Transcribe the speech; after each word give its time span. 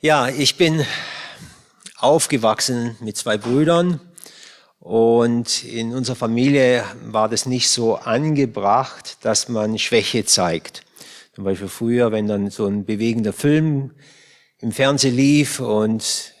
Ja, 0.00 0.28
ich 0.28 0.56
bin 0.56 0.86
aufgewachsen 1.96 2.96
mit 3.00 3.16
zwei 3.16 3.36
Brüdern 3.36 3.98
und 4.78 5.64
in 5.64 5.92
unserer 5.92 6.14
Familie 6.14 6.84
war 7.06 7.28
das 7.28 7.46
nicht 7.46 7.68
so 7.68 7.96
angebracht, 7.96 9.16
dass 9.22 9.48
man 9.48 9.76
Schwäche 9.76 10.24
zeigt. 10.24 10.82
Zum 11.34 11.42
Beispiel 11.42 11.66
früher, 11.66 12.12
wenn 12.12 12.28
dann 12.28 12.48
so 12.48 12.66
ein 12.66 12.84
bewegender 12.84 13.32
Film 13.32 13.90
im 14.60 14.70
Fernsehen 14.70 15.16
lief 15.16 15.58
und 15.58 16.32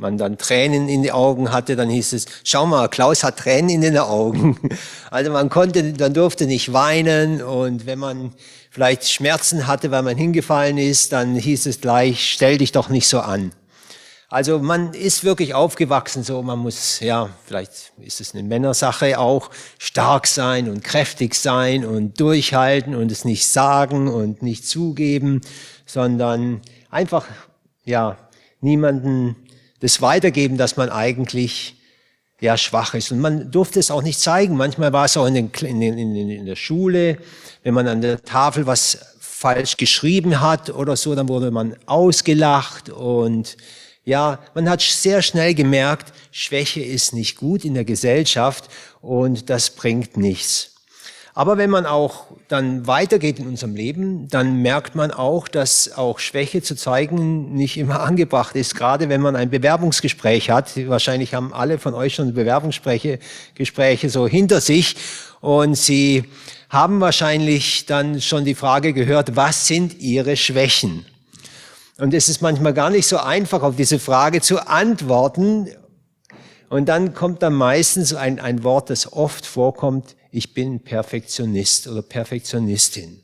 man 0.00 0.18
dann 0.18 0.38
Tränen 0.38 0.88
in 0.88 1.02
die 1.02 1.12
Augen 1.12 1.52
hatte, 1.52 1.76
dann 1.76 1.90
hieß 1.90 2.14
es, 2.14 2.26
schau 2.42 2.66
mal, 2.66 2.88
Klaus 2.88 3.22
hat 3.22 3.38
Tränen 3.38 3.70
in 3.70 3.80
den 3.82 3.98
Augen. 3.98 4.58
Also 5.12 5.32
man 5.32 5.48
konnte, 5.48 5.92
dann 5.92 6.14
durfte 6.14 6.46
nicht 6.46 6.72
weinen 6.72 7.42
und 7.42 7.84
wenn 7.84 7.98
man 7.98 8.32
vielleicht 8.70 9.10
Schmerzen 9.10 9.66
hatte, 9.66 9.90
weil 9.90 10.02
man 10.02 10.16
hingefallen 10.16 10.78
ist, 10.78 11.12
dann 11.12 11.34
hieß 11.34 11.66
es 11.66 11.80
gleich, 11.80 12.30
stell 12.30 12.58
dich 12.58 12.70
doch 12.70 12.88
nicht 12.90 13.08
so 13.08 13.18
an. 13.18 13.50
Also 14.28 14.60
man 14.60 14.94
ist 14.94 15.24
wirklich 15.24 15.54
aufgewachsen 15.54 16.22
so, 16.22 16.40
man 16.42 16.60
muss, 16.60 17.00
ja, 17.00 17.30
vielleicht 17.44 17.92
ist 17.98 18.20
es 18.20 18.32
eine 18.32 18.44
Männersache 18.44 19.18
auch, 19.18 19.50
stark 19.78 20.28
sein 20.28 20.68
und 20.68 20.84
kräftig 20.84 21.34
sein 21.34 21.84
und 21.84 22.20
durchhalten 22.20 22.94
und 22.94 23.10
es 23.10 23.24
nicht 23.24 23.48
sagen 23.48 24.06
und 24.06 24.42
nicht 24.42 24.64
zugeben, 24.64 25.40
sondern 25.84 26.60
einfach, 26.88 27.26
ja, 27.84 28.16
niemanden 28.60 29.34
das 29.80 30.00
weitergeben, 30.00 30.56
dass 30.56 30.76
man 30.76 30.90
eigentlich 30.90 31.76
ja 32.40 32.56
schwach 32.56 32.94
ist. 32.94 33.12
Und 33.12 33.20
man 33.20 33.50
durfte 33.50 33.80
es 33.80 33.90
auch 33.90 34.02
nicht 34.02 34.20
zeigen. 34.20 34.56
Manchmal 34.56 34.92
war 34.92 35.04
es 35.04 35.16
auch 35.16 35.26
in, 35.26 35.34
den, 35.34 35.50
in, 35.60 35.82
in, 35.82 36.30
in 36.30 36.46
der 36.46 36.56
Schule, 36.56 37.18
wenn 37.62 37.74
man 37.74 37.88
an 37.88 38.00
der 38.00 38.22
Tafel 38.22 38.66
was 38.66 38.98
falsch 39.40 39.76
geschrieben 39.78 40.40
hat 40.40 40.70
oder 40.70 40.96
so, 40.96 41.14
dann 41.14 41.28
wurde 41.28 41.50
man 41.50 41.74
ausgelacht 41.86 42.90
und 42.90 43.56
ja, 44.04 44.38
man 44.54 44.68
hat 44.68 44.82
sehr 44.82 45.22
schnell 45.22 45.54
gemerkt, 45.54 46.12
Schwäche 46.30 46.82
ist 46.82 47.14
nicht 47.14 47.36
gut 47.36 47.64
in 47.64 47.74
der 47.74 47.84
Gesellschaft 47.84 48.68
und 49.00 49.48
das 49.48 49.70
bringt 49.70 50.16
nichts. 50.16 50.69
Aber 51.34 51.58
wenn 51.58 51.70
man 51.70 51.86
auch 51.86 52.26
dann 52.48 52.86
weitergeht 52.86 53.38
in 53.38 53.46
unserem 53.46 53.74
Leben, 53.74 54.28
dann 54.28 54.62
merkt 54.62 54.94
man 54.94 55.12
auch, 55.12 55.46
dass 55.46 55.96
auch 55.96 56.18
Schwäche 56.18 56.62
zu 56.62 56.74
zeigen 56.74 57.52
nicht 57.54 57.76
immer 57.76 58.00
angebracht 58.08 58.56
ist. 58.56 58.74
Gerade 58.74 59.08
wenn 59.08 59.20
man 59.20 59.36
ein 59.36 59.50
Bewerbungsgespräch 59.50 60.50
hat. 60.50 60.72
Wahrscheinlich 60.88 61.34
haben 61.34 61.52
alle 61.52 61.78
von 61.78 61.94
euch 61.94 62.14
schon 62.14 62.34
Bewerbungsgespräche 62.34 63.18
Gespräche 63.54 64.10
so 64.10 64.26
hinter 64.26 64.60
sich 64.60 64.96
und 65.40 65.76
sie 65.76 66.24
haben 66.68 67.00
wahrscheinlich 67.00 67.86
dann 67.86 68.20
schon 68.20 68.44
die 68.44 68.54
Frage 68.54 68.92
gehört, 68.92 69.36
was 69.36 69.66
sind 69.66 69.98
ihre 70.00 70.36
Schwächen? 70.36 71.04
Und 71.98 72.14
es 72.14 72.28
ist 72.28 72.40
manchmal 72.40 72.72
gar 72.72 72.90
nicht 72.90 73.06
so 73.06 73.18
einfach, 73.18 73.62
auf 73.62 73.76
diese 73.76 73.98
Frage 73.98 74.40
zu 74.40 74.66
antworten. 74.66 75.68
Und 76.68 76.88
dann 76.88 77.12
kommt 77.12 77.42
da 77.42 77.50
meistens 77.50 78.14
ein, 78.14 78.40
ein 78.40 78.62
Wort, 78.62 78.88
das 78.88 79.12
oft 79.12 79.44
vorkommt, 79.44 80.16
ich 80.30 80.54
bin 80.54 80.80
Perfektionist 80.80 81.88
oder 81.88 82.02
Perfektionistin. 82.02 83.20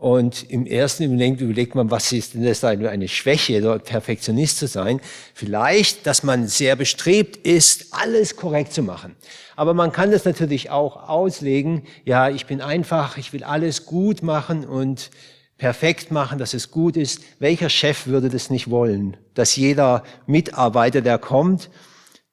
Und 0.00 0.50
im 0.50 0.64
ersten 0.64 1.02
Überlegen 1.02 1.36
überlegt 1.36 1.74
man, 1.74 1.90
was 1.90 2.10
ist 2.12 2.32
denn 2.32 2.42
das 2.42 2.64
eine 2.64 3.06
Schwäche, 3.06 3.58
oder 3.58 3.78
Perfektionist 3.78 4.56
zu 4.56 4.66
sein? 4.66 4.98
Vielleicht, 5.34 6.06
dass 6.06 6.22
man 6.22 6.48
sehr 6.48 6.74
bestrebt 6.74 7.36
ist, 7.36 7.88
alles 7.90 8.34
korrekt 8.34 8.72
zu 8.72 8.82
machen. 8.82 9.14
Aber 9.56 9.74
man 9.74 9.92
kann 9.92 10.10
das 10.10 10.24
natürlich 10.24 10.70
auch 10.70 11.06
auslegen, 11.06 11.82
ja, 12.06 12.30
ich 12.30 12.46
bin 12.46 12.62
einfach, 12.62 13.18
ich 13.18 13.34
will 13.34 13.44
alles 13.44 13.84
gut 13.84 14.22
machen 14.22 14.64
und 14.64 15.10
perfekt 15.58 16.10
machen, 16.10 16.38
dass 16.38 16.54
es 16.54 16.70
gut 16.70 16.96
ist. 16.96 17.20
Welcher 17.38 17.68
Chef 17.68 18.06
würde 18.06 18.30
das 18.30 18.48
nicht 18.48 18.70
wollen? 18.70 19.18
Dass 19.34 19.54
jeder 19.54 20.02
Mitarbeiter, 20.26 21.02
der 21.02 21.18
kommt, 21.18 21.68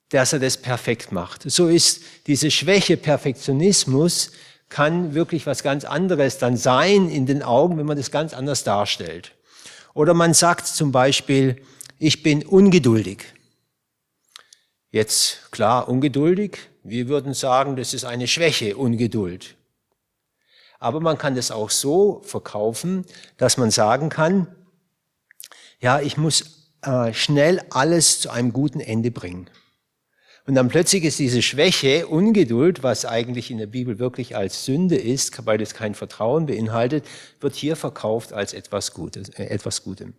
dass 0.09 0.33
er 0.33 0.39
das 0.39 0.57
perfekt 0.57 1.11
macht. 1.11 1.49
So 1.49 1.67
ist 1.67 2.01
diese 2.27 2.51
Schwäche 2.51 2.97
Perfektionismus 2.97 4.31
kann 4.69 5.13
wirklich 5.13 5.45
was 5.45 5.63
ganz 5.63 5.85
anderes 5.85 6.37
dann 6.37 6.57
sein 6.57 7.09
in 7.09 7.25
den 7.25 7.43
Augen, 7.43 7.77
wenn 7.77 7.85
man 7.85 7.97
das 7.97 8.11
ganz 8.11 8.33
anders 8.33 8.63
darstellt. 8.63 9.33
Oder 9.93 10.13
man 10.13 10.33
sagt 10.33 10.67
zum 10.67 10.91
Beispiel, 10.91 11.61
ich 11.99 12.21
bin 12.23 12.45
ungeduldig. 12.45 13.25
Jetzt 14.91 15.51
klar, 15.51 15.89
ungeduldig. 15.89 16.59
Wir 16.83 17.07
würden 17.07 17.33
sagen, 17.33 17.75
das 17.75 17.93
ist 17.93 18.05
eine 18.05 18.27
Schwäche, 18.27 18.77
Ungeduld. 18.77 19.55
Aber 20.79 20.99
man 20.99 21.17
kann 21.17 21.35
das 21.35 21.51
auch 21.51 21.69
so 21.69 22.21
verkaufen, 22.23 23.05
dass 23.37 23.57
man 23.57 23.71
sagen 23.71 24.09
kann, 24.09 24.47
ja, 25.79 25.99
ich 25.99 26.17
muss 26.17 26.69
äh, 26.81 27.13
schnell 27.13 27.61
alles 27.69 28.21
zu 28.21 28.29
einem 28.29 28.53
guten 28.53 28.79
Ende 28.79 29.11
bringen. 29.11 29.49
Und 30.47 30.55
dann 30.55 30.69
plötzlich 30.69 31.03
ist 31.03 31.19
diese 31.19 31.41
Schwäche, 31.41 32.07
Ungeduld, 32.07 32.81
was 32.81 33.03
eigentlich 33.03 33.51
in 33.51 33.57
der 33.57 33.67
Bibel 33.67 33.99
wirklich 33.99 34.37
als 34.37 34.63
Sünde 34.63 34.95
ist, 34.95 35.45
weil 35.45 35.61
es 35.61 35.73
kein 35.73 35.93
Vertrauen 35.93 36.45
beinhaltet, 36.45 37.05
wird 37.41 37.53
hier 37.53 37.75
verkauft 37.75 38.31
als 38.31 38.53
etwas 38.53 38.93
Gutes, 38.93 39.27
äh, 39.29 39.43
etwas 39.43 39.83
Gutem. 39.83 40.13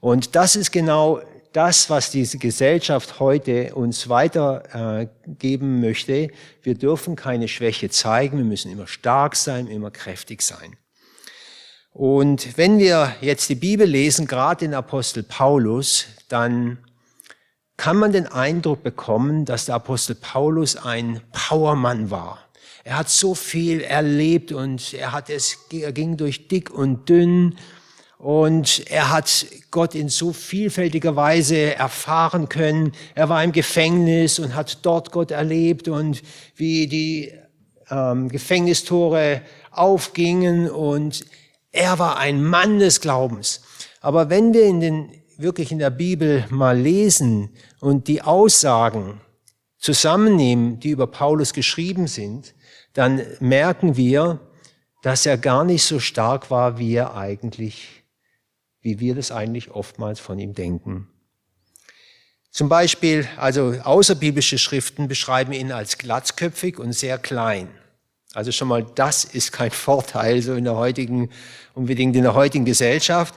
Und 0.00 0.36
das 0.36 0.54
ist 0.54 0.70
genau 0.70 1.22
das, 1.54 1.88
was 1.88 2.10
diese 2.10 2.36
Gesellschaft 2.36 3.20
heute 3.20 3.74
uns 3.74 4.10
weitergeben 4.10 5.78
äh, 5.78 5.86
möchte. 5.86 6.28
Wir 6.62 6.74
dürfen 6.74 7.16
keine 7.16 7.48
Schwäche 7.48 7.88
zeigen, 7.88 8.36
wir 8.36 8.44
müssen 8.44 8.70
immer 8.70 8.86
stark 8.86 9.34
sein, 9.34 9.66
immer 9.66 9.90
kräftig 9.90 10.42
sein. 10.42 10.76
Und 11.94 12.58
wenn 12.58 12.78
wir 12.78 13.14
jetzt 13.22 13.48
die 13.48 13.54
Bibel 13.54 13.86
lesen, 13.86 14.26
gerade 14.26 14.66
den 14.66 14.74
Apostel 14.74 15.22
Paulus, 15.22 16.04
dann 16.28 16.78
kann 17.78 17.96
man 17.96 18.12
den 18.12 18.26
Eindruck 18.26 18.82
bekommen, 18.82 19.46
dass 19.46 19.66
der 19.66 19.76
Apostel 19.76 20.16
Paulus 20.16 20.76
ein 20.76 21.22
Powermann 21.32 22.10
war. 22.10 22.40
Er 22.84 22.98
hat 22.98 23.08
so 23.08 23.34
viel 23.34 23.80
erlebt 23.80 24.52
und 24.52 24.92
er 24.94 25.12
hat 25.12 25.30
es, 25.30 25.58
er 25.70 25.92
ging 25.92 26.16
durch 26.16 26.48
dick 26.48 26.70
und 26.70 27.08
dünn 27.08 27.56
und 28.18 28.84
er 28.90 29.12
hat 29.12 29.46
Gott 29.70 29.94
in 29.94 30.08
so 30.08 30.32
vielfältiger 30.32 31.14
Weise 31.14 31.76
erfahren 31.76 32.48
können. 32.48 32.92
Er 33.14 33.28
war 33.28 33.44
im 33.44 33.52
Gefängnis 33.52 34.40
und 34.40 34.56
hat 34.56 34.84
dort 34.84 35.12
Gott 35.12 35.30
erlebt 35.30 35.86
und 35.86 36.22
wie 36.56 36.88
die 36.88 37.32
ähm, 37.90 38.28
Gefängnistore 38.28 39.42
aufgingen 39.70 40.68
und 40.68 41.24
er 41.70 42.00
war 42.00 42.18
ein 42.18 42.42
Mann 42.42 42.80
des 42.80 43.00
Glaubens. 43.00 43.62
Aber 44.00 44.30
wenn 44.30 44.52
wir 44.52 44.64
in 44.64 44.80
den, 44.80 45.10
wirklich 45.36 45.70
in 45.70 45.78
der 45.78 45.90
Bibel 45.90 46.44
mal 46.50 46.76
lesen 46.76 47.50
und 47.80 48.08
die 48.08 48.22
Aussagen 48.22 49.20
zusammennehmen, 49.78 50.80
die 50.80 50.90
über 50.90 51.06
Paulus 51.06 51.52
geschrieben 51.52 52.06
sind, 52.06 52.54
dann 52.92 53.22
merken 53.40 53.96
wir, 53.96 54.40
dass 55.02 55.26
er 55.26 55.38
gar 55.38 55.64
nicht 55.64 55.84
so 55.84 56.00
stark 56.00 56.50
war, 56.50 56.78
wie 56.78 56.94
er 56.94 57.14
eigentlich 57.14 57.98
wie 58.88 59.00
wir 59.00 59.14
das 59.14 59.30
eigentlich 59.30 59.70
oftmals 59.70 60.20
von 60.20 60.38
ihm 60.38 60.54
denken. 60.54 61.08
Zum 62.50 62.68
Beispiel, 62.68 63.28
also 63.36 63.74
außerbiblische 63.82 64.58
Schriften 64.58 65.08
beschreiben 65.08 65.52
ihn 65.52 65.72
als 65.72 65.98
glatzköpfig 65.98 66.78
und 66.78 66.92
sehr 66.92 67.18
klein. 67.18 67.68
Also 68.32 68.52
schon 68.52 68.68
mal, 68.68 68.84
das 68.94 69.24
ist 69.24 69.52
kein 69.52 69.70
Vorteil 69.88 70.42
so 70.42 70.54
in 70.54 70.64
der 70.64 70.76
heutigen, 70.76 71.30
unbedingt 71.74 72.16
in 72.16 72.22
der 72.22 72.34
heutigen 72.34 72.64
Gesellschaft. 72.64 73.34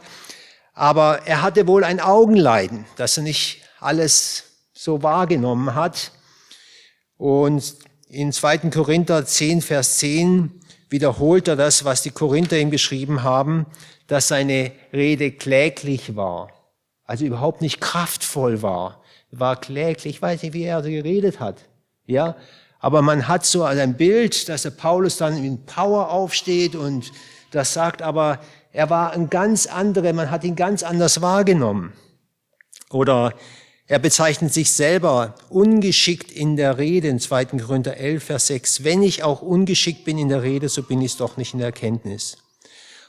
Aber 0.73 1.23
er 1.25 1.41
hatte 1.41 1.67
wohl 1.67 1.83
ein 1.83 1.99
Augenleiden, 1.99 2.85
dass 2.95 3.17
er 3.17 3.23
nicht 3.23 3.60
alles 3.81 4.43
so 4.73 5.03
wahrgenommen 5.03 5.75
hat. 5.75 6.11
Und 7.17 7.75
in 8.07 8.31
2. 8.31 8.69
Korinther 8.69 9.25
10, 9.25 9.61
Vers 9.61 9.97
10 9.97 10.61
wiederholt 10.89 11.47
er 11.47 11.55
das, 11.55 11.85
was 11.85 12.01
die 12.01 12.11
Korinther 12.11 12.57
ihm 12.57 12.71
geschrieben 12.71 13.23
haben 13.23 13.65
dass 14.11 14.27
seine 14.27 14.73
Rede 14.91 15.31
kläglich 15.31 16.17
war, 16.17 16.49
also 17.05 17.23
überhaupt 17.23 17.61
nicht 17.61 17.79
kraftvoll 17.79 18.61
war. 18.61 19.01
War 19.31 19.55
kläglich, 19.55 20.15
ich 20.15 20.21
weiß 20.21 20.43
nicht, 20.43 20.51
wie 20.51 20.63
er 20.63 20.81
geredet 20.81 21.39
hat. 21.39 21.61
Ja, 22.05 22.35
aber 22.81 23.01
man 23.01 23.29
hat 23.29 23.45
so 23.45 23.63
ein 23.63 23.95
Bild, 23.95 24.49
dass 24.49 24.63
der 24.63 24.71
Paulus 24.71 25.15
dann 25.15 25.41
in 25.41 25.65
Power 25.65 26.09
aufsteht 26.09 26.75
und 26.75 27.13
das 27.51 27.71
sagt, 27.71 28.01
aber 28.01 28.39
er 28.73 28.89
war 28.89 29.13
ein 29.13 29.29
ganz 29.29 29.65
anderer, 29.65 30.11
man 30.11 30.29
hat 30.29 30.43
ihn 30.43 30.57
ganz 30.57 30.83
anders 30.83 31.21
wahrgenommen. 31.21 31.93
Oder 32.89 33.33
er 33.91 33.99
bezeichnet 33.99 34.53
sich 34.53 34.71
selber 34.71 35.35
ungeschickt 35.49 36.31
in 36.31 36.55
der 36.55 36.77
Rede 36.77 37.09
in 37.09 37.19
2. 37.19 37.43
Korinther 37.47 37.97
11, 37.97 38.23
Vers 38.23 38.47
6. 38.47 38.85
Wenn 38.85 39.03
ich 39.03 39.21
auch 39.21 39.41
ungeschickt 39.41 40.05
bin 40.05 40.17
in 40.17 40.29
der 40.29 40.43
Rede, 40.43 40.69
so 40.69 40.81
bin 40.81 41.01
ich 41.01 41.11
es 41.11 41.17
doch 41.17 41.35
nicht 41.35 41.51
in 41.51 41.59
der 41.59 41.67
Erkenntnis. 41.67 42.37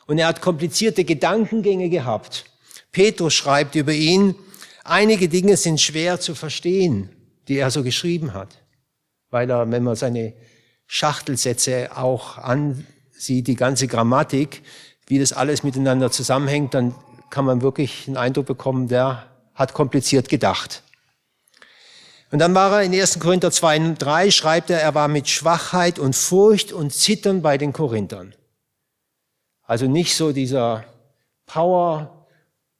Und 0.08 0.18
er 0.18 0.26
hat 0.26 0.40
komplizierte 0.40 1.04
Gedankengänge 1.04 1.88
gehabt. 1.88 2.46
Petrus 2.90 3.32
schreibt 3.32 3.76
über 3.76 3.92
ihn, 3.92 4.34
einige 4.82 5.28
Dinge 5.28 5.56
sind 5.56 5.80
schwer 5.80 6.18
zu 6.18 6.34
verstehen, 6.34 7.10
die 7.46 7.58
er 7.58 7.70
so 7.70 7.84
geschrieben 7.84 8.34
hat. 8.34 8.48
Weil 9.30 9.48
er, 9.52 9.70
wenn 9.70 9.84
man 9.84 9.94
seine 9.94 10.32
Schachtelsätze 10.88 11.96
auch 11.96 12.38
ansieht, 12.38 13.46
die 13.46 13.54
ganze 13.54 13.86
Grammatik, 13.86 14.62
wie 15.06 15.20
das 15.20 15.32
alles 15.32 15.62
miteinander 15.62 16.10
zusammenhängt, 16.10 16.74
dann 16.74 16.92
kann 17.30 17.44
man 17.44 17.62
wirklich 17.62 18.08
einen 18.08 18.16
Eindruck 18.16 18.46
bekommen, 18.46 18.88
der 18.88 19.28
hat 19.54 19.74
kompliziert 19.74 20.28
gedacht. 20.28 20.82
Und 22.30 22.38
dann 22.38 22.54
war 22.54 22.72
er 22.72 22.82
in 22.82 22.94
1. 22.94 23.18
Korinther 23.20 23.50
2, 23.50 23.94
3 23.98 24.30
schreibt 24.30 24.70
er, 24.70 24.80
er 24.80 24.94
war 24.94 25.08
mit 25.08 25.28
Schwachheit 25.28 25.98
und 25.98 26.16
Furcht 26.16 26.72
und 26.72 26.92
Zittern 26.92 27.42
bei 27.42 27.58
den 27.58 27.74
Korinthern. 27.74 28.34
Also 29.64 29.86
nicht 29.86 30.16
so 30.16 30.32
dieser 30.32 30.84
Power, 31.46 32.26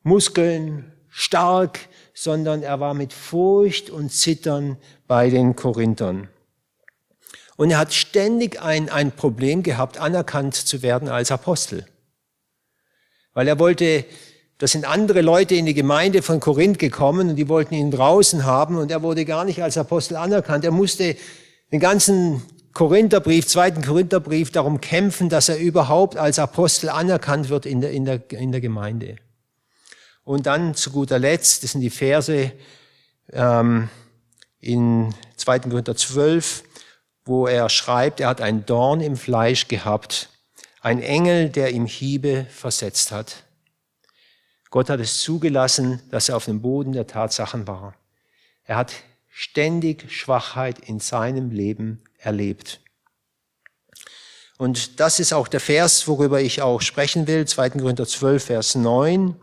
Muskeln, 0.03 0.93
stark, 1.09 1.81
sondern 2.15 2.63
er 2.63 2.81
war 2.81 2.95
mit 2.95 3.13
Furcht 3.13 3.91
und 3.91 4.11
Zittern 4.11 4.79
bei 5.07 5.29
den 5.29 5.55
Korinthern. 5.55 6.29
Und 7.57 7.71
er 7.71 7.79
hat 7.79 7.93
ständig 7.93 8.61
ein, 8.61 8.89
ein 8.89 9.13
Problem 9.13 9.63
gehabt, 9.63 9.99
anerkannt 9.99 10.55
zu 10.55 10.81
werden 10.81 11.09
als 11.09 11.31
Apostel. 11.31 11.87
Weil 13.35 13.47
er 13.47 13.59
wollte 13.59 14.07
da 14.63 14.69
sind 14.69 14.85
andere 14.85 15.23
Leute 15.23 15.57
in 15.57 15.67
die 15.67 15.75
Gemeinde 15.75 16.23
von 16.23 16.39
Korinth 16.39 16.79
gekommen 16.79 17.31
und 17.31 17.35
die 17.35 17.49
wollten 17.49 17.75
ihn 17.75 17.91
draußen 17.91 18.45
haben 18.45 18.77
und 18.77 18.93
er 18.93 19.03
wurde 19.03 19.25
gar 19.25 19.45
nicht 19.45 19.61
als 19.61 19.77
Apostel 19.77 20.15
anerkannt. 20.15 20.65
Er 20.65 20.71
musste 20.71 21.17
den 21.73 21.81
ganzen 21.81 22.45
Korintherbrief, 22.73 23.45
zweiten 23.49 23.83
Korintherbrief 23.83 24.53
darum 24.53 24.81
kämpfen, 24.81 25.29
dass 25.29 25.49
er 25.49 25.59
überhaupt 25.59 26.17
als 26.17 26.39
Apostel 26.39 26.91
anerkannt 26.91 27.49
wird 27.49 27.67
in 27.67 27.81
der, 27.81 27.91
in 27.91 28.05
der, 28.05 28.21
in 28.31 28.53
der 28.53 28.61
Gemeinde. 28.61 29.17
Und 30.23 30.47
dann 30.47 30.77
zu 30.77 30.93
guter 30.93 31.19
Letzt, 31.19 31.65
das 31.65 31.73
sind 31.73 31.81
die 31.81 31.91
Verse 31.91 32.53
ähm, 33.33 33.89
in 34.61 35.13
2. 35.39 35.59
Korinther 35.59 35.97
12, 35.97 36.63
wo 37.25 37.49
er 37.49 37.69
schreibt, 37.69 38.21
er 38.21 38.29
hat 38.29 38.41
ein 38.41 38.65
Dorn 38.65 39.01
im 39.01 39.17
Fleisch 39.17 39.67
gehabt, 39.67 40.29
ein 40.83 41.03
Engel, 41.03 41.49
der 41.49 41.73
ihm 41.73 41.87
Hiebe 41.87 42.47
versetzt 42.49 43.11
hat. 43.11 43.43
Gott 44.73 44.89
hat 44.89 45.01
es 45.01 45.21
zugelassen, 45.21 46.01
dass 46.11 46.31
er 46.31 46.37
auf 46.37 46.47
dem 46.47 46.63
Boden 46.63 46.93
der 46.93 47.07
Tatsachen 47.07 47.67
war. 47.67 47.95
Er 48.65 48.77
hat 48.77 48.95
ständig 49.29 50.11
Schwachheit 50.11 50.79
in 50.79 50.99
seinem 50.99 51.51
Leben 51.51 52.03
erlebt. 52.17 52.81
Und 54.57 54.99
das 54.99 55.21
ist 55.21 55.35
auch 55.35 55.47
der 55.47 55.61
Vers, 55.61 56.09
worüber 56.09 56.41
ich 56.41 56.63
auch 56.63 56.81
sprechen 56.81 57.27
will, 57.27 57.47
2. 57.47 57.69
Korinther 57.71 58.07
12, 58.07 58.45
Vers 58.45 58.75
9. 58.75 59.37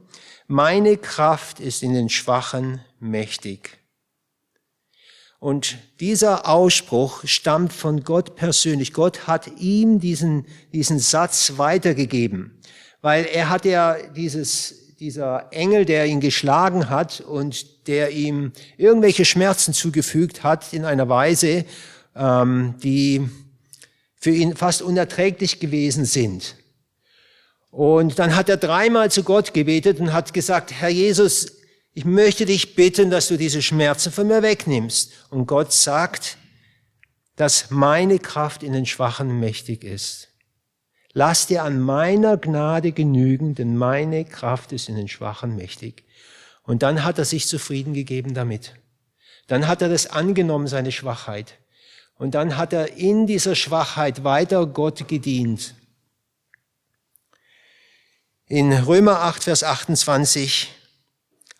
Meine 0.47 0.97
Kraft 0.97 1.59
ist 1.59 1.83
in 1.83 1.93
den 1.93 2.09
Schwachen 2.09 2.83
mächtig. 2.99 3.77
Und 5.37 5.77
dieser 5.99 6.49
Ausspruch 6.49 7.21
stammt 7.25 7.71
von 7.71 8.03
Gott 8.03 8.35
persönlich. 8.35 8.93
Gott 8.93 9.27
hat 9.27 9.59
ihm 9.59 9.99
diesen, 9.99 10.47
diesen 10.73 10.97
Satz 10.97 11.53
weitergegeben, 11.57 12.59
weil 13.01 13.25
er 13.25 13.49
hat 13.49 13.65
ja 13.65 13.95
dieses, 14.15 14.78
dieser 14.99 15.47
Engel, 15.51 15.85
der 15.85 16.07
ihn 16.07 16.19
geschlagen 16.19 16.89
hat 16.89 17.21
und 17.21 17.87
der 17.87 18.11
ihm 18.11 18.51
irgendwelche 18.77 19.23
Schmerzen 19.23 19.73
zugefügt 19.73 20.43
hat 20.43 20.73
in 20.73 20.83
einer 20.83 21.07
Weise, 21.07 21.63
ähm, 22.15 22.75
die 22.83 23.29
für 24.17 24.31
ihn 24.31 24.57
fast 24.57 24.81
unerträglich 24.81 25.61
gewesen 25.61 26.03
sind. 26.03 26.55
Und 27.71 28.19
dann 28.19 28.35
hat 28.35 28.49
er 28.49 28.57
dreimal 28.57 29.09
zu 29.09 29.23
Gott 29.23 29.53
gebetet 29.53 30.01
und 30.01 30.11
hat 30.11 30.33
gesagt, 30.33 30.73
Herr 30.73 30.89
Jesus, 30.89 31.53
ich 31.93 32.03
möchte 32.03 32.45
dich 32.45 32.75
bitten, 32.75 33.09
dass 33.09 33.29
du 33.29 33.37
diese 33.37 33.61
Schmerzen 33.61 34.11
von 34.11 34.27
mir 34.27 34.41
wegnimmst. 34.41 35.11
Und 35.29 35.45
Gott 35.47 35.71
sagt, 35.71 36.37
dass 37.37 37.69
meine 37.69 38.19
Kraft 38.19 38.63
in 38.63 38.73
den 38.73 38.85
Schwachen 38.85 39.39
mächtig 39.39 39.85
ist. 39.85 40.28
Lass 41.21 41.47
dir 41.47 41.65
an 41.65 41.81
meiner 41.81 42.37
Gnade 42.37 42.93
genügen, 42.93 43.53
denn 43.53 43.75
meine 43.75 44.23
Kraft 44.23 44.71
ist 44.71 44.87
in 44.87 44.95
den 44.95 45.09
Schwachen 45.09 45.57
mächtig. 45.57 46.05
Und 46.63 46.81
dann 46.81 47.03
hat 47.03 47.17
er 47.17 47.25
sich 47.25 47.45
zufrieden 47.45 47.93
gegeben 47.93 48.33
damit. 48.33 48.75
Dann 49.47 49.67
hat 49.67 49.81
er 49.81 49.89
das 49.89 50.07
angenommen, 50.07 50.67
seine 50.67 50.93
Schwachheit. 50.93 51.55
Und 52.15 52.35
dann 52.35 52.55
hat 52.55 52.71
er 52.71 52.95
in 52.95 53.27
dieser 53.27 53.55
Schwachheit 53.55 54.23
weiter 54.23 54.65
Gott 54.65 55.09
gedient. 55.09 55.75
In 58.45 58.71
Römer 58.71 59.19
8, 59.19 59.43
Vers 59.43 59.65
28 59.65 60.73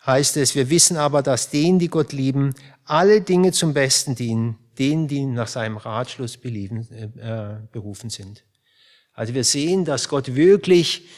heißt 0.06 0.38
es, 0.38 0.54
wir 0.54 0.70
wissen 0.70 0.96
aber, 0.96 1.22
dass 1.22 1.50
denen, 1.50 1.78
die 1.78 1.88
Gott 1.88 2.14
lieben, 2.14 2.54
alle 2.86 3.20
Dinge 3.20 3.52
zum 3.52 3.74
Besten 3.74 4.14
dienen, 4.14 4.56
denen, 4.78 5.06
die 5.06 5.26
nach 5.26 5.48
seinem 5.48 5.76
Ratschluss 5.76 6.38
belieben, 6.38 6.90
äh, 7.18 7.58
berufen 7.70 8.08
sind. 8.08 8.42
Also 9.12 9.34
wir 9.34 9.44
sehen, 9.44 9.84
dass 9.84 10.08
Gott 10.08 10.34
wirklich 10.34 11.08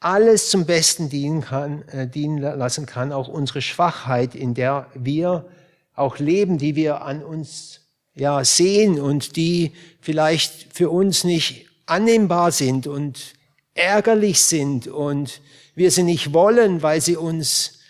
alles 0.00 0.50
zum 0.50 0.66
Besten 0.66 1.08
dienen, 1.08 1.40
kann, 1.40 1.82
äh, 1.88 2.08
dienen 2.08 2.38
lassen 2.38 2.86
kann, 2.86 3.12
auch 3.12 3.28
unsere 3.28 3.62
Schwachheit, 3.62 4.34
in 4.34 4.54
der 4.54 4.90
wir 4.94 5.48
auch 5.94 6.18
leben, 6.18 6.58
die 6.58 6.76
wir 6.76 7.02
an 7.02 7.22
uns 7.22 7.80
ja, 8.14 8.44
sehen 8.44 9.00
und 9.00 9.36
die 9.36 9.72
vielleicht 10.00 10.74
für 10.74 10.90
uns 10.90 11.24
nicht 11.24 11.66
annehmbar 11.86 12.52
sind 12.52 12.86
und 12.86 13.34
ärgerlich 13.74 14.42
sind 14.42 14.88
und 14.88 15.40
wir 15.74 15.90
sie 15.90 16.02
nicht 16.02 16.32
wollen, 16.32 16.82
weil 16.82 17.00
sie 17.00 17.16
uns 17.16 17.80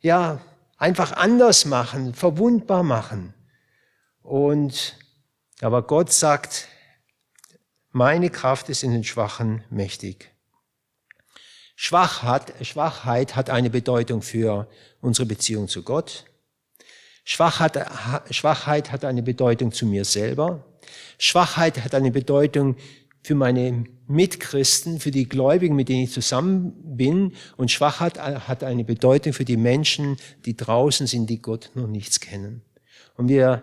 ja 0.00 0.40
einfach 0.76 1.12
anders 1.12 1.64
machen, 1.64 2.14
verwundbar 2.14 2.82
machen. 2.82 3.34
Und 4.22 4.96
aber 5.60 5.82
Gott 5.82 6.12
sagt, 6.12 6.68
meine 7.90 8.30
Kraft 8.30 8.68
ist 8.68 8.82
in 8.82 8.92
den 8.92 9.04
Schwachen 9.04 9.62
mächtig. 9.70 10.30
Schwachheit, 11.76 12.52
Schwachheit 12.66 13.36
hat 13.36 13.50
eine 13.50 13.70
Bedeutung 13.70 14.20
für 14.20 14.68
unsere 15.00 15.26
Beziehung 15.26 15.68
zu 15.68 15.82
Gott. 15.82 16.24
Schwachheit, 17.24 17.78
Schwachheit 18.30 18.90
hat 18.90 19.04
eine 19.04 19.22
Bedeutung 19.22 19.70
zu 19.70 19.86
mir 19.86 20.04
selber. 20.04 20.64
Schwachheit 21.18 21.84
hat 21.84 21.94
eine 21.94 22.10
Bedeutung 22.10 22.76
für 23.22 23.34
meine 23.34 23.84
Mitchristen, 24.06 25.00
für 25.00 25.10
die 25.10 25.28
Gläubigen, 25.28 25.76
mit 25.76 25.88
denen 25.88 26.04
ich 26.04 26.12
zusammen 26.12 26.96
bin. 26.96 27.34
Und 27.56 27.70
Schwachheit 27.70 28.18
hat 28.18 28.64
eine 28.64 28.84
Bedeutung 28.84 29.32
für 29.32 29.44
die 29.44 29.56
Menschen, 29.56 30.16
die 30.46 30.56
draußen 30.56 31.06
sind, 31.06 31.28
die 31.28 31.40
Gott 31.40 31.70
noch 31.74 31.86
nichts 31.86 32.20
kennen. 32.20 32.62
Und 33.16 33.28
wir 33.28 33.62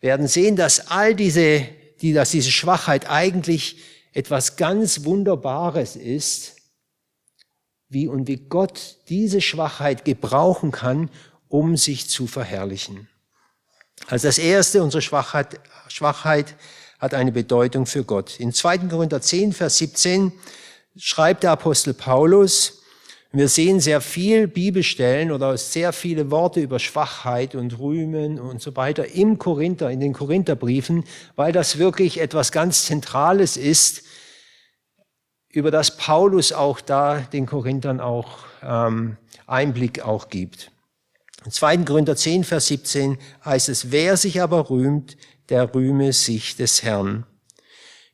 werden 0.00 0.26
sehen, 0.26 0.56
dass 0.56 0.88
all 0.88 1.14
diese 1.14 1.66
die, 2.02 2.12
dass 2.12 2.30
diese 2.30 2.50
Schwachheit 2.50 3.08
eigentlich 3.08 3.78
etwas 4.12 4.56
ganz 4.56 5.04
Wunderbares 5.04 5.96
ist, 5.96 6.56
wie 7.88 8.08
und 8.08 8.26
wie 8.28 8.36
Gott 8.36 8.96
diese 9.08 9.40
Schwachheit 9.40 10.04
gebrauchen 10.04 10.72
kann, 10.72 11.10
um 11.48 11.76
sich 11.76 12.08
zu 12.08 12.26
verherrlichen. 12.26 13.08
Also 14.08 14.26
das 14.28 14.38
erste, 14.38 14.82
unsere 14.82 15.02
Schwachheit, 15.02 15.60
Schwachheit 15.88 16.54
hat 16.98 17.14
eine 17.14 17.32
Bedeutung 17.32 17.86
für 17.86 18.04
Gott. 18.04 18.40
In 18.40 18.52
2. 18.52 18.78
Korinther 18.78 19.20
10, 19.20 19.52
Vers 19.52 19.78
17 19.78 20.32
schreibt 20.96 21.42
der 21.42 21.52
Apostel 21.52 21.94
Paulus, 21.94 22.81
wir 23.34 23.48
sehen 23.48 23.80
sehr 23.80 24.02
viel 24.02 24.46
Bibelstellen 24.46 25.32
oder 25.32 25.56
sehr 25.56 25.94
viele 25.94 26.30
Worte 26.30 26.60
über 26.60 26.78
Schwachheit 26.78 27.54
und 27.54 27.78
Rühmen 27.78 28.38
und 28.38 28.60
so 28.60 28.76
weiter 28.76 29.06
im 29.06 29.38
Korinther, 29.38 29.90
in 29.90 30.00
den 30.00 30.12
Korintherbriefen, 30.12 31.04
weil 31.34 31.52
das 31.52 31.78
wirklich 31.78 32.20
etwas 32.20 32.52
ganz 32.52 32.84
Zentrales 32.84 33.56
ist, 33.56 34.02
über 35.48 35.70
das 35.70 35.96
Paulus 35.96 36.52
auch 36.52 36.80
da 36.80 37.20
den 37.20 37.46
Korinthern 37.46 38.00
auch 38.00 38.38
ähm, 38.62 39.16
Einblick 39.46 40.02
auch 40.02 40.28
gibt. 40.28 40.70
In 41.44 41.50
2. 41.50 41.78
Korinther 41.78 42.16
10, 42.16 42.44
Vers 42.44 42.66
17 42.66 43.18
heißt 43.44 43.68
es, 43.70 43.90
wer 43.90 44.16
sich 44.16 44.42
aber 44.42 44.68
rühmt, 44.70 45.16
der 45.48 45.74
rühme 45.74 46.12
sich 46.12 46.56
des 46.56 46.82
Herrn. 46.82 47.26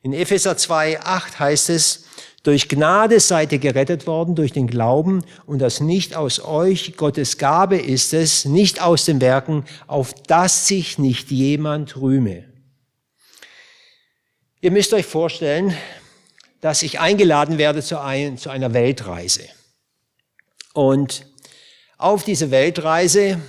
In 0.01 0.13
Epheser 0.13 0.57
2, 0.57 1.01
8 1.01 1.39
heißt 1.39 1.69
es, 1.69 2.05
durch 2.43 2.69
Gnade 2.69 3.19
seid 3.19 3.51
ihr 3.51 3.59
gerettet 3.59 4.07
worden, 4.07 4.35
durch 4.35 4.53
den 4.53 4.67
Glauben, 4.67 5.23
und 5.45 5.59
das 5.59 5.81
nicht 5.81 6.15
aus 6.15 6.39
euch, 6.43 6.95
Gottes 6.95 7.37
Gabe 7.37 7.77
ist 7.77 8.13
es, 8.13 8.45
nicht 8.45 8.81
aus 8.81 9.05
den 9.05 9.19
Werken, 9.19 9.65
auf 9.87 10.13
das 10.13 10.67
sich 10.67 10.97
nicht 10.97 11.31
jemand 11.31 11.97
rühme. 11.97 12.45
Ihr 14.61 14.71
müsst 14.71 14.93
euch 14.93 15.05
vorstellen, 15.05 15.75
dass 16.61 16.83
ich 16.83 16.99
eingeladen 16.99 17.57
werde 17.57 17.81
zu, 17.81 17.99
ein, 17.99 18.37
zu 18.37 18.49
einer 18.49 18.73
Weltreise. 18.73 19.43
Und 20.73 21.25
auf 21.97 22.23
diese 22.23 22.51
Weltreise 22.51 23.39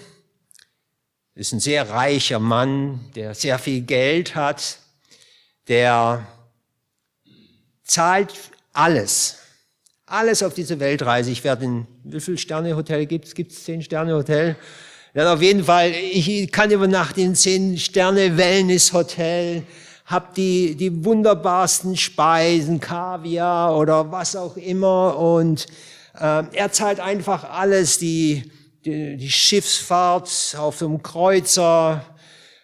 ist 1.34 1.52
ein 1.52 1.60
sehr 1.60 1.88
reicher 1.90 2.38
Mann, 2.38 3.10
der 3.14 3.34
sehr 3.34 3.58
viel 3.58 3.82
Geld 3.82 4.34
hat, 4.34 4.78
der 5.68 6.26
zahlt 7.84 8.32
alles. 8.72 9.36
Alles 10.06 10.42
auf 10.42 10.54
diese 10.54 10.80
Weltreise. 10.80 11.30
Ich 11.30 11.44
werde 11.44 11.64
in, 11.64 11.86
wie 12.04 12.20
viel 12.20 12.38
Sterne 12.38 12.74
Hotel 12.76 13.06
gibt's? 13.06 13.34
Gibt's 13.34 13.64
zehn 13.64 13.82
Sterne 13.82 14.14
Hotel? 14.14 14.56
Ja, 15.14 15.32
auf 15.32 15.42
jeden 15.42 15.64
Fall, 15.64 15.90
ich 15.90 16.50
kann 16.52 16.70
übernachten 16.70 17.20
in 17.20 17.34
zehn 17.34 17.78
Sterne 17.78 18.36
Wellness 18.36 18.92
Hotel, 18.92 19.64
hab 20.06 20.34
die, 20.34 20.74
die 20.76 21.04
wunderbarsten 21.04 21.96
Speisen, 21.96 22.80
Kaviar 22.80 23.76
oder 23.76 24.10
was 24.10 24.36
auch 24.36 24.56
immer 24.56 25.16
und 25.18 25.66
Ähm, 26.18 26.48
er 26.52 26.72
zahlt 26.72 27.00
einfach 27.00 27.44
alles, 27.44 27.98
die, 27.98 28.50
die, 28.84 29.16
die 29.16 29.30
Schiffsfahrt 29.30 30.56
auf 30.58 30.78
dem 30.78 31.02
Kreuzer 31.02 32.04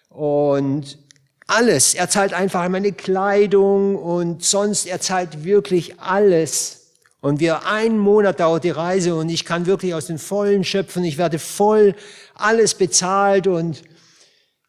und 0.09 0.99
alles. 1.47 1.95
Er 1.95 2.09
zahlt 2.09 2.33
einfach 2.33 2.69
meine 2.69 2.93
Kleidung 2.93 3.97
und 3.97 4.45
sonst, 4.45 4.87
er 4.87 5.01
zahlt 5.01 5.45
wirklich 5.45 6.01
alles. 6.01 6.93
Und 7.21 7.41
wir, 7.41 7.67
einen 7.67 7.99
Monat 7.99 8.41
dauert 8.41 8.65
die 8.65 8.71
Reise 8.71 9.15
und 9.15 9.29
ich 9.29 9.45
kann 9.45 9.67
wirklich 9.67 9.95
aus 9.95 10.07
den 10.07 10.19
Vollen 10.19 10.65
schöpfen. 10.65 11.05
Ich 11.05 11.19
werde 11.19 11.39
voll 11.39 11.95
alles 12.35 12.75
bezahlt 12.75 13.47
und 13.47 13.83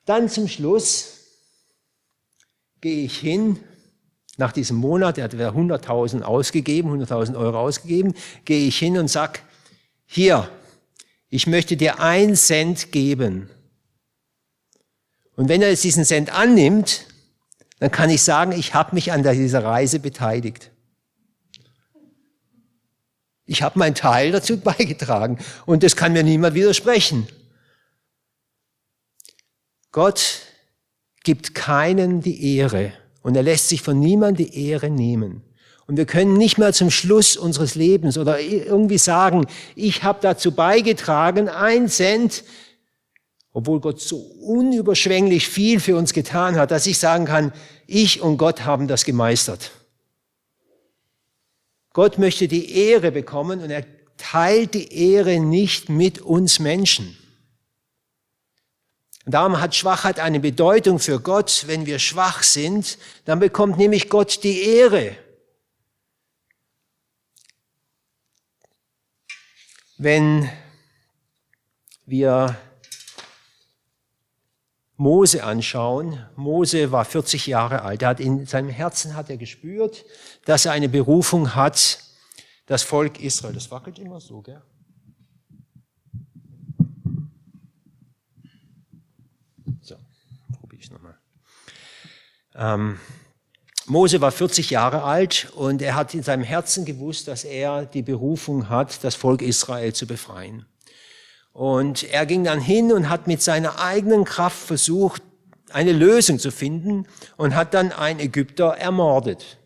dann 0.06 0.30
zum 0.30 0.48
Schluss 0.48 1.14
gehe 2.82 3.06
ich 3.06 3.18
hin, 3.18 3.60
nach 4.38 4.52
diesem 4.52 4.78
Monat, 4.78 5.18
er 5.18 5.26
hat 5.26 5.34
100.000 5.34 6.22
ausgegeben, 6.22 6.92
100.000 7.04 7.36
Euro 7.36 7.60
ausgegeben, 7.60 8.14
gehe 8.46 8.68
ich 8.68 8.78
hin 8.78 8.98
und 8.98 9.08
sag, 9.08 9.42
hier, 10.06 10.48
ich 11.30 11.48
möchte 11.48 11.76
dir 11.76 12.00
ein 12.00 12.36
Cent 12.36 12.92
geben. 12.92 13.50
Und 15.38 15.50
wenn 15.50 15.62
er 15.62 15.70
jetzt 15.70 15.84
diesen 15.84 16.04
Cent 16.04 16.34
annimmt, 16.34 17.06
dann 17.80 17.92
kann 17.92 18.10
ich 18.10 18.24
sagen, 18.24 18.52
ich 18.52 18.74
habe 18.74 18.96
mich 18.96 19.12
an 19.12 19.24
dieser 19.24 19.64
Reise 19.64 20.00
beteiligt. 20.00 20.72
Ich 23.46 23.62
habe 23.62 23.80
meinen 23.80 23.96
Teil 23.96 24.32
dazu 24.32 24.60
beigetragen 24.60 25.38
und 25.66 25.84
das 25.84 25.96
kann 25.96 26.12
mir 26.12 26.24
niemand 26.24 26.56
widersprechen. 26.56 27.28
Gott 29.92 30.42
gibt 31.24 31.54
keinen 31.54 32.22
die 32.22 32.58
Ehre 32.58 32.92
und 33.22 33.36
er 33.36 33.44
lässt 33.44 33.70
sich 33.70 33.84
von 33.84 34.00
niemand 34.00 34.40
die 34.40 34.68
Ehre 34.68 34.90
nehmen. 34.90 35.44
Und 35.86 35.98
wir 35.98 36.06
können 36.06 36.34
nicht 36.34 36.58
mehr 36.58 36.74
zum 36.74 36.90
Schluss 36.90 37.38
unseres 37.38 37.76
Lebens 37.76 38.18
oder 38.18 38.40
irgendwie 38.40 38.98
sagen, 38.98 39.46
ich 39.76 40.04
habe 40.04 40.20
dazu 40.22 40.52
beigetragen, 40.52 41.48
ein 41.48 41.88
Cent, 41.90 42.44
obwohl 43.58 43.80
Gott 43.80 44.00
so 44.00 44.18
unüberschwänglich 44.18 45.50
viel 45.50 45.80
für 45.80 45.98
uns 45.98 46.14
getan 46.14 46.58
hat, 46.58 46.70
dass 46.70 46.86
ich 46.86 47.00
sagen 47.00 47.26
kann, 47.26 47.52
ich 47.88 48.22
und 48.22 48.38
Gott 48.38 48.66
haben 48.66 48.88
das 48.88 49.04
gemeistert. 49.04 49.72
Gott 51.92 52.20
möchte 52.20 52.48
die 52.48 52.72
Ehre 52.72 53.12
bekommen 53.12 53.62
und 53.64 53.72
er 53.72 53.84
teilt 54.16 54.76
die 54.76 54.94
Ehre 54.94 55.40
nicht 55.40 55.90
mit 55.90 56.22
uns 56.22 56.60
Menschen. 56.60 57.18
Und 59.26 59.32
darum 59.32 59.60
hat 59.60 59.74
Schwachheit 59.74 60.20
eine 60.20 60.40
Bedeutung 60.40 61.00
für 61.00 61.20
Gott. 61.20 61.64
Wenn 61.66 61.88
wir 61.88 61.98
schwach 61.98 62.44
sind, 62.44 63.00
dann 63.26 63.40
bekommt 63.40 63.80
nämlich 63.80 64.08
Gott 64.08 64.44
die 64.44 64.62
Ehre. 64.62 65.18
Wenn 69.98 70.48
wir 72.06 72.56
Mose 74.98 75.44
anschauen, 75.44 76.26
Mose 76.36 76.92
war 76.92 77.06
40 77.06 77.48
Jahre 77.48 77.84
alt. 77.84 78.02
Er 78.02 78.10
hat 78.10 78.20
in 78.20 78.46
seinem 78.46 78.70
Herzen 78.70 79.16
hat 79.16 79.30
er 79.30 79.38
gespürt, 79.38 80.04
dass 80.46 80.66
er 80.66 80.72
eine 80.72 80.90
Berufung 80.90 81.56
hat, 81.56 82.00
das 82.66 82.84
Volk 82.84 83.22
Israel. 83.22 83.54
Das 83.54 83.72
wackelt 83.72 84.00
immer 84.00 84.20
so, 84.20 84.42
gell? 84.42 84.62
Ähm, 92.58 93.00
Mose 93.86 94.20
war 94.20 94.32
40 94.32 94.72
Jahre 94.72 95.04
alt 95.04 95.52
und 95.56 95.82
er 95.82 95.96
hat 95.96 96.14
in 96.14 96.24
seinem 96.24 96.44
Herzen 96.44 96.84
gewusst, 96.84 97.28
dass 97.28 97.44
er 97.44 97.86
die 97.86 98.02
Berufung 98.02 98.68
hat, 98.68 99.04
das 99.04 99.16
Volk 99.16 99.42
Israel 99.42 99.94
zu 99.94 100.08
befreien. 100.08 100.66
Und 101.58 102.04
er 102.04 102.28
ging 102.28 102.44
dann 102.44 102.62
hin 102.62 102.92
und 102.94 103.10
hat 103.10 103.26
mit 103.26 103.42
seiner 103.42 103.80
eigenen 103.80 104.26
Kraft 104.26 104.60
versucht, 104.60 105.24
eine 105.72 105.92
Lösung 105.92 106.38
zu 106.38 106.52
finden 106.52 107.08
und 107.36 107.56
hat 107.56 107.74
dann 107.74 107.92
einen 107.92 108.20
Ägypter 108.20 108.78
ermordet. 108.78 109.58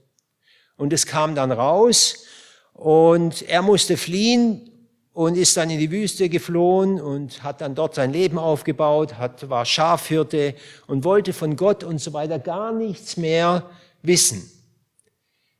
Und 0.77 0.93
es 0.93 1.05
kam 1.05 1.36
dann 1.36 1.51
raus 1.51 2.24
und 2.71 3.41
er 3.41 3.62
musste 3.62 3.98
fliehen 3.98 4.71
und 5.12 5.36
ist 5.36 5.57
dann 5.57 5.69
in 5.69 5.79
die 5.79 5.91
Wüste 5.91 6.29
geflohen 6.29 7.01
und 7.01 7.43
hat 7.43 7.60
dann 7.60 7.75
dort 7.75 7.95
sein 7.95 8.13
Leben 8.13 8.39
aufgebaut, 8.39 9.15
hat, 9.15 9.50
war 9.50 9.65
Schafhirte 9.65 10.55
und 10.88 11.03
wollte 11.03 11.33
von 11.33 11.57
Gott 11.57 11.83
und 11.83 12.00
so 12.00 12.13
weiter 12.13 12.39
gar 12.39 12.71
nichts 12.71 13.17
mehr 13.17 13.69
wissen. 14.01 14.50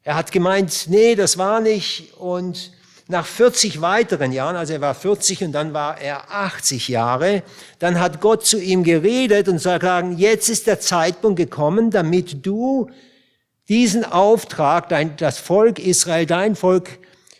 Er 0.02 0.16
hat 0.16 0.32
gemeint, 0.32 0.86
nee, 0.88 1.14
das 1.16 1.38
war 1.38 1.60
nicht 1.60 2.14
und 2.14 2.72
nach 3.12 3.26
40 3.26 3.82
weiteren 3.82 4.32
Jahren, 4.32 4.56
also 4.56 4.74
er 4.74 4.82
war 4.82 4.96
40 4.96 5.44
und 5.44 5.52
dann 5.52 5.74
war 5.74 6.00
er 6.00 6.32
80 6.32 6.88
Jahre, 6.88 7.44
dann 7.78 8.00
hat 8.00 8.22
Gott 8.22 8.46
zu 8.46 8.60
ihm 8.60 8.84
geredet 8.84 9.48
und 9.48 9.60
sagen, 9.60 10.18
jetzt 10.18 10.50
ist 10.50 10.66
der 10.66 10.80
Zeitpunkt 10.80 11.38
gekommen, 11.38 11.92
damit 11.92 12.46
du 12.46 12.90
diesen 13.68 14.04
Auftrag, 14.04 14.90
dein, 14.90 15.16
das 15.18 15.38
Volk 15.38 15.78
Israel, 15.78 16.26
dein 16.26 16.56
Volk 16.56 17.00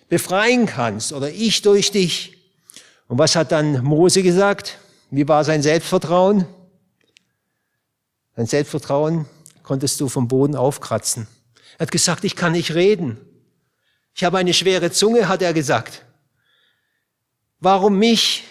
befreien 0.10 0.66
kannst 0.66 1.14
oder 1.14 1.32
ich 1.32 1.62
durch 1.62 1.92
dich. 1.92 2.38
Und 3.08 3.18
was 3.18 3.36
hat 3.36 3.52
dann 3.52 3.84
Mose 3.84 4.24
gesagt? 4.24 4.78
Wie 5.10 5.28
war 5.28 5.44
sein 5.44 5.62
Selbstvertrauen? 5.62 6.46
Sein 8.36 8.46
Selbstvertrauen 8.46 9.26
konntest 9.64 10.00
du 10.00 10.10
vom 10.10 10.28
Boden 10.28 10.56
aufkratzen. 10.56 11.28
Er 11.78 11.84
hat 11.84 11.92
gesagt, 11.92 12.24
ich 12.24 12.36
kann 12.36 12.52
nicht 12.52 12.76
reden. 12.76 13.18
Ich 14.14 14.24
habe 14.24 14.38
eine 14.38 14.54
schwere 14.54 14.92
Zunge, 14.92 15.28
hat 15.28 15.42
er 15.42 15.54
gesagt. 15.54 16.04
Warum 17.60 17.98
mich? 17.98 18.44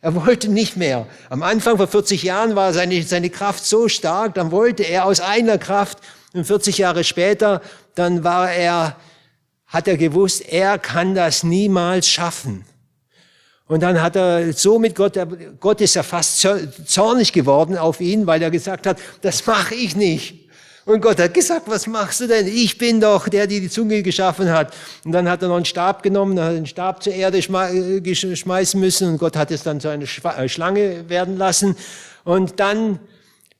Er 0.00 0.14
wollte 0.14 0.48
nicht 0.48 0.76
mehr. 0.76 1.06
Am 1.28 1.42
Anfang 1.42 1.76
vor 1.76 1.86
40 1.86 2.22
Jahren 2.22 2.56
war 2.56 2.72
seine, 2.72 3.02
seine 3.02 3.30
Kraft 3.30 3.64
so 3.64 3.88
stark, 3.88 4.34
dann 4.34 4.50
wollte 4.50 4.82
er 4.82 5.04
aus 5.04 5.20
einer 5.20 5.58
Kraft 5.58 5.98
und 6.32 6.46
40 6.46 6.78
Jahre 6.78 7.04
später, 7.04 7.60
dann 7.94 8.24
war 8.24 8.50
er 8.50 8.96
hat 9.70 9.86
er 9.86 9.96
gewusst, 9.96 10.42
er 10.48 10.78
kann 10.78 11.14
das 11.14 11.44
niemals 11.44 12.08
schaffen. 12.08 12.64
Und 13.68 13.84
dann 13.84 14.02
hat 14.02 14.16
er 14.16 14.52
so 14.52 14.80
mit 14.80 14.96
Gott, 14.96 15.16
Gott 15.60 15.80
ist 15.80 15.94
ja 15.94 16.02
fast 16.02 16.44
zornig 16.86 17.32
geworden 17.32 17.78
auf 17.78 18.00
ihn, 18.00 18.26
weil 18.26 18.42
er 18.42 18.50
gesagt 18.50 18.86
hat, 18.88 18.98
das 19.20 19.46
mache 19.46 19.76
ich 19.76 19.94
nicht. 19.94 20.39
Und 20.86 21.02
Gott 21.02 21.18
hat 21.18 21.34
gesagt, 21.34 21.68
was 21.68 21.86
machst 21.86 22.20
du 22.20 22.26
denn? 22.26 22.46
Ich 22.46 22.78
bin 22.78 23.00
doch 23.00 23.28
der, 23.28 23.46
der 23.46 23.60
die 23.60 23.68
Zunge 23.68 24.02
geschaffen 24.02 24.50
hat. 24.50 24.74
Und 25.04 25.12
dann 25.12 25.28
hat 25.28 25.42
er 25.42 25.48
noch 25.48 25.56
einen 25.56 25.64
Stab 25.66 26.02
genommen, 26.02 26.40
hat 26.40 26.54
den 26.54 26.66
Stab 26.66 27.02
zur 27.02 27.12
Erde 27.12 27.38
äh, 27.38 28.36
schmeißen 28.36 28.80
müssen 28.80 29.08
und 29.08 29.18
Gott 29.18 29.36
hat 29.36 29.50
es 29.50 29.62
dann 29.62 29.80
zu 29.80 29.88
einer 29.88 30.04
äh, 30.04 30.48
Schlange 30.48 31.08
werden 31.08 31.36
lassen. 31.36 31.76
Und 32.24 32.60
dann, 32.60 32.98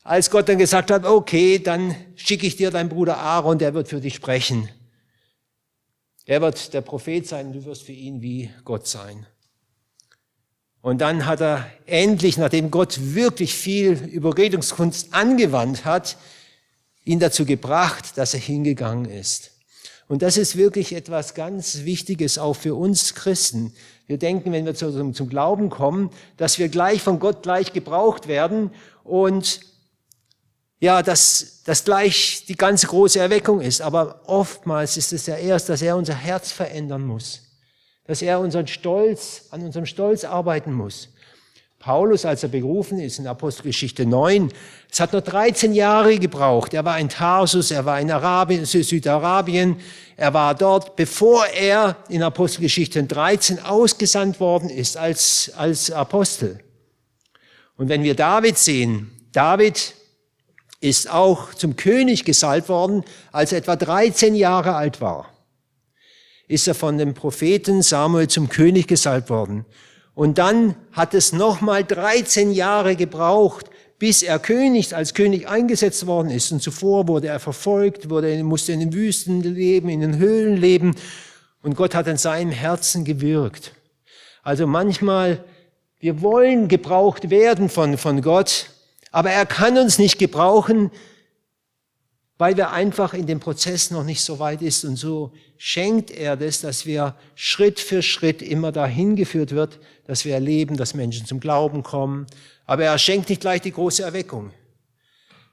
als 0.02 0.30
Gott 0.30 0.48
dann 0.48 0.58
gesagt 0.58 0.90
hat, 0.90 1.04
okay, 1.04 1.58
dann 1.58 1.94
schicke 2.16 2.46
ich 2.46 2.56
dir 2.56 2.70
deinen 2.70 2.88
Bruder 2.88 3.18
Aaron, 3.18 3.58
der 3.58 3.74
wird 3.74 3.88
für 3.88 4.00
dich 4.00 4.14
sprechen. 4.14 4.68
Er 6.24 6.40
wird 6.40 6.72
der 6.72 6.80
Prophet 6.80 7.26
sein, 7.26 7.52
du 7.52 7.64
wirst 7.64 7.82
für 7.82 7.92
ihn 7.92 8.22
wie 8.22 8.50
Gott 8.64 8.86
sein. 8.86 9.26
Und 10.82 11.02
dann 11.02 11.26
hat 11.26 11.42
er 11.42 11.66
endlich, 11.84 12.38
nachdem 12.38 12.70
Gott 12.70 12.98
wirklich 13.14 13.54
viel 13.54 13.92
Überredungskunst 13.92 15.12
angewandt 15.12 15.84
hat, 15.84 16.16
ihn 17.10 17.18
dazu 17.18 17.44
gebracht, 17.44 18.16
dass 18.16 18.34
er 18.34 18.40
hingegangen 18.40 19.10
ist. 19.10 19.50
Und 20.06 20.22
das 20.22 20.36
ist 20.36 20.56
wirklich 20.56 20.92
etwas 20.92 21.34
ganz 21.34 21.84
Wichtiges 21.84 22.38
auch 22.38 22.54
für 22.54 22.74
uns 22.74 23.14
Christen. 23.14 23.72
Wir 24.06 24.18
denken, 24.18 24.52
wenn 24.52 24.64
wir 24.64 24.74
zum, 24.74 25.14
zum 25.14 25.28
Glauben 25.28 25.70
kommen, 25.70 26.10
dass 26.36 26.58
wir 26.58 26.68
gleich 26.68 27.02
von 27.02 27.18
Gott 27.18 27.42
gleich 27.42 27.72
gebraucht 27.72 28.28
werden 28.28 28.70
und 29.04 29.60
ja, 30.80 31.02
dass 31.02 31.62
das 31.64 31.84
gleich 31.84 32.44
die 32.48 32.56
ganze 32.56 32.86
große 32.86 33.18
Erweckung 33.18 33.60
ist. 33.60 33.82
Aber 33.82 34.22
oftmals 34.26 34.96
ist 34.96 35.12
es 35.12 35.26
ja 35.26 35.36
erst, 35.36 35.68
dass 35.68 35.82
er 35.82 35.96
unser 35.96 36.14
Herz 36.14 36.52
verändern 36.52 37.06
muss. 37.06 37.42
Dass 38.04 38.22
er 38.22 38.40
unseren 38.40 38.66
Stolz, 38.66 39.46
an 39.50 39.62
unserem 39.62 39.86
Stolz 39.86 40.24
arbeiten 40.24 40.72
muss. 40.72 41.10
Paulus, 41.80 42.26
als 42.26 42.42
er 42.42 42.50
berufen 42.50 43.00
ist 43.00 43.18
in 43.18 43.26
Apostelgeschichte 43.26 44.04
9, 44.04 44.52
es 44.92 45.00
hat 45.00 45.14
nur 45.14 45.22
13 45.22 45.72
Jahre 45.72 46.18
gebraucht. 46.18 46.74
Er 46.74 46.84
war 46.84 46.98
in 46.98 47.08
Tarsus, 47.08 47.70
er 47.70 47.86
war 47.86 47.98
in 47.98 48.10
Arabien, 48.10 48.66
Südarabien, 48.66 49.76
er 50.14 50.34
war 50.34 50.54
dort, 50.54 50.94
bevor 50.94 51.46
er 51.46 51.96
in 52.10 52.22
Apostelgeschichte 52.22 53.02
13 53.02 53.60
ausgesandt 53.60 54.40
worden 54.40 54.68
ist 54.68 54.98
als, 54.98 55.52
als 55.56 55.90
Apostel. 55.90 56.60
Und 57.78 57.88
wenn 57.88 58.02
wir 58.02 58.14
David 58.14 58.58
sehen, 58.58 59.10
David 59.32 59.94
ist 60.80 61.10
auch 61.10 61.54
zum 61.54 61.76
König 61.76 62.26
gesalbt 62.26 62.68
worden, 62.68 63.04
als 63.32 63.52
er 63.52 63.58
etwa 63.58 63.76
13 63.76 64.34
Jahre 64.34 64.74
alt 64.74 65.00
war. 65.00 65.32
Ist 66.46 66.68
er 66.68 66.74
von 66.74 66.98
dem 66.98 67.14
Propheten 67.14 67.80
Samuel 67.80 68.28
zum 68.28 68.50
König 68.50 68.86
gesalbt 68.86 69.30
worden. 69.30 69.64
Und 70.20 70.36
dann 70.36 70.74
hat 70.92 71.14
es 71.14 71.32
nochmal 71.32 71.82
13 71.82 72.50
Jahre 72.52 72.94
gebraucht, 72.94 73.70
bis 73.98 74.22
er 74.22 74.38
König, 74.38 74.94
als 74.94 75.14
König 75.14 75.48
eingesetzt 75.48 76.06
worden 76.06 76.28
ist. 76.28 76.52
Und 76.52 76.60
zuvor 76.60 77.08
wurde 77.08 77.28
er 77.28 77.40
verfolgt, 77.40 78.10
wurde, 78.10 78.44
musste 78.44 78.72
in 78.72 78.80
den 78.80 78.92
Wüsten 78.92 79.40
leben, 79.40 79.88
in 79.88 80.02
den 80.02 80.18
Höhlen 80.18 80.58
leben. 80.58 80.94
Und 81.62 81.74
Gott 81.74 81.94
hat 81.94 82.06
in 82.06 82.18
seinem 82.18 82.50
Herzen 82.50 83.06
gewirkt. 83.06 83.72
Also 84.42 84.66
manchmal, 84.66 85.42
wir 86.00 86.20
wollen 86.20 86.68
gebraucht 86.68 87.30
werden 87.30 87.70
von, 87.70 87.96
von 87.96 88.20
Gott, 88.20 88.66
aber 89.12 89.30
er 89.30 89.46
kann 89.46 89.78
uns 89.78 89.98
nicht 89.98 90.18
gebrauchen, 90.18 90.90
weil 92.40 92.56
wir 92.56 92.70
einfach 92.70 93.12
in 93.12 93.26
dem 93.26 93.38
Prozess 93.38 93.90
noch 93.90 94.02
nicht 94.02 94.22
so 94.22 94.38
weit 94.38 94.62
ist. 94.62 94.82
Und 94.86 94.96
so 94.96 95.30
schenkt 95.58 96.10
er 96.10 96.38
das, 96.38 96.62
dass 96.62 96.86
wir 96.86 97.14
Schritt 97.34 97.78
für 97.78 98.00
Schritt 98.00 98.40
immer 98.40 98.72
dahin 98.72 99.14
geführt 99.14 99.50
wird, 99.50 99.78
dass 100.06 100.24
wir 100.24 100.32
erleben, 100.32 100.78
dass 100.78 100.94
Menschen 100.94 101.26
zum 101.26 101.38
Glauben 101.38 101.82
kommen. 101.82 102.24
Aber 102.64 102.82
er 102.84 102.96
schenkt 102.96 103.28
nicht 103.28 103.42
gleich 103.42 103.60
die 103.60 103.72
große 103.72 104.02
Erweckung. 104.02 104.52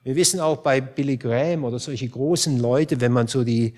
Wir 0.04 0.16
wissen 0.16 0.40
auch 0.40 0.60
bei 0.60 0.80
Billy 0.80 1.18
Graham 1.18 1.66
oder 1.66 1.78
solche 1.78 2.08
großen 2.08 2.58
Leute, 2.58 3.02
wenn 3.02 3.12
man 3.12 3.28
so 3.28 3.44
die 3.44 3.74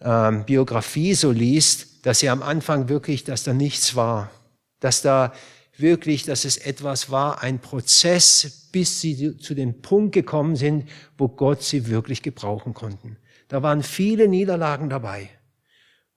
ähm, 0.00 0.44
Biografie 0.44 1.14
so 1.14 1.32
liest, 1.32 2.06
dass 2.06 2.20
sie 2.20 2.28
am 2.28 2.44
Anfang 2.44 2.88
wirklich, 2.88 3.24
dass 3.24 3.42
da 3.42 3.52
nichts 3.52 3.96
war, 3.96 4.30
dass 4.78 5.02
da 5.02 5.32
wirklich, 5.82 6.24
dass 6.24 6.46
es 6.46 6.56
etwas 6.56 7.10
war, 7.10 7.42
ein 7.42 7.60
Prozess, 7.60 8.68
bis 8.72 9.02
sie 9.02 9.36
zu 9.36 9.54
dem 9.54 9.82
Punkt 9.82 10.14
gekommen 10.14 10.56
sind, 10.56 10.88
wo 11.18 11.28
Gott 11.28 11.62
sie 11.62 11.88
wirklich 11.88 12.22
gebrauchen 12.22 12.72
konnten. 12.72 13.18
Da 13.48 13.62
waren 13.62 13.82
viele 13.82 14.28
Niederlagen 14.28 14.88
dabei. 14.88 15.28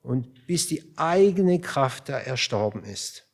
Und 0.01 0.47
bis 0.47 0.67
die 0.67 0.93
eigene 0.95 1.59
Kraft 1.59 2.07
da 2.07 2.17
erstorben 2.17 2.83
ist. 2.83 3.25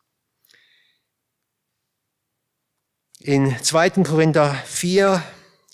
In 3.20 3.56
2. 3.62 3.90
Korinther 4.04 4.56
4, 4.66 5.22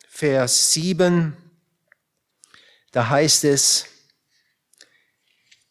Vers 0.10 0.74
7, 0.74 1.38
da 2.92 3.10
heißt 3.10 3.46
es, 3.46 3.86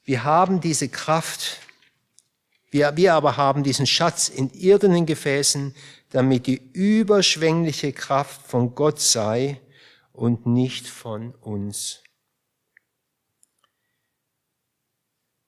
wir 0.04 0.22
haben 0.22 0.60
diese 0.60 0.88
Kraft, 0.88 1.58
wir, 2.76 2.94
wir 2.94 3.14
aber 3.14 3.38
haben 3.38 3.62
diesen 3.62 3.86
Schatz 3.86 4.28
in 4.28 4.50
irdenen 4.50 5.06
Gefäßen, 5.06 5.74
damit 6.10 6.46
die 6.46 6.60
überschwängliche 6.74 7.94
Kraft 7.94 8.46
von 8.46 8.74
Gott 8.74 9.00
sei 9.00 9.62
und 10.12 10.44
nicht 10.46 10.86
von 10.86 11.34
uns. 11.36 12.02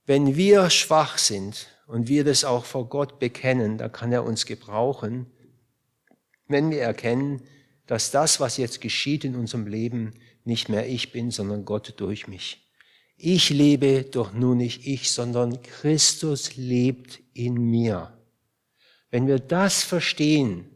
Wenn 0.06 0.36
wir 0.36 0.70
schwach 0.70 1.18
sind 1.18 1.66
und 1.86 2.08
wir 2.08 2.24
das 2.24 2.44
auch 2.44 2.64
vor 2.64 2.88
Gott 2.88 3.18
bekennen, 3.18 3.76
dann 3.76 3.92
kann 3.92 4.10
er 4.10 4.24
uns 4.24 4.46
gebrauchen, 4.46 5.26
wenn 6.46 6.70
wir 6.70 6.80
erkennen, 6.80 7.42
dass 7.86 8.10
das, 8.10 8.40
was 8.40 8.56
jetzt 8.56 8.80
geschieht 8.80 9.24
in 9.24 9.36
unserem 9.36 9.66
Leben, 9.66 10.14
nicht 10.44 10.70
mehr 10.70 10.88
ich 10.88 11.12
bin, 11.12 11.30
sondern 11.30 11.66
Gott 11.66 11.92
durch 11.98 12.26
mich. 12.26 12.67
Ich 13.20 13.50
lebe 13.50 14.04
doch 14.04 14.32
nun 14.32 14.58
nicht 14.58 14.86
ich, 14.86 15.10
sondern 15.10 15.60
Christus 15.62 16.56
lebt 16.56 17.18
in 17.34 17.54
mir. 17.54 18.16
Wenn 19.10 19.26
wir 19.26 19.40
das 19.40 19.82
verstehen, 19.82 20.70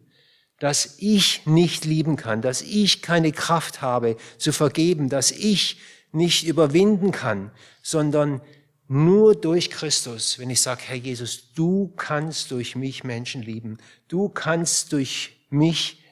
dass 0.59 0.97
ich 0.99 1.47
nicht 1.47 1.85
lieben 1.85 2.17
kann, 2.17 2.43
dass 2.43 2.61
ich 2.61 3.01
keine 3.01 3.31
Kraft 3.31 3.81
habe 3.81 4.17
zu 4.39 4.53
vergeben, 4.53 5.09
dass 5.09 5.31
ich 5.31 5.79
nicht 6.11 6.45
überwinden 6.45 7.13
kann, 7.13 7.53
sondern 7.81 8.41
nur 8.89 9.35
durch 9.35 9.71
Christus, 9.71 10.39
wenn 10.39 10.51
ich 10.51 10.61
sage, 10.61 10.83
Herr 10.87 10.97
Jesus, 10.97 11.53
du 11.55 11.93
kannst 11.97 12.51
durch 12.51 12.75
mich 12.75 13.05
Menschen 13.05 13.43
lieben, 13.43 13.79
du 14.09 14.29
kannst 14.29 14.93
durch 14.93 15.47
mich 15.49 16.03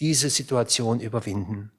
diese 0.00 0.30
Situation 0.30 1.00
überwinden. 1.00 1.70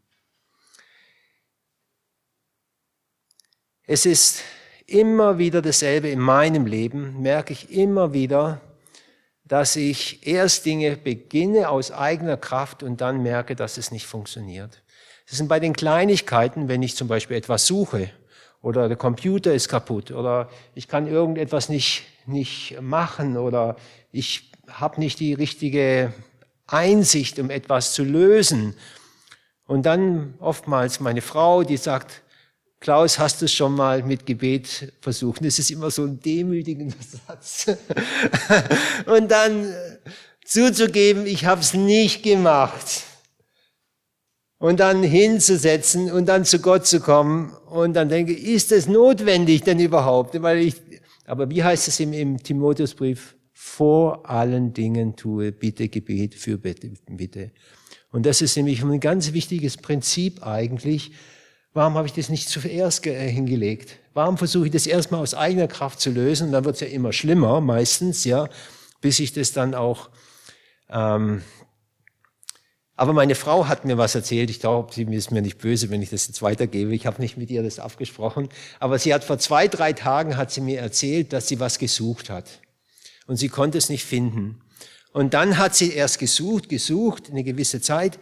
Es 3.90 4.06
ist 4.06 4.44
immer 4.86 5.38
wieder 5.38 5.62
dasselbe 5.62 6.10
in 6.10 6.20
meinem 6.20 6.66
Leben, 6.66 7.22
merke 7.22 7.54
ich 7.54 7.72
immer 7.72 8.12
wieder, 8.12 8.60
dass 9.46 9.78
ich 9.78 10.28
erst 10.28 10.66
Dinge 10.66 10.98
beginne 10.98 11.70
aus 11.70 11.94
eigener 11.94 12.36
Kraft 12.36 12.84
und 12.84 13.00
dann 13.00 13.24
merke, 13.24 13.56
dass 13.56 13.78
es 13.78 13.92
nicht 13.92 14.06
funktioniert. 14.06 14.84
Es 15.26 15.38
sind 15.38 15.48
bei 15.48 15.62
den 15.62 15.72
Kleinigkeiten, 15.72 16.68
wenn 16.68 16.84
ich 16.84 16.98
zum 16.98 17.08
Beispiel 17.08 17.38
etwas 17.38 17.66
suche 17.66 18.10
oder 18.62 18.90
der 18.90 18.98
Computer 18.98 19.54
ist 19.54 19.70
kaputt 19.70 20.12
oder 20.12 20.50
ich 20.76 20.90
kann 20.90 21.08
irgendetwas 21.08 21.70
nicht, 21.70 22.04
nicht 22.26 22.78
machen 22.82 23.38
oder 23.38 23.78
ich 24.12 24.52
habe 24.68 25.00
nicht 25.00 25.22
die 25.22 25.34
richtige 25.34 26.14
Einsicht, 26.66 27.40
um 27.40 27.50
etwas 27.50 27.94
zu 27.94 28.04
lösen. 28.04 28.76
Und 29.66 29.86
dann 29.86 30.34
oftmals 30.40 31.00
meine 31.00 31.22
Frau, 31.22 31.64
die 31.64 31.78
sagt, 31.78 32.22
Klaus, 32.80 33.18
hast 33.18 33.42
du 33.42 33.46
es 33.46 33.54
schon 33.54 33.74
mal 33.74 34.04
mit 34.04 34.26
Gebet 34.26 34.94
versucht? 35.02 35.44
Das 35.44 35.58
ist 35.60 35.72
immer 35.72 35.90
so 35.90 36.04
ein 36.04 36.20
demütigender 36.20 36.96
Satz. 37.28 37.68
Und 39.06 39.32
dann 39.32 39.74
zuzugeben, 40.46 41.26
ich 41.26 41.46
habe 41.46 41.62
es 41.62 41.74
nicht 41.74 42.24
gemacht. 42.24 43.04
Und 44.60 44.80
dann 44.80 45.04
hinzusetzen 45.04 46.12
und 46.12 46.28
dann 46.28 46.46
zu 46.46 46.60
Gott 46.60 46.88
zu 46.88 47.00
kommen 47.00 47.52
und 47.70 47.94
dann 47.94 48.10
denke, 48.10 48.34
ist 48.34 48.72
es 48.72 48.88
notwendig 48.88 49.62
denn 49.62 49.80
überhaupt? 49.80 50.42
Weil 50.42 50.60
ich, 50.60 50.76
aber 51.26 51.50
wie 51.52 51.64
heißt 51.64 51.88
es 51.88 52.00
im, 52.00 52.14
im 52.14 52.42
Timotheusbrief? 52.42 53.36
vor 53.78 54.30
allen 54.30 54.74
Dingen 54.74 55.16
tue 55.16 55.52
bitte 55.52 55.90
Gebet 55.90 56.36
für 56.36 56.58
Bitte. 56.58 57.52
Und 58.12 58.26
das 58.26 58.42
ist 58.42 58.56
nämlich 58.56 58.84
ein 58.84 59.00
ganz 59.00 59.34
wichtiges 59.34 59.78
Prinzip 59.78 60.46
eigentlich. 60.46 61.12
Warum 61.78 61.94
habe 61.94 62.08
ich 62.08 62.14
das 62.14 62.30
nicht 62.30 62.50
zuerst 62.50 63.06
äh, 63.06 63.30
hingelegt? 63.30 64.00
Warum 64.16 64.40
versuche 64.40 64.66
ich 64.66 64.72
das 64.72 64.88
erstmal 64.88 65.22
aus 65.22 65.36
eigener 65.36 65.68
Kraft 65.68 66.02
zu 66.02 66.10
lösen? 66.10 66.52
Dann 66.52 66.66
wird 66.66 66.74
es 66.74 66.82
ja 66.82 66.88
immer 66.88 67.14
schlimmer, 67.14 67.62
meistens, 67.62 68.24
ja, 68.24 68.50
bis 69.00 69.20
ich 69.20 69.32
das 69.32 69.54
dann 69.54 69.76
auch. 69.76 70.10
Ähm 70.90 71.44
aber 72.96 73.14
meine 73.14 73.36
Frau 73.36 73.68
hat 73.68 73.86
mir 73.86 73.96
was 73.96 74.16
erzählt. 74.16 74.50
Ich 74.50 74.60
glaube, 74.60 74.92
sie 74.92 75.04
ist 75.04 75.30
mir 75.30 75.44
nicht 75.44 75.60
böse, 75.60 75.92
wenn 75.92 76.02
ich 76.02 76.10
das 76.10 76.26
jetzt 76.26 76.42
weitergebe. 76.42 76.96
Ich 76.96 77.06
habe 77.06 77.22
nicht 77.22 77.38
mit 77.38 77.52
ihr 77.52 77.62
das 77.62 77.78
abgesprochen. 77.78 78.50
Aber 78.80 78.98
sie 78.98 79.14
hat 79.14 79.24
vor 79.24 79.38
zwei, 79.38 79.68
drei 79.68 79.94
Tagen 79.94 80.36
hat 80.36 80.50
sie 80.50 80.62
mir 80.62 80.80
erzählt, 80.80 81.32
dass 81.32 81.48
sie 81.48 81.60
was 81.60 81.78
gesucht 81.78 82.32
hat 82.32 82.60
und 83.28 83.36
sie 83.36 83.50
konnte 83.50 83.78
es 83.78 83.90
nicht 83.90 84.04
finden. 84.04 84.64
Und 85.14 85.36
dann 85.36 85.60
hat 85.60 85.76
sie 85.76 85.94
erst 85.94 86.18
gesucht, 86.18 86.70
gesucht, 86.70 87.30
eine 87.30 87.44
gewisse 87.44 87.82
Zeit. 87.82 88.18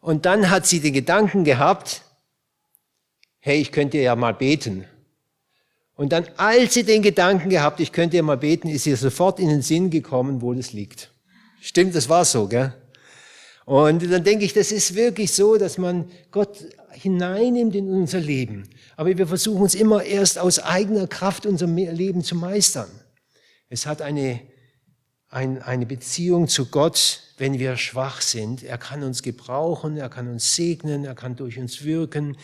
Und 0.00 0.24
dann 0.24 0.48
hat 0.48 0.66
sie 0.66 0.80
den 0.80 0.94
Gedanken 0.94 1.44
gehabt, 1.44 2.00
hey, 3.46 3.60
ich 3.60 3.70
könnte 3.70 3.98
ja 3.98 4.16
mal 4.16 4.34
beten. 4.34 4.86
Und 5.94 6.10
dann, 6.10 6.26
als 6.36 6.74
sie 6.74 6.82
den 6.82 7.00
Gedanken 7.00 7.48
gehabt, 7.48 7.78
ich 7.78 7.92
könnte 7.92 8.16
ja 8.16 8.24
mal 8.24 8.36
beten, 8.36 8.68
ist 8.68 8.88
ihr 8.88 8.96
sofort 8.96 9.38
in 9.38 9.48
den 9.48 9.62
Sinn 9.62 9.88
gekommen, 9.88 10.42
wo 10.42 10.52
das 10.52 10.72
liegt. 10.72 11.12
Stimmt, 11.60 11.94
das 11.94 12.08
war 12.08 12.24
so, 12.24 12.48
gell? 12.48 12.74
Und 13.64 14.10
dann 14.10 14.24
denke 14.24 14.44
ich, 14.44 14.52
das 14.52 14.72
ist 14.72 14.96
wirklich 14.96 15.32
so, 15.32 15.58
dass 15.58 15.78
man 15.78 16.10
Gott 16.32 16.64
hineinnimmt 16.90 17.76
in 17.76 17.88
unser 17.88 18.18
Leben. 18.18 18.68
Aber 18.96 19.16
wir 19.16 19.28
versuchen 19.28 19.62
uns 19.62 19.76
immer 19.76 20.02
erst 20.02 20.40
aus 20.40 20.58
eigener 20.58 21.06
Kraft 21.06 21.46
unser 21.46 21.68
Leben 21.68 22.24
zu 22.24 22.34
meistern. 22.34 22.90
Es 23.68 23.86
hat 23.86 24.02
eine, 24.02 24.40
ein, 25.28 25.62
eine 25.62 25.86
Beziehung 25.86 26.48
zu 26.48 26.66
Gott, 26.66 27.22
wenn 27.38 27.60
wir 27.60 27.76
schwach 27.76 28.22
sind. 28.22 28.64
Er 28.64 28.78
kann 28.78 29.04
uns 29.04 29.22
gebrauchen, 29.22 29.96
er 29.96 30.08
kann 30.08 30.26
uns 30.26 30.56
segnen, 30.56 31.04
er 31.04 31.14
kann 31.14 31.36
durch 31.36 31.60
uns 31.60 31.84
wirken 31.84 32.36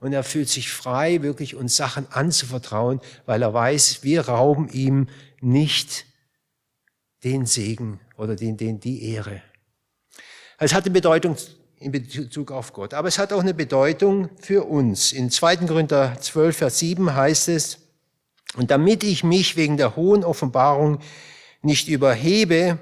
und 0.00 0.12
er 0.12 0.22
fühlt 0.22 0.48
sich 0.48 0.70
frei, 0.70 1.22
wirklich 1.22 1.54
uns 1.54 1.76
Sachen 1.76 2.06
anzuvertrauen, 2.10 3.00
weil 3.26 3.42
er 3.42 3.52
weiß, 3.52 4.02
wir 4.02 4.28
rauben 4.28 4.68
ihm 4.68 5.08
nicht 5.40 6.06
den 7.24 7.46
Segen 7.46 8.00
oder 8.16 8.36
den, 8.36 8.56
den, 8.56 8.80
die 8.80 9.10
Ehre. 9.12 9.42
Es 10.58 10.72
hat 10.74 10.84
eine 10.84 10.92
Bedeutung 10.92 11.36
in 11.80 11.92
Bezug 11.92 12.50
auf 12.50 12.72
Gott, 12.72 12.94
aber 12.94 13.08
es 13.08 13.18
hat 13.18 13.32
auch 13.32 13.40
eine 13.40 13.54
Bedeutung 13.54 14.30
für 14.40 14.64
uns. 14.64 15.12
In 15.12 15.30
2. 15.30 15.58
Korinther 15.58 16.16
12, 16.20 16.56
Vers 16.56 16.78
7 16.80 17.14
heißt 17.14 17.48
es, 17.48 17.78
und 18.56 18.70
damit 18.70 19.04
ich 19.04 19.24
mich 19.24 19.56
wegen 19.56 19.76
der 19.76 19.94
hohen 19.94 20.24
Offenbarung 20.24 21.00
nicht 21.62 21.88
überhebe, 21.88 22.78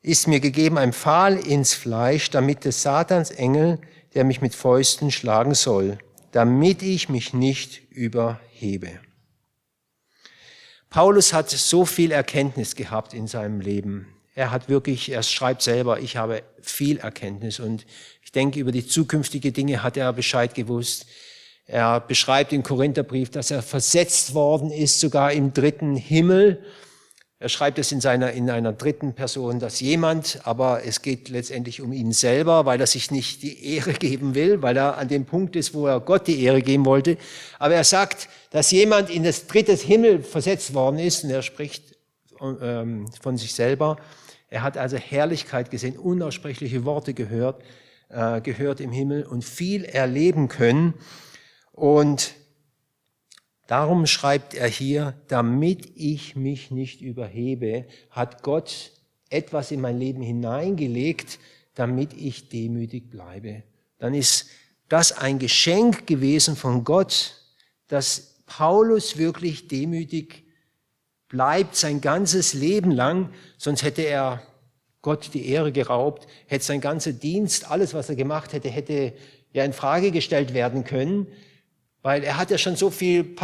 ist 0.00 0.26
mir 0.26 0.40
gegeben 0.40 0.78
ein 0.78 0.92
Pfahl 0.92 1.36
ins 1.36 1.74
Fleisch, 1.74 2.30
damit 2.30 2.64
des 2.64 2.82
Satans 2.82 3.30
Engel, 3.30 3.78
der 4.18 4.24
mich 4.24 4.40
mit 4.40 4.52
Fäusten 4.52 5.12
schlagen 5.12 5.54
soll, 5.54 5.96
damit 6.32 6.82
ich 6.82 7.08
mich 7.08 7.34
nicht 7.34 7.88
überhebe. 7.92 8.98
Paulus 10.90 11.32
hat 11.32 11.48
so 11.50 11.84
viel 11.84 12.10
Erkenntnis 12.10 12.74
gehabt 12.74 13.14
in 13.14 13.28
seinem 13.28 13.60
Leben. 13.60 14.08
Er 14.34 14.50
hat 14.50 14.68
wirklich, 14.68 15.12
er 15.12 15.22
schreibt 15.22 15.62
selber, 15.62 16.00
ich 16.00 16.16
habe 16.16 16.42
viel 16.60 16.98
Erkenntnis 16.98 17.60
und 17.60 17.86
ich 18.20 18.32
denke, 18.32 18.58
über 18.58 18.72
die 18.72 18.84
zukünftige 18.84 19.52
Dinge 19.52 19.84
hat 19.84 19.96
er 19.96 20.12
Bescheid 20.12 20.52
gewusst. 20.52 21.06
Er 21.66 22.00
beschreibt 22.00 22.52
im 22.52 22.64
Korintherbrief, 22.64 23.30
dass 23.30 23.52
er 23.52 23.62
versetzt 23.62 24.34
worden 24.34 24.72
ist, 24.72 24.98
sogar 24.98 25.30
im 25.30 25.52
dritten 25.52 25.94
Himmel. 25.94 26.64
Er 27.40 27.48
schreibt 27.48 27.78
es 27.78 27.92
in, 27.92 28.00
seiner, 28.00 28.32
in 28.32 28.50
einer 28.50 28.72
dritten 28.72 29.14
Person, 29.14 29.60
dass 29.60 29.78
jemand, 29.78 30.40
aber 30.42 30.84
es 30.84 31.02
geht 31.02 31.28
letztendlich 31.28 31.80
um 31.80 31.92
ihn 31.92 32.10
selber, 32.10 32.66
weil 32.66 32.80
er 32.80 32.88
sich 32.88 33.12
nicht 33.12 33.42
die 33.42 33.76
Ehre 33.76 33.92
geben 33.92 34.34
will, 34.34 34.60
weil 34.60 34.76
er 34.76 34.98
an 34.98 35.06
dem 35.06 35.24
Punkt 35.24 35.54
ist, 35.54 35.72
wo 35.72 35.86
er 35.86 36.00
Gott 36.00 36.26
die 36.26 36.42
Ehre 36.42 36.62
geben 36.62 36.84
wollte. 36.84 37.16
Aber 37.60 37.74
er 37.74 37.84
sagt, 37.84 38.28
dass 38.50 38.72
jemand 38.72 39.08
in 39.08 39.22
das 39.22 39.46
dritte 39.46 39.74
Himmel 39.74 40.24
versetzt 40.24 40.74
worden 40.74 40.98
ist 40.98 41.22
und 41.22 41.30
er 41.30 41.42
spricht 41.42 41.96
ähm, 42.40 43.06
von 43.20 43.36
sich 43.36 43.54
selber. 43.54 43.98
Er 44.48 44.64
hat 44.64 44.76
also 44.76 44.96
Herrlichkeit 44.96 45.70
gesehen, 45.70 45.96
unaussprechliche 45.96 46.84
Worte 46.84 47.14
gehört, 47.14 47.62
äh, 48.08 48.40
gehört 48.40 48.80
im 48.80 48.90
Himmel 48.90 49.24
und 49.24 49.44
viel 49.44 49.84
erleben 49.84 50.48
können. 50.48 50.94
Und 51.70 52.34
Darum 53.68 54.06
schreibt 54.06 54.54
er 54.54 54.66
hier, 54.66 55.12
damit 55.28 55.92
ich 55.94 56.34
mich 56.36 56.70
nicht 56.70 57.02
überhebe, 57.02 57.84
hat 58.10 58.42
Gott 58.42 58.92
etwas 59.28 59.70
in 59.70 59.82
mein 59.82 59.98
Leben 59.98 60.22
hineingelegt, 60.22 61.38
damit 61.74 62.14
ich 62.14 62.48
demütig 62.48 63.10
bleibe. 63.10 63.62
Dann 63.98 64.14
ist 64.14 64.46
das 64.88 65.12
ein 65.12 65.38
Geschenk 65.38 66.06
gewesen 66.06 66.56
von 66.56 66.82
Gott, 66.82 67.36
dass 67.88 68.36
Paulus 68.46 69.18
wirklich 69.18 69.68
demütig 69.68 70.44
bleibt 71.28 71.76
sein 71.76 72.00
ganzes 72.00 72.54
Leben 72.54 72.90
lang, 72.90 73.28
sonst 73.58 73.82
hätte 73.82 74.00
er 74.00 74.42
Gott 75.02 75.34
die 75.34 75.46
Ehre 75.46 75.72
geraubt, 75.72 76.26
hätte 76.46 76.64
sein 76.64 76.80
ganzer 76.80 77.12
Dienst, 77.12 77.70
alles 77.70 77.92
was 77.92 78.08
er 78.08 78.16
gemacht 78.16 78.54
hätte, 78.54 78.70
hätte 78.70 79.12
ja 79.52 79.62
in 79.62 79.74
Frage 79.74 80.10
gestellt 80.10 80.54
werden 80.54 80.84
können. 80.84 81.26
Weil 82.02 82.22
er 82.22 82.36
hat 82.36 82.50
ja 82.50 82.58
schon 82.58 82.76
so 82.76 82.90
viel 82.90 83.34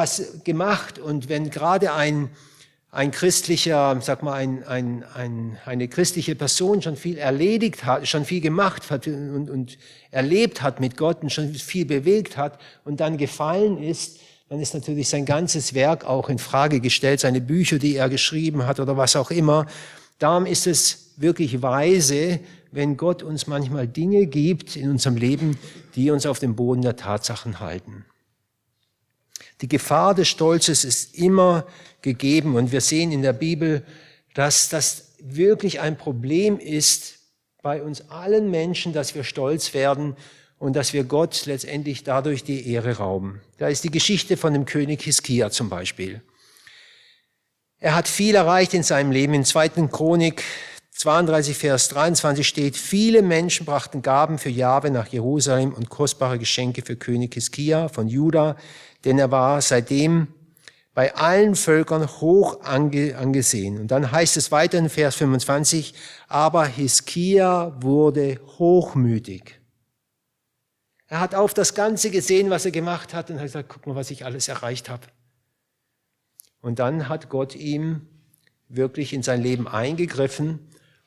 gemacht 0.45 0.99
und 0.99 1.29
wenn 1.29 1.51
gerade 1.51 1.93
ein, 1.93 2.31
ein 2.91 3.11
christlicher, 3.11 3.99
sag 4.01 4.23
mal, 4.23 4.35
ein, 4.35 4.63
ein, 4.63 5.05
ein, 5.15 5.59
eine 5.65 5.89
christliche 5.89 6.37
Person 6.37 6.81
schon 6.81 6.97
viel 6.97 7.19
erledigt 7.19 7.85
hat, 7.85 8.07
schon 8.07 8.25
viel 8.25 8.41
gemacht 8.41 8.91
hat 8.91 9.09
und, 9.09 9.51
und 9.51 9.79
erlebt 10.13 10.63
hat 10.63 10.79
mit 10.79 10.97
Gott 10.97 11.23
und 11.23 11.31
schon 11.31 11.53
viel 11.55 11.85
bewegt 11.85 12.37
hat 12.37 12.61
und 12.85 13.01
dann 13.01 13.17
gefallen 13.17 13.83
ist, 13.83 14.21
dann 14.49 14.61
ist 14.61 14.75
natürlich 14.75 15.09
sein 15.09 15.25
ganzes 15.25 15.75
Werk 15.75 16.05
auch 16.05 16.29
in 16.29 16.39
Frage 16.39 16.81
gestellt, 16.81 17.19
seine 17.19 17.41
Bücher, 17.41 17.79
die 17.79 17.97
er 17.97 18.09
geschrieben 18.09 18.67
hat 18.67 18.79
oder 18.79 18.97
was 18.97 19.17
auch 19.17 19.33
immer. 19.33 19.67
Darum 20.21 20.47
ist 20.47 20.69
es 20.69 21.15
wirklich 21.17 21.63
weise, 21.63 22.39
wenn 22.71 22.97
Gott 22.97 23.25
uns 23.25 23.49
manchmal 23.49 23.89
Dinge 23.89 24.27
gibt 24.27 24.77
in 24.77 24.91
unserem 24.91 25.17
Leben, 25.17 25.59
die 25.97 26.11
uns 26.11 26.27
auf 26.27 26.39
dem 26.39 26.55
Boden 26.55 26.83
der 26.83 26.95
Tatsachen 26.95 27.59
halten. 27.59 28.05
Die 29.65 29.69
Gefahr 29.69 30.15
des 30.15 30.29
Stolzes 30.29 30.85
ist 30.85 31.15
immer 31.15 31.67
gegeben 32.03 32.55
und 32.55 32.71
wir 32.71 32.83
sehen 32.83 33.13
in 33.13 33.23
der 33.23 33.33
Bibel, 33.33 33.83
dass 34.35 34.69
das 34.69 35.15
wirklich 35.21 35.81
ein 35.81 35.97
Problem 35.97 36.59
ist 36.59 37.21
bei 37.63 37.83
uns 37.83 38.11
allen 38.11 38.51
Menschen, 38.51 38.93
dass 38.93 39.15
wir 39.15 39.25
stolz 39.25 39.73
werden 39.73 40.17
und 40.59 40.77
dass 40.77 40.93
wir 40.93 41.05
Gott 41.05 41.47
letztendlich 41.47 42.05
dadurch 42.05 42.45
die 42.45 42.71
Ehre 42.71 42.99
rauben. 42.99 43.41
Da 43.57 43.69
ist 43.69 43.85
die 43.85 43.91
Geschichte 43.91 44.37
von 44.37 44.53
dem 44.53 44.67
König 44.67 45.01
Hiskia 45.01 45.51
zum 45.51 45.71
Beispiel. 45.71 46.21
Er 47.79 47.95
hat 47.95 48.07
viel 48.07 48.35
erreicht 48.35 48.75
in 48.75 48.83
seinem 48.83 49.13
Leben. 49.13 49.33
In 49.33 49.47
2. 49.47 49.89
Chronik 49.91 50.43
32, 50.93 51.57
Vers 51.57 51.89
23 51.89 52.47
steht, 52.47 52.77
viele 52.77 53.23
Menschen 53.23 53.65
brachten 53.65 54.03
Gaben 54.03 54.37
für 54.37 54.51
Jahwe 54.51 54.91
nach 54.91 55.07
Jerusalem 55.07 55.73
und 55.73 55.89
kostbare 55.89 56.39
Geschenke 56.39 56.83
für 56.83 56.97
König 56.97 57.33
Hiskia 57.33 57.89
von 57.89 58.09
Juda, 58.09 58.57
denn 59.05 59.19
er 59.19 59.31
war 59.31 59.61
seitdem 59.61 60.29
bei 60.95 61.15
allen 61.17 61.57
Völkern 61.57 62.07
hoch 62.07 62.63
angesehen. 62.63 63.81
Und 63.81 63.91
dann 63.91 64.13
heißt 64.13 64.37
es 64.37 64.53
weiter 64.53 64.79
in 64.79 64.89
Vers 64.89 65.17
25, 65.17 65.95
aber 66.29 66.67
Hiskia 66.67 67.77
wurde 67.83 68.41
hochmütig. 68.59 69.61
Er 71.09 71.21
hat 71.21 71.35
auf 71.35 71.53
das 71.53 71.75
Ganze 71.75 72.11
gesehen, 72.11 72.51
was 72.51 72.65
er 72.65 72.71
gemacht 72.71 73.13
hat 73.13 73.31
und 73.31 73.37
hat 73.37 73.45
gesagt, 73.45 73.69
guck 73.69 73.87
mal, 73.87 73.97
was 73.97 74.11
ich 74.11 74.25
alles 74.25 74.49
erreicht 74.49 74.89
habe. 74.89 75.07
Und 76.61 76.79
dann 76.79 77.09
hat 77.09 77.29
Gott 77.29 77.55
ihm 77.55 78.09
wirklich 78.69 79.13
in 79.13 79.23
sein 79.23 79.43
Leben 79.43 79.69
eingegriffen 79.69 80.61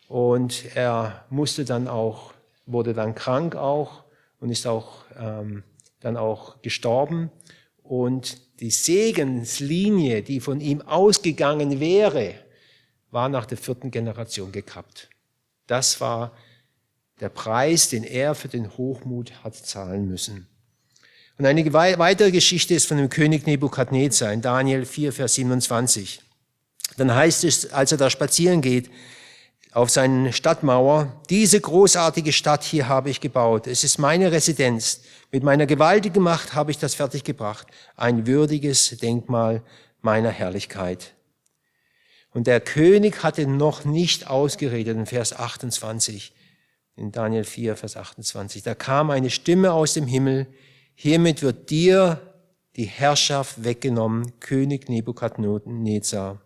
und 0.08 0.76
er 0.76 1.26
musste 1.30 1.66
dann 1.66 1.88
auch, 1.88 2.34
wurde 2.66 2.94
dann 2.94 3.16
krank 3.16 3.56
auch 3.56 4.04
und 4.40 4.50
ist 4.50 4.68
auch 4.68 5.06
ähm, 5.18 5.64
dann 6.00 6.16
auch 6.16 6.62
gestorben 6.62 7.32
und 7.88 8.38
die 8.60 8.72
Segenslinie, 8.72 10.22
die 10.22 10.40
von 10.40 10.60
ihm 10.62 10.82
ausgegangen 10.82 11.80
wäre, 11.80 12.36
war 13.12 13.30
nach 13.30 13.46
der 13.46 13.58
vierten 13.58 13.92
Generation 13.92 14.52
gekappt. 14.52 15.10
Das 15.68 16.02
war 16.02 16.36
der 17.20 17.30
Preis, 17.30 17.90
den 17.90 18.04
er 18.04 18.36
für 18.36 18.48
den 18.48 18.78
Hochmut 18.78 19.44
hat 19.44 19.56
zahlen 19.56 20.08
müssen. 20.08 20.48
Und 21.38 21.46
eine 21.46 21.72
weitere 21.72 22.32
Geschichte 22.32 22.74
ist 22.74 22.88
von 22.88 22.98
dem 22.98 23.10
König 23.10 23.46
Nebukadnezar 23.46 24.34
in 24.34 24.42
Daniel 24.42 24.86
4, 24.86 25.14
Vers 25.14 25.36
27. 25.36 26.22
Dann 26.98 27.14
heißt 27.14 27.44
es, 27.44 27.72
als 27.72 27.92
er 27.92 27.98
da 27.98 28.10
spazieren 28.10 28.62
geht, 28.62 28.90
auf 29.78 29.92
seinen 29.92 30.34
Stadtmauer, 30.34 31.22
diese 31.30 31.62
großartige 31.62 32.34
Stadt 32.34 32.64
hier 32.64 32.88
habe 32.88 33.12
ich 33.12 33.22
gebaut. 33.22 33.68
Es 33.68 33.84
ist 33.84 34.00
meine 34.00 34.32
Residenz. 34.32 35.02
Mit 35.32 35.44
meiner 35.44 35.68
gewaltigen 35.68 36.24
Macht 36.24 36.56
habe 36.56 36.72
ich 36.72 36.80
das 36.80 36.96
fertiggebracht. 36.96 37.68
Ein 37.96 38.26
würdiges 38.26 38.98
Denkmal 38.98 39.62
meiner 40.02 40.32
Herrlichkeit. 40.32 41.14
Und 42.34 42.48
der 42.48 42.60
König 42.60 43.22
hatte 43.22 43.46
noch 43.46 43.86
nicht 43.86 44.28
ausgeredet 44.28 44.98
in 44.98 45.06
Vers 45.06 45.32
28, 45.32 46.34
in 46.96 47.12
Daniel 47.12 47.44
4, 47.44 47.76
Vers 47.76 47.98
28. 47.98 48.64
Da 48.64 48.74
kam 48.74 49.12
eine 49.12 49.30
Stimme 49.30 49.74
aus 49.74 49.94
dem 49.94 50.08
Himmel, 50.08 50.48
hiermit 50.96 51.44
wird 51.44 51.70
dir 51.70 52.20
die 52.78 52.86
Herrschaft 52.86 53.64
weggenommen, 53.64 54.40
König 54.40 54.90
Nebukadnezar. 54.90 56.42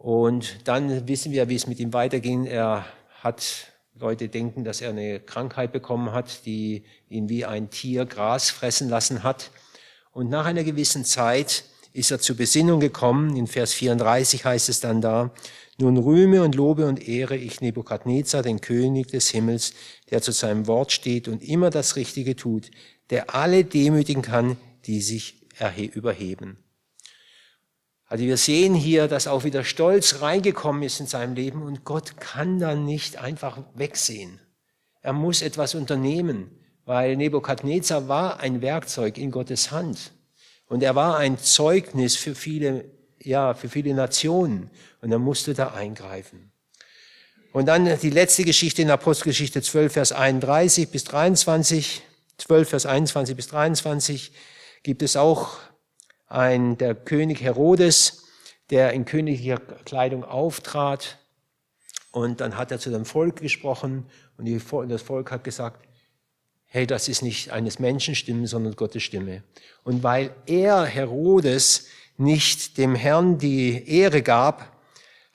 Und 0.00 0.66
dann 0.66 1.06
wissen 1.08 1.30
wir, 1.30 1.50
wie 1.50 1.56
es 1.56 1.66
mit 1.66 1.78
ihm 1.78 1.92
weiterging. 1.92 2.46
Er 2.46 2.86
hat 3.22 3.66
Leute 3.94 4.30
denken, 4.30 4.64
dass 4.64 4.80
er 4.80 4.88
eine 4.88 5.20
Krankheit 5.20 5.72
bekommen 5.72 6.12
hat, 6.12 6.46
die 6.46 6.84
ihn 7.10 7.28
wie 7.28 7.44
ein 7.44 7.68
Tier 7.68 8.06
Gras 8.06 8.48
fressen 8.48 8.88
lassen 8.88 9.22
hat. 9.24 9.50
Und 10.12 10.30
nach 10.30 10.46
einer 10.46 10.64
gewissen 10.64 11.04
Zeit 11.04 11.64
ist 11.92 12.10
er 12.10 12.18
zur 12.18 12.38
Besinnung 12.38 12.80
gekommen. 12.80 13.36
In 13.36 13.46
Vers 13.46 13.74
34 13.74 14.46
heißt 14.46 14.70
es 14.70 14.80
dann 14.80 15.02
da, 15.02 15.32
nun 15.76 15.98
rühme 15.98 16.42
und 16.44 16.54
lobe 16.54 16.86
und 16.86 17.06
ehre 17.06 17.36
ich 17.36 17.60
Nebukadnezar, 17.60 18.40
den 18.40 18.62
König 18.62 19.08
des 19.08 19.28
Himmels, 19.28 19.74
der 20.10 20.22
zu 20.22 20.32
seinem 20.32 20.66
Wort 20.66 20.92
steht 20.92 21.28
und 21.28 21.42
immer 21.46 21.68
das 21.68 21.96
Richtige 21.96 22.36
tut, 22.36 22.70
der 23.10 23.34
alle 23.34 23.64
demütigen 23.64 24.22
kann, 24.22 24.56
die 24.86 25.02
sich 25.02 25.46
überheben. 25.92 26.56
Also 28.10 28.24
wir 28.24 28.36
sehen 28.36 28.74
hier, 28.74 29.06
dass 29.06 29.28
auch 29.28 29.44
wieder 29.44 29.62
Stolz 29.62 30.20
reingekommen 30.20 30.82
ist 30.82 30.98
in 30.98 31.06
seinem 31.06 31.36
Leben 31.36 31.62
und 31.62 31.84
Gott 31.84 32.16
kann 32.16 32.58
dann 32.58 32.84
nicht 32.84 33.18
einfach 33.18 33.58
wegsehen. 33.74 34.40
Er 35.00 35.12
muss 35.12 35.42
etwas 35.42 35.76
unternehmen, 35.76 36.50
weil 36.84 37.16
Nebukadnezar 37.16 38.08
war 38.08 38.40
ein 38.40 38.62
Werkzeug 38.62 39.16
in 39.16 39.30
Gottes 39.30 39.70
Hand 39.70 40.10
und 40.66 40.82
er 40.82 40.96
war 40.96 41.18
ein 41.18 41.38
Zeugnis 41.38 42.16
für 42.16 42.34
viele, 42.34 42.90
ja, 43.22 43.54
für 43.54 43.68
viele 43.68 43.94
Nationen 43.94 44.70
und 45.00 45.12
er 45.12 45.20
musste 45.20 45.54
da 45.54 45.68
eingreifen. 45.68 46.50
Und 47.52 47.66
dann 47.66 47.96
die 48.00 48.10
letzte 48.10 48.42
Geschichte 48.42 48.82
in 48.82 48.90
Apostelgeschichte 48.90 49.62
12, 49.62 49.92
Vers 49.92 50.10
31 50.10 50.88
bis 50.88 51.04
23, 51.04 52.02
12, 52.38 52.68
Vers 52.68 52.86
21 52.86 53.36
bis 53.36 53.46
23 53.46 54.32
gibt 54.82 55.02
es 55.02 55.14
auch 55.14 55.58
ein, 56.30 56.78
der 56.78 56.94
König 56.94 57.42
Herodes, 57.42 58.24
der 58.70 58.92
in 58.92 59.04
königlicher 59.04 59.58
Kleidung 59.58 60.24
auftrat. 60.24 61.18
Und 62.12 62.40
dann 62.40 62.56
hat 62.56 62.70
er 62.70 62.78
zu 62.78 62.90
dem 62.90 63.04
Volk 63.04 63.36
gesprochen 63.36 64.06
und 64.38 64.48
das 64.88 65.02
Volk 65.02 65.30
hat 65.30 65.44
gesagt, 65.44 65.86
hey, 66.64 66.86
das 66.86 67.08
ist 67.08 67.22
nicht 67.22 67.50
eines 67.50 67.78
Menschen 67.78 68.14
Stimme, 68.14 68.46
sondern 68.46 68.74
Gottes 68.74 69.02
Stimme. 69.02 69.42
Und 69.82 70.02
weil 70.02 70.34
er, 70.46 70.84
Herodes, 70.84 71.88
nicht 72.16 72.78
dem 72.78 72.94
Herrn 72.94 73.38
die 73.38 73.88
Ehre 73.88 74.22
gab, 74.22 74.79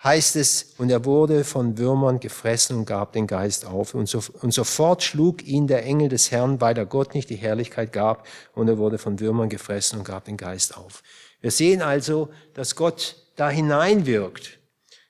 heißt 0.06 0.36
es, 0.36 0.76
und 0.78 0.92
er 0.92 1.04
wurde 1.04 1.44
von 1.44 1.78
Würmern 1.78 2.20
gefressen 2.20 2.78
und 2.78 2.86
gab 2.86 3.12
den 3.14 3.26
Geist 3.26 3.66
auf. 3.66 3.96
Und, 3.96 4.08
so, 4.08 4.22
und 4.42 4.54
sofort 4.54 5.04
schlug 5.04 5.44
ihn 5.46 5.68
der 5.68 5.84
Engel 5.84 6.10
des 6.10 6.30
Herrn, 6.32 6.62
weil 6.62 6.76
der 6.76 6.86
Gott 6.86 7.16
nicht 7.16 7.30
die 7.30 7.36
Herrlichkeit 7.36 7.92
gab, 7.92 8.28
und 8.54 8.68
er 8.68 8.78
wurde 8.78 9.00
von 9.00 9.20
Würmern 9.20 9.50
gefressen 9.50 10.00
und 10.00 10.06
gab 10.06 10.26
den 10.26 10.38
Geist 10.38 10.78
auf. 10.78 11.02
Wir 11.42 11.52
sehen 11.52 11.82
also, 11.82 12.30
dass 12.54 12.76
Gott 12.76 13.18
da 13.36 13.50
hineinwirkt. 13.50 14.60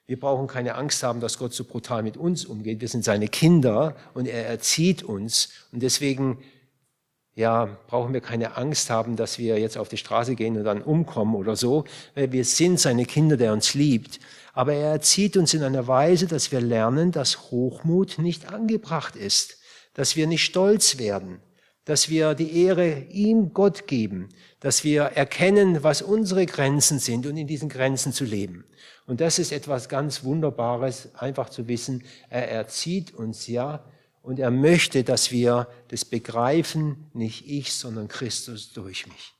Wir 0.08 0.19
brauchen 0.19 0.47
keine 0.47 0.75
Angst 0.75 1.03
haben, 1.03 1.19
dass 1.19 1.38
Gott 1.38 1.53
so 1.53 1.65
brutal 1.65 2.01
mit 2.01 2.15
uns 2.15 2.45
umgeht. 2.45 2.79
Wir 2.79 2.88
sind 2.88 3.03
seine 3.03 3.27
Kinder 3.27 3.95
und 4.13 4.27
er 4.27 4.47
erzieht 4.47 5.03
uns. 5.03 5.49
Und 5.71 5.84
deswegen 5.84 6.39
ja, 7.36 7.77
brauchen 7.88 8.13
wir 8.13 8.21
keine 8.21 8.55
Angst 8.55 8.89
haben, 8.89 9.17
dass 9.17 9.38
wir 9.39 9.60
jetzt 9.60 9.77
auf 9.77 9.89
die 9.89 9.97
Straße 9.97 10.36
gehen 10.36 10.58
und 10.58 10.63
dann 10.63 10.81
umkommen 10.81 11.36
oder 11.36 11.55
so, 11.55 11.84
weil 12.15 12.31
wir 12.31 12.45
sind 12.45 12.79
seine 12.79 13.05
Kinder, 13.05 13.36
der 13.36 13.51
uns 13.51 13.73
liebt. 13.73 14.19
Aber 14.56 14.74
er 14.74 14.91
erzieht 14.91 15.36
uns 15.36 15.54
in 15.54 15.63
einer 15.63 15.86
Weise, 15.86 16.28
dass 16.28 16.50
wir 16.54 16.62
lernen, 16.62 17.12
dass 17.12 17.52
Hochmut 17.52 18.18
nicht 18.20 18.54
angebracht 18.54 19.18
ist, 19.18 19.58
dass 19.94 20.15
wir 20.15 20.28
nicht 20.28 20.46
stolz 20.46 20.98
werden, 20.98 21.41
dass 21.84 22.10
wir 22.10 22.36
die 22.36 22.63
Ehre 22.63 23.02
ihm 23.10 23.54
Gott 23.54 23.86
geben, 23.86 24.30
dass 24.62 24.86
wir 24.86 25.04
erkennen, 25.04 25.84
was 25.84 26.02
unsere 26.02 26.46
Grenzen 26.46 27.00
sind 27.00 27.28
und 27.28 27.36
in 27.36 27.48
diesen 27.48 27.68
Grenzen 27.68 28.13
zu 28.13 28.24
leben. 28.24 28.63
Und 29.06 29.20
das 29.20 29.39
ist 29.39 29.52
etwas 29.52 29.89
ganz 29.89 30.24
Wunderbares, 30.24 31.13
einfach 31.15 31.50
zu 31.50 31.68
wissen, 31.68 32.06
er 32.30 32.50
erzieht 32.50 33.13
uns 33.13 33.48
ja 33.48 33.84
und 34.22 34.39
er 34.39 34.52
möchte, 34.52 35.04
dass 35.04 35.32
wir 35.32 35.68
das 35.89 36.06
begreifen, 36.06 37.12
nicht 37.13 37.46
ich, 37.46 37.74
sondern 37.74 38.08
Christus 38.08 38.72
durch 38.72 39.06
mich. 39.06 39.34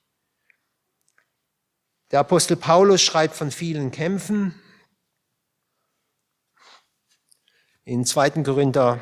Der 2.10 2.20
Apostel 2.20 2.56
Paulus 2.56 3.00
schreibt 3.00 3.34
von 3.34 3.50
vielen 3.50 3.90
Kämpfen. 3.90 4.54
In 7.88 8.04
2. 8.04 8.42
Korinther 8.42 8.98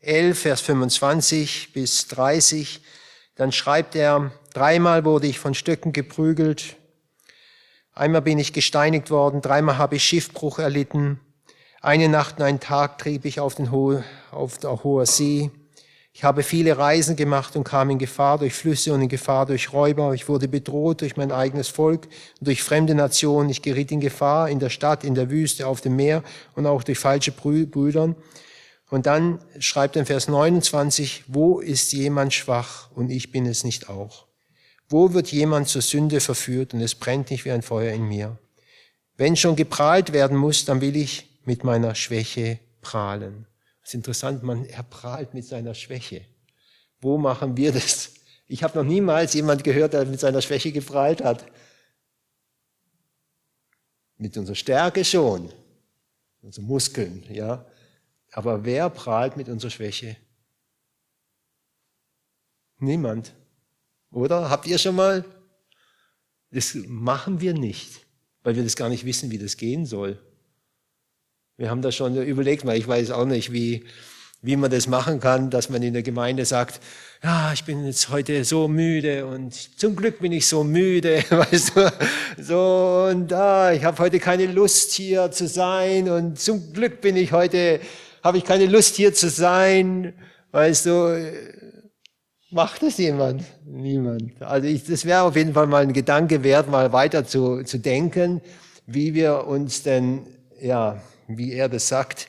11, 0.00 0.38
Vers 0.38 0.60
25 0.60 1.72
bis 1.72 2.06
30, 2.08 2.82
dann 3.36 3.52
schreibt 3.52 3.94
er, 3.94 4.32
dreimal 4.52 5.06
wurde 5.06 5.26
ich 5.28 5.38
von 5.38 5.54
Stöcken 5.54 5.94
geprügelt, 5.94 6.76
einmal 7.94 8.20
bin 8.20 8.38
ich 8.38 8.52
gesteinigt 8.52 9.10
worden, 9.10 9.40
dreimal 9.40 9.78
habe 9.78 9.96
ich 9.96 10.04
Schiffbruch 10.04 10.58
erlitten, 10.58 11.20
eine 11.80 12.10
Nacht 12.10 12.36
und 12.36 12.42
einen 12.42 12.60
Tag 12.60 12.98
trieb 12.98 13.24
ich 13.24 13.40
auf, 13.40 13.54
den 13.54 13.72
Ho 13.72 14.02
auf 14.30 14.58
der 14.58 14.84
hoher 14.84 15.06
See. 15.06 15.50
Ich 16.16 16.24
habe 16.24 16.42
viele 16.42 16.78
Reisen 16.78 17.14
gemacht 17.14 17.56
und 17.56 17.64
kam 17.64 17.90
in 17.90 17.98
Gefahr 17.98 18.38
durch 18.38 18.54
Flüsse 18.54 18.94
und 18.94 19.02
in 19.02 19.08
Gefahr 19.10 19.44
durch 19.44 19.74
Räuber. 19.74 20.14
Ich 20.14 20.30
wurde 20.30 20.48
bedroht 20.48 21.02
durch 21.02 21.18
mein 21.18 21.30
eigenes 21.30 21.68
Volk 21.68 22.08
und 22.40 22.46
durch 22.46 22.62
fremde 22.62 22.94
Nationen. 22.94 23.50
Ich 23.50 23.60
geriet 23.60 23.92
in 23.92 24.00
Gefahr 24.00 24.48
in 24.48 24.58
der 24.58 24.70
Stadt, 24.70 25.04
in 25.04 25.14
der 25.14 25.28
Wüste, 25.28 25.66
auf 25.66 25.82
dem 25.82 25.94
Meer 25.94 26.22
und 26.54 26.64
auch 26.64 26.84
durch 26.84 26.98
falsche 26.98 27.32
Brüder. 27.32 28.14
Und 28.88 29.04
dann 29.04 29.40
schreibt 29.58 29.96
in 29.96 30.06
Vers 30.06 30.26
29, 30.26 31.24
wo 31.26 31.60
ist 31.60 31.92
jemand 31.92 32.32
schwach 32.32 32.90
und 32.92 33.10
ich 33.10 33.30
bin 33.30 33.44
es 33.44 33.62
nicht 33.62 33.90
auch? 33.90 34.24
Wo 34.88 35.12
wird 35.12 35.30
jemand 35.32 35.68
zur 35.68 35.82
Sünde 35.82 36.20
verführt 36.20 36.72
und 36.72 36.80
es 36.80 36.94
brennt 36.94 37.30
nicht 37.30 37.44
wie 37.44 37.52
ein 37.52 37.60
Feuer 37.60 37.92
in 37.92 38.08
mir? 38.08 38.38
Wenn 39.18 39.36
schon 39.36 39.54
geprahlt 39.54 40.14
werden 40.14 40.38
muss, 40.38 40.64
dann 40.64 40.80
will 40.80 40.96
ich 40.96 41.28
mit 41.44 41.62
meiner 41.62 41.94
Schwäche 41.94 42.58
prahlen. 42.80 43.46
Das 43.86 43.90
ist 43.90 43.98
interessant, 43.98 44.42
man, 44.42 44.64
er 44.64 44.82
prahlt 44.82 45.32
mit 45.32 45.44
seiner 45.44 45.72
Schwäche. 45.72 46.24
Wo 47.00 47.18
machen 47.18 47.56
wir 47.56 47.70
das? 47.70 48.14
Ich 48.48 48.64
habe 48.64 48.76
noch 48.76 48.84
niemals 48.84 49.32
jemand 49.34 49.62
gehört, 49.62 49.92
der 49.92 50.04
mit 50.06 50.18
seiner 50.18 50.42
Schwäche 50.42 50.72
geprahlt 50.72 51.22
hat. 51.22 51.46
Mit 54.18 54.36
unserer 54.36 54.56
Stärke 54.56 55.04
schon, 55.04 55.52
unsere 56.42 56.66
Muskeln, 56.66 57.32
ja. 57.32 57.64
Aber 58.32 58.64
wer 58.64 58.90
prahlt 58.90 59.36
mit 59.36 59.48
unserer 59.48 59.70
Schwäche? 59.70 60.16
Niemand. 62.80 63.34
Oder? 64.10 64.50
Habt 64.50 64.66
ihr 64.66 64.78
schon 64.78 64.96
mal? 64.96 65.24
Das 66.50 66.74
machen 66.74 67.40
wir 67.40 67.54
nicht, 67.54 68.04
weil 68.42 68.56
wir 68.56 68.64
das 68.64 68.74
gar 68.74 68.88
nicht 68.88 69.04
wissen, 69.04 69.30
wie 69.30 69.38
das 69.38 69.56
gehen 69.56 69.86
soll. 69.86 70.20
Wir 71.58 71.70
haben 71.70 71.80
das 71.80 71.94
schon 71.94 72.22
überlegt, 72.22 72.66
weil 72.66 72.78
ich 72.78 72.86
weiß 72.86 73.12
auch 73.12 73.24
nicht, 73.24 73.50
wie, 73.50 73.84
wie 74.42 74.56
man 74.56 74.70
das 74.70 74.88
machen 74.88 75.20
kann, 75.20 75.48
dass 75.48 75.70
man 75.70 75.82
in 75.82 75.94
der 75.94 76.02
Gemeinde 76.02 76.44
sagt, 76.44 76.80
ja, 77.22 77.50
ich 77.54 77.64
bin 77.64 77.86
jetzt 77.86 78.10
heute 78.10 78.44
so 78.44 78.68
müde 78.68 79.24
und 79.24 79.54
zum 79.80 79.96
Glück 79.96 80.18
bin 80.18 80.32
ich 80.32 80.46
so 80.46 80.64
müde, 80.64 81.24
weißt 81.30 81.72
du, 81.74 81.92
so 82.42 83.08
und 83.10 83.28
da, 83.28 83.68
ah, 83.68 83.72
ich 83.72 83.84
habe 83.84 83.98
heute 84.00 84.20
keine 84.20 84.44
Lust 84.44 84.92
hier 84.92 85.30
zu 85.30 85.48
sein 85.48 86.10
und 86.10 86.38
zum 86.38 86.74
Glück 86.74 87.00
bin 87.00 87.16
ich 87.16 87.32
heute, 87.32 87.80
habe 88.22 88.36
ich 88.36 88.44
keine 88.44 88.66
Lust 88.66 88.96
hier 88.96 89.14
zu 89.14 89.30
sein, 89.30 90.12
weißt 90.52 90.84
du, 90.84 91.32
macht 92.50 92.82
das 92.82 92.98
jemand? 92.98 93.44
Niemand. 93.64 94.42
Also 94.42 94.68
ich, 94.68 94.84
das 94.84 95.06
wäre 95.06 95.22
auf 95.22 95.36
jeden 95.36 95.54
Fall 95.54 95.68
mal 95.68 95.84
ein 95.84 95.94
Gedanke 95.94 96.44
wert, 96.44 96.70
mal 96.70 96.92
weiter 96.92 97.24
zu, 97.24 97.62
zu 97.62 97.78
denken, 97.78 98.42
wie 98.86 99.14
wir 99.14 99.46
uns 99.46 99.82
denn, 99.82 100.26
ja, 100.60 101.00
wie 101.28 101.52
er 101.52 101.68
das 101.68 101.88
sagt. 101.88 102.28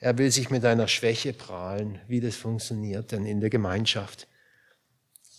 Er 0.00 0.16
will 0.18 0.30
sich 0.30 0.50
mit 0.50 0.64
einer 0.64 0.86
Schwäche 0.88 1.32
prahlen, 1.32 2.00
wie 2.06 2.20
das 2.20 2.36
funktioniert 2.36 3.12
denn 3.12 3.26
in 3.26 3.40
der 3.40 3.50
Gemeinschaft. 3.50 4.28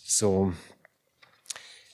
So. 0.04 0.52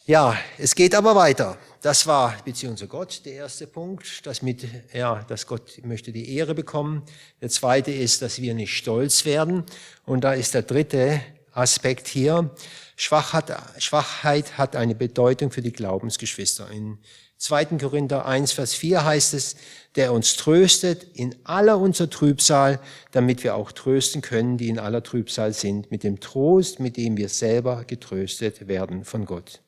Ja, 0.07 0.37
es 0.59 0.75
geht 0.75 0.95
aber 0.95 1.15
weiter. 1.15 1.59
Das 1.83 2.07
war 2.07 2.35
Beziehung 2.45 2.77
zu 2.77 2.89
Gott, 2.89 3.23
der 3.25 3.35
erste 3.35 3.67
Punkt, 3.67 4.27
dass 4.27 4.43
mit, 4.43 4.67
ja, 4.93 5.25
dass 5.29 5.47
Gott 5.47 5.81
möchte 5.85 6.13
die 6.13 6.35
Ehre 6.37 6.55
bekommen. 6.55 7.05
Der 7.41 7.49
zweite 7.49 7.93
ist, 7.93 8.23
dass 8.23 8.41
wir 8.41 8.55
nicht 8.55 8.77
stolz 8.77 9.25
werden. 9.25 9.65
Und 10.05 10.23
da 10.23 10.33
ist 10.33 10.55
der 10.55 10.63
dritte 10.63 11.21
Aspekt 11.53 12.09
hier. 12.09 12.51
Schwachheit, 12.97 13.53
Schwachheit 13.79 14.59
hat 14.59 14.75
eine 14.75 14.95
Bedeutung 14.95 15.51
für 15.51 15.63
die 15.63 15.73
Glaubensgeschwister. 15.73 16.71
In 16.71 16.99
2. 17.39 17.65
Korinther 17.79 18.27
1, 18.27 18.53
Vers 18.53 18.75
4 18.75 19.05
heißt 19.05 19.35
es, 19.35 19.57
der 19.95 20.13
uns 20.13 20.37
tröstet 20.37 21.05
in 21.15 21.35
aller 21.45 21.79
unserer 21.79 22.11
Trübsal, 22.11 22.81
damit 23.13 23.45
wir 23.45 23.55
auch 23.55 23.73
trösten 23.73 24.23
können, 24.23 24.59
die 24.59 24.69
in 24.69 24.79
aller 24.79 25.03
Trübsal 25.03 25.53
sind, 25.53 25.91
mit 25.91 26.03
dem 26.03 26.21
Trost, 26.21 26.81
mit 26.81 26.97
dem 26.97 27.17
wir 27.17 27.29
selber 27.29 27.85
getröstet 27.85 28.69
werden 28.69 29.05
von 29.05 29.25
Gott. 29.27 29.61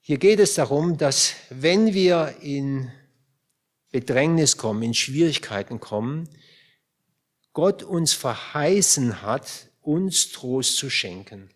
Hier 0.00 0.18
geht 0.18 0.40
es 0.40 0.54
darum, 0.54 0.98
dass 0.98 1.34
wenn 1.48 1.94
wir 1.94 2.34
in 2.40 2.90
Bedrängnis 3.92 4.56
kommen, 4.56 4.82
in 4.82 4.94
Schwierigkeiten 4.94 5.78
kommen, 5.78 6.28
Gott 7.52 7.82
uns 7.82 8.12
verheißen 8.12 9.22
hat, 9.22 9.68
uns 9.80 10.32
Trost 10.32 10.76
zu 10.76 10.90
schenken. 10.90 11.50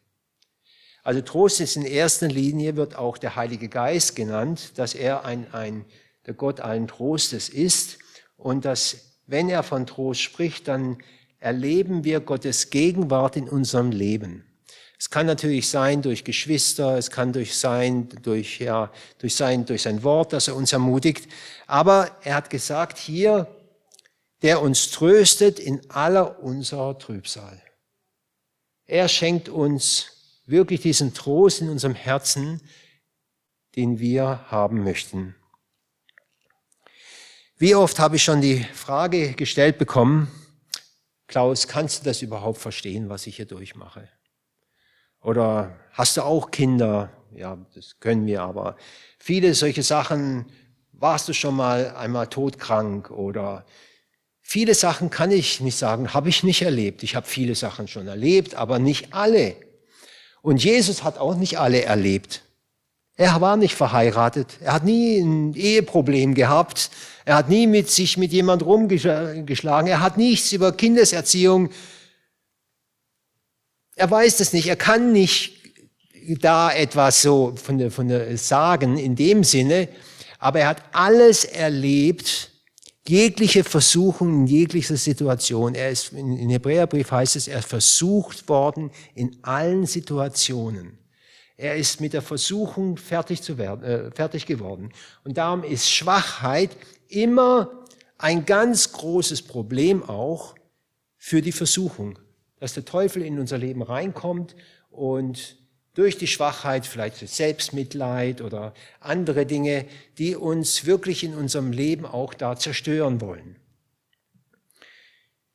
Also 1.07 1.21
Trost 1.21 1.61
ist 1.61 1.77
in 1.77 1.85
erster 1.85 2.27
Linie, 2.27 2.75
wird 2.75 2.97
auch 2.97 3.17
der 3.17 3.37
Heilige 3.37 3.69
Geist 3.69 4.17
genannt, 4.17 4.73
dass 4.75 4.93
er 4.93 5.25
ein, 5.25 5.47
ein, 5.55 5.85
der 6.27 6.35
Gott 6.35 6.59
allen 6.59 6.89
Trostes 6.89 7.49
ist 7.49 7.99
und 8.37 8.65
dass, 8.65 8.97
wenn 9.25 9.49
er 9.49 9.63
von 9.63 9.87
Trost 9.87 10.21
spricht, 10.21 10.67
dann 10.67 10.99
erleben 11.39 12.03
wir 12.03 12.19
Gottes 12.19 12.71
Gegenwart 12.71 13.37
in 13.37 13.49
unserem 13.49 13.93
Leben. 13.93 14.47
Es 14.99 15.09
kann 15.09 15.27
natürlich 15.27 15.69
sein 15.69 16.03
durch 16.03 16.25
Geschwister, 16.25 16.99
es 16.99 17.13
kann 17.13 17.33
durch 17.33 17.57
sein, 17.57 18.09
durch, 18.23 18.59
ja, 18.59 18.91
durch 19.19 19.37
sein, 19.37 19.65
durch 19.65 19.83
sein 19.83 20.03
Wort, 20.03 20.33
dass 20.33 20.49
er 20.49 20.57
uns 20.57 20.73
ermutigt. 20.73 21.29
Aber 21.69 22.11
er 22.25 22.35
hat 22.35 22.51
gesagt 22.51 22.99
hier, 22.99 23.47
der 24.43 24.61
uns 24.61 24.91
tröstet 24.91 25.61
in 25.61 25.89
aller 25.89 26.43
unserer 26.43 26.99
Trübsal. 26.99 27.63
Er 28.87 29.07
schenkt 29.07 29.49
uns 29.49 30.16
wirklich 30.47 30.81
diesen 30.81 31.13
Trost 31.13 31.61
in 31.61 31.69
unserem 31.69 31.95
Herzen, 31.95 32.61
den 33.75 33.99
wir 33.99 34.47
haben 34.51 34.83
möchten. 34.85 35.35
Wie 37.59 37.75
oft 37.75 37.99
habe 37.99 38.17
ich 38.17 38.25
schon 38.25 38.41
die 38.41 38.63
Frage 38.63 39.33
gestellt 39.33 39.79
bekommen, 39.79 40.31
Klaus, 41.27 41.67
kannst 41.67 42.01
du 42.01 42.05
das 42.05 42.23
überhaupt 42.23 42.59
verstehen, 42.59 43.09
was 43.09 43.27
ich 43.27 43.37
hier 43.37 43.47
durchmache? 43.47 44.09
Oder 45.21 45.77
hast 45.93 46.17
du 46.17 46.23
auch 46.23 46.51
Kinder? 46.51 47.11
Ja, 47.35 47.59
das 47.75 47.99
können 47.99 48.27
wir, 48.27 48.43
aber 48.43 48.77
viele 49.19 49.55
solche 49.55 49.83
Sachen, 49.83 50.47
warst 50.93 51.29
du 51.29 51.33
schon 51.33 51.57
mal 51.57 51.95
einmal 51.97 52.29
todkrank 52.29 53.11
oder 53.11 53.67
viele 54.41 54.75
Sachen 54.75 55.11
kann 55.11 55.31
ich 55.31 55.61
nicht 55.61 55.77
sagen, 55.77 56.15
habe 56.15 56.29
ich 56.29 56.43
nicht 56.43 56.63
erlebt. 56.63 57.03
Ich 57.03 57.17
habe 57.17 57.27
viele 57.27 57.55
Sachen 57.55 57.89
schon 57.89 58.07
erlebt, 58.07 58.55
aber 58.55 58.79
nicht 58.79 59.13
alle. 59.13 59.57
Und 60.47 60.63
Jesus 60.63 61.03
hat 61.03 61.19
auch 61.19 61.35
nicht 61.35 61.59
alle 61.59 61.83
erlebt. 61.83 62.43
Er 63.17 63.41
war 63.41 63.57
nicht 63.57 63.75
verheiratet. 63.75 64.59
Er 64.61 64.75
hat 64.75 64.85
nie 64.85 65.19
ein 65.19 65.55
Eheproblem 65.55 66.37
gehabt. 66.37 66.89
Er 67.25 67.35
hat 67.35 67.49
nie 67.49 67.67
mit 67.67 67.91
sich 67.91 68.17
mit 68.17 68.31
jemand 68.31 68.65
rumgeschlagen. 68.65 69.91
Er 69.91 70.01
hat 70.01 70.17
nichts 70.17 70.53
über 70.53 70.71
Kindeserziehung. 70.71 71.71
Er 73.97 74.09
weiß 74.09 74.37
das 74.37 74.53
nicht. 74.53 74.69
Er 74.69 74.77
kann 74.77 75.11
nicht 75.11 75.53
da 76.41 76.71
etwas 76.71 77.23
so 77.23 77.57
von 77.57 77.79
der, 77.79 77.91
von 77.91 78.07
der 78.07 78.39
sagen 78.39 78.99
in 78.99 79.17
dem 79.17 79.43
Sinne. 79.43 79.89
Aber 80.39 80.61
er 80.61 80.69
hat 80.69 80.83
alles 80.93 81.45
erlebt, 81.45 82.53
jegliche 83.09 83.65
Versuchung 83.65 84.41
in 84.41 84.47
jeglicher 84.47 84.97
Situation. 84.97 85.75
Er 85.75 85.91
ist, 85.91 86.13
in 86.13 86.51
Hebräerbrief 86.51 87.11
heißt 87.11 87.37
es, 87.37 87.49
er 87.49 87.61
ist 87.61 87.69
versucht 87.69 88.49
worden 88.49 88.91
in 89.15 89.37
allen 89.43 89.87
Situationen. 89.87 90.99
Er 91.57 91.77
ist 91.77 92.01
mit 92.01 92.13
der 92.13 92.23
Versuchung 92.23 92.97
fertig, 92.97 93.43
zu 93.43 93.57
werden, 93.57 93.83
äh, 93.83 94.11
fertig 94.11 94.47
geworden. 94.47 94.91
Und 95.25 95.39
darum 95.39 95.65
ist 95.65 95.91
Schwachheit 95.91 96.77
immer 97.09 97.85
ein 98.19 98.45
ganz 98.45 98.93
großes 98.93 99.43
Problem 99.43 100.03
auch 100.03 100.55
für 101.17 101.43
die 101.43 101.53
Versuchung. 101.53 102.19
dass 102.59 102.75
der 102.75 102.85
Teufel 102.85 103.23
in 103.23 103.39
unser 103.39 103.59
Leben 103.59 103.83
reinkommt 103.83 104.57
und 104.91 105.59
durch 105.97 106.19
die 106.19 106.27
Schwachheit, 106.27 106.87
vielleicht 106.87 107.27
Selbstmitleid 107.27 108.43
oder 108.43 108.75
andere 109.01 109.47
Dinge, 109.47 109.87
die 110.19 110.37
uns 110.37 110.85
wirklich 110.85 111.25
in 111.25 111.35
unserem 111.35 111.73
Leben 111.73 112.05
auch 112.05 112.35
da 112.35 112.55
zerstören 112.55 113.21
wollen. 113.23 113.57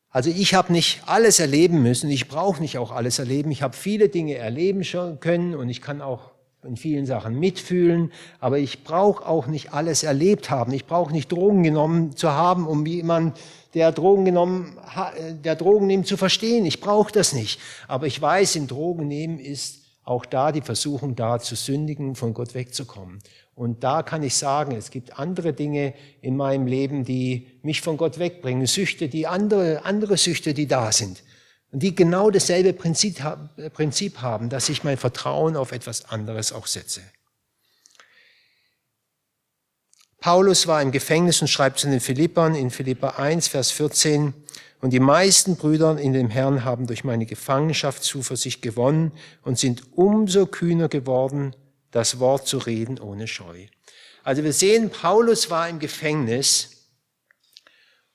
Also 0.09 0.29
ich 0.29 0.55
habe 0.55 0.73
nicht 0.73 1.03
alles 1.05 1.39
erleben 1.39 1.83
müssen, 1.83 2.09
ich 2.09 2.27
brauche 2.27 2.59
nicht 2.59 2.79
auch 2.79 2.91
alles 2.91 3.19
erleben. 3.19 3.51
Ich 3.51 3.61
habe 3.61 3.77
viele 3.77 4.09
Dinge 4.09 4.35
erleben 4.35 4.81
können 5.19 5.55
und 5.55 5.69
ich 5.69 5.81
kann 5.81 6.01
auch 6.01 6.31
in 6.63 6.75
vielen 6.75 7.05
Sachen 7.05 7.39
mitfühlen, 7.39 8.11
aber 8.39 8.57
ich 8.57 8.83
brauche 8.83 9.25
auch 9.25 9.47
nicht 9.47 9.73
alles 9.73 10.03
erlebt 10.03 10.49
haben. 10.49 10.73
Ich 10.73 10.85
brauche 10.85 11.11
nicht 11.11 11.31
Drogen 11.31 11.63
genommen 11.63 12.15
zu 12.15 12.31
haben, 12.31 12.67
um 12.67 12.85
jemand, 12.85 13.39
der 13.73 13.91
Drogen 13.91 14.25
genommen, 14.25 14.77
der 15.45 15.55
Drogen 15.55 15.87
nimmt, 15.87 16.07
zu 16.07 16.17
verstehen. 16.17 16.65
Ich 16.65 16.81
brauche 16.81 17.11
das 17.11 17.33
nicht. 17.33 17.59
Aber 17.87 18.05
ich 18.05 18.21
weiß, 18.21 18.57
im 18.57 18.67
Drogen 18.67 19.07
nehmen 19.07 19.39
ist 19.39 19.80
auch 20.03 20.25
da 20.25 20.51
die 20.51 20.61
Versuchung 20.61 21.15
da 21.15 21.39
zu 21.39 21.55
sündigen, 21.55 22.15
von 22.15 22.33
Gott 22.33 22.53
wegzukommen. 22.53 23.19
Und 23.53 23.83
da 23.83 24.01
kann 24.01 24.23
ich 24.23 24.35
sagen, 24.35 24.75
es 24.75 24.89
gibt 24.89 25.19
andere 25.19 25.53
Dinge 25.53 25.93
in 26.21 26.35
meinem 26.35 26.65
Leben, 26.65 27.05
die 27.05 27.47
mich 27.61 27.81
von 27.81 27.97
Gott 27.97 28.17
wegbringen. 28.17 28.65
Süchte, 28.65 29.09
die 29.09 29.27
andere, 29.27 29.85
andere 29.85 30.17
Süchte, 30.17 30.53
die 30.53 30.67
da 30.67 30.91
sind. 30.91 31.23
Und 31.71 31.83
die 31.83 31.95
genau 31.95 32.31
dasselbe 32.31 32.73
Prinzip, 32.73 33.21
Prinzip 33.73 34.21
haben, 34.21 34.49
dass 34.49 34.69
ich 34.69 34.83
mein 34.83 34.97
Vertrauen 34.97 35.55
auf 35.55 35.71
etwas 35.71 36.05
anderes 36.05 36.51
auch 36.51 36.67
setze. 36.67 37.01
Paulus 40.19 40.67
war 40.67 40.81
im 40.81 40.91
Gefängnis 40.91 41.41
und 41.41 41.47
schreibt 41.47 41.79
zu 41.79 41.89
den 41.89 41.99
Philippern 41.99 42.53
in 42.55 42.69
Philippa 42.69 43.09
1, 43.11 43.47
Vers 43.47 43.71
14, 43.71 44.33
und 44.81 44.91
die 44.91 44.99
meisten 44.99 45.55
Brüder 45.55 45.97
in 45.97 46.13
dem 46.13 46.29
Herrn 46.29 46.65
haben 46.65 46.87
durch 46.87 47.03
meine 47.03 47.27
Gefangenschaft 47.27 48.03
Zuversicht 48.03 48.61
gewonnen 48.61 49.11
und 49.43 49.59
sind 49.59 49.83
umso 49.95 50.47
kühner 50.47 50.89
geworden, 50.89 51.55
das 51.91 52.19
Wort 52.19 52.47
zu 52.47 52.57
reden 52.57 52.99
ohne 52.99 53.27
Scheu. 53.27 53.67
Also 54.23 54.43
wir 54.43 54.53
sehen, 54.53 54.89
Paulus 54.89 55.49
war 55.49 55.69
im 55.69 55.79
Gefängnis 55.79 56.87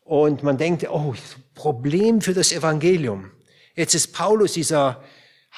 und 0.00 0.42
man 0.42 0.58
denkt, 0.58 0.88
oh, 0.90 1.14
Problem 1.54 2.20
für 2.20 2.34
das 2.34 2.52
Evangelium. 2.52 3.30
Jetzt 3.74 3.94
ist 3.94 4.12
Paulus, 4.12 4.52
dieser 4.52 5.02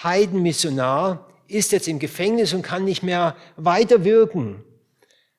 Heidenmissionar, 0.02 1.28
ist 1.46 1.72
jetzt 1.72 1.88
im 1.88 1.98
Gefängnis 1.98 2.52
und 2.52 2.62
kann 2.62 2.84
nicht 2.84 3.02
mehr 3.02 3.36
weiter 3.56 4.04
wirken. 4.04 4.62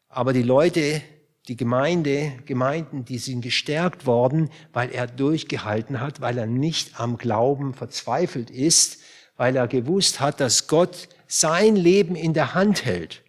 Aber 0.07 0.33
die 0.33 0.43
Leute, 0.43 1.01
die 1.49 1.57
Gemeinde, 1.57 2.33
Gemeinden, 2.45 3.05
die 3.05 3.17
sind 3.17 3.41
gestärkt 3.41 4.05
worden, 4.05 4.51
weil 4.71 4.91
er 4.91 5.07
durchgehalten 5.07 5.99
hat, 5.99 6.21
weil 6.21 6.37
er 6.37 6.45
nicht 6.45 6.99
am 6.99 7.17
Glauben 7.17 7.73
verzweifelt 7.73 8.51
ist, 8.51 8.99
weil 9.35 9.55
er 9.55 9.67
gewusst 9.67 10.19
hat, 10.19 10.39
dass 10.39 10.67
Gott 10.67 11.09
sein 11.27 11.75
Leben 11.75 12.15
in 12.15 12.33
der 12.33 12.53
Hand 12.53 12.85
hält. 12.85 13.23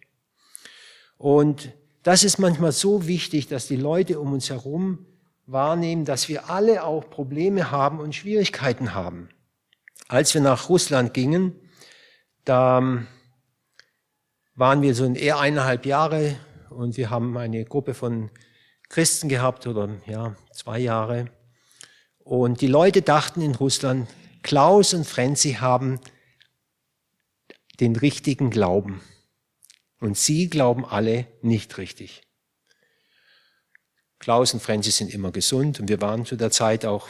Und 1.17 1.73
das 2.03 2.23
ist 2.23 2.37
manchmal 2.37 2.71
so 2.71 3.07
wichtig, 3.07 3.47
dass 3.47 3.67
die 3.67 3.75
Leute 3.75 4.19
um 4.19 4.33
uns 4.33 4.49
herum 4.49 5.05
wahrnehmen, 5.47 6.05
dass 6.05 6.29
wir 6.29 6.49
alle 6.49 6.83
auch 6.83 7.09
Probleme 7.09 7.71
haben 7.71 7.99
und 7.99 8.13
Schwierigkeiten 8.13 8.93
haben. 8.93 9.29
Als 10.07 10.33
wir 10.33 10.41
nach 10.41 10.69
Russland 10.69 11.13
gingen, 11.13 11.55
da 12.45 13.03
waren 14.55 14.81
wir 14.81 14.93
so 14.93 15.05
in 15.05 15.15
eher 15.15 15.39
eineinhalb 15.39 15.85
Jahre 15.85 16.35
und 16.71 16.97
wir 16.97 17.09
haben 17.09 17.37
eine 17.37 17.63
Gruppe 17.65 17.93
von 17.93 18.29
Christen 18.89 19.29
gehabt 19.29 19.67
oder 19.67 19.89
ja, 20.07 20.35
zwei 20.53 20.79
Jahre. 20.79 21.29
Und 22.19 22.61
die 22.61 22.67
Leute 22.67 23.01
dachten 23.01 23.41
in 23.41 23.55
Russland, 23.55 24.09
Klaus 24.43 24.93
und 24.93 25.05
Frenzi 25.05 25.53
haben 25.53 25.99
den 27.79 27.95
richtigen 27.95 28.49
Glauben. 28.49 29.01
Und 29.99 30.17
sie 30.17 30.49
glauben 30.49 30.85
alle 30.85 31.27
nicht 31.41 31.77
richtig. 31.77 32.23
Klaus 34.19 34.53
und 34.53 34.61
Frenzi 34.61 34.91
sind 34.91 35.13
immer 35.13 35.31
gesund 35.31 35.79
und 35.79 35.89
wir 35.89 36.01
waren 36.01 36.25
zu 36.25 36.35
der 36.35 36.51
Zeit 36.51 36.85
auch 36.85 37.07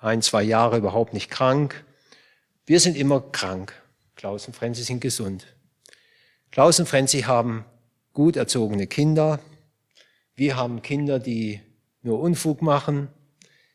ein, 0.00 0.22
zwei 0.22 0.42
Jahre 0.42 0.78
überhaupt 0.78 1.12
nicht 1.14 1.30
krank. 1.30 1.84
Wir 2.66 2.80
sind 2.80 2.96
immer 2.96 3.20
krank. 3.20 3.80
Klaus 4.16 4.46
und 4.46 4.54
Frenzi 4.54 4.82
sind 4.82 5.00
gesund. 5.00 5.46
Klaus 6.50 6.80
und 6.80 6.88
Frenzi 6.88 7.22
haben 7.22 7.64
gut 8.12 8.36
erzogene 8.36 8.86
Kinder. 8.86 9.40
Wir 10.34 10.56
haben 10.56 10.82
Kinder, 10.82 11.18
die 11.18 11.60
nur 12.02 12.20
Unfug 12.20 12.62
machen. 12.62 13.08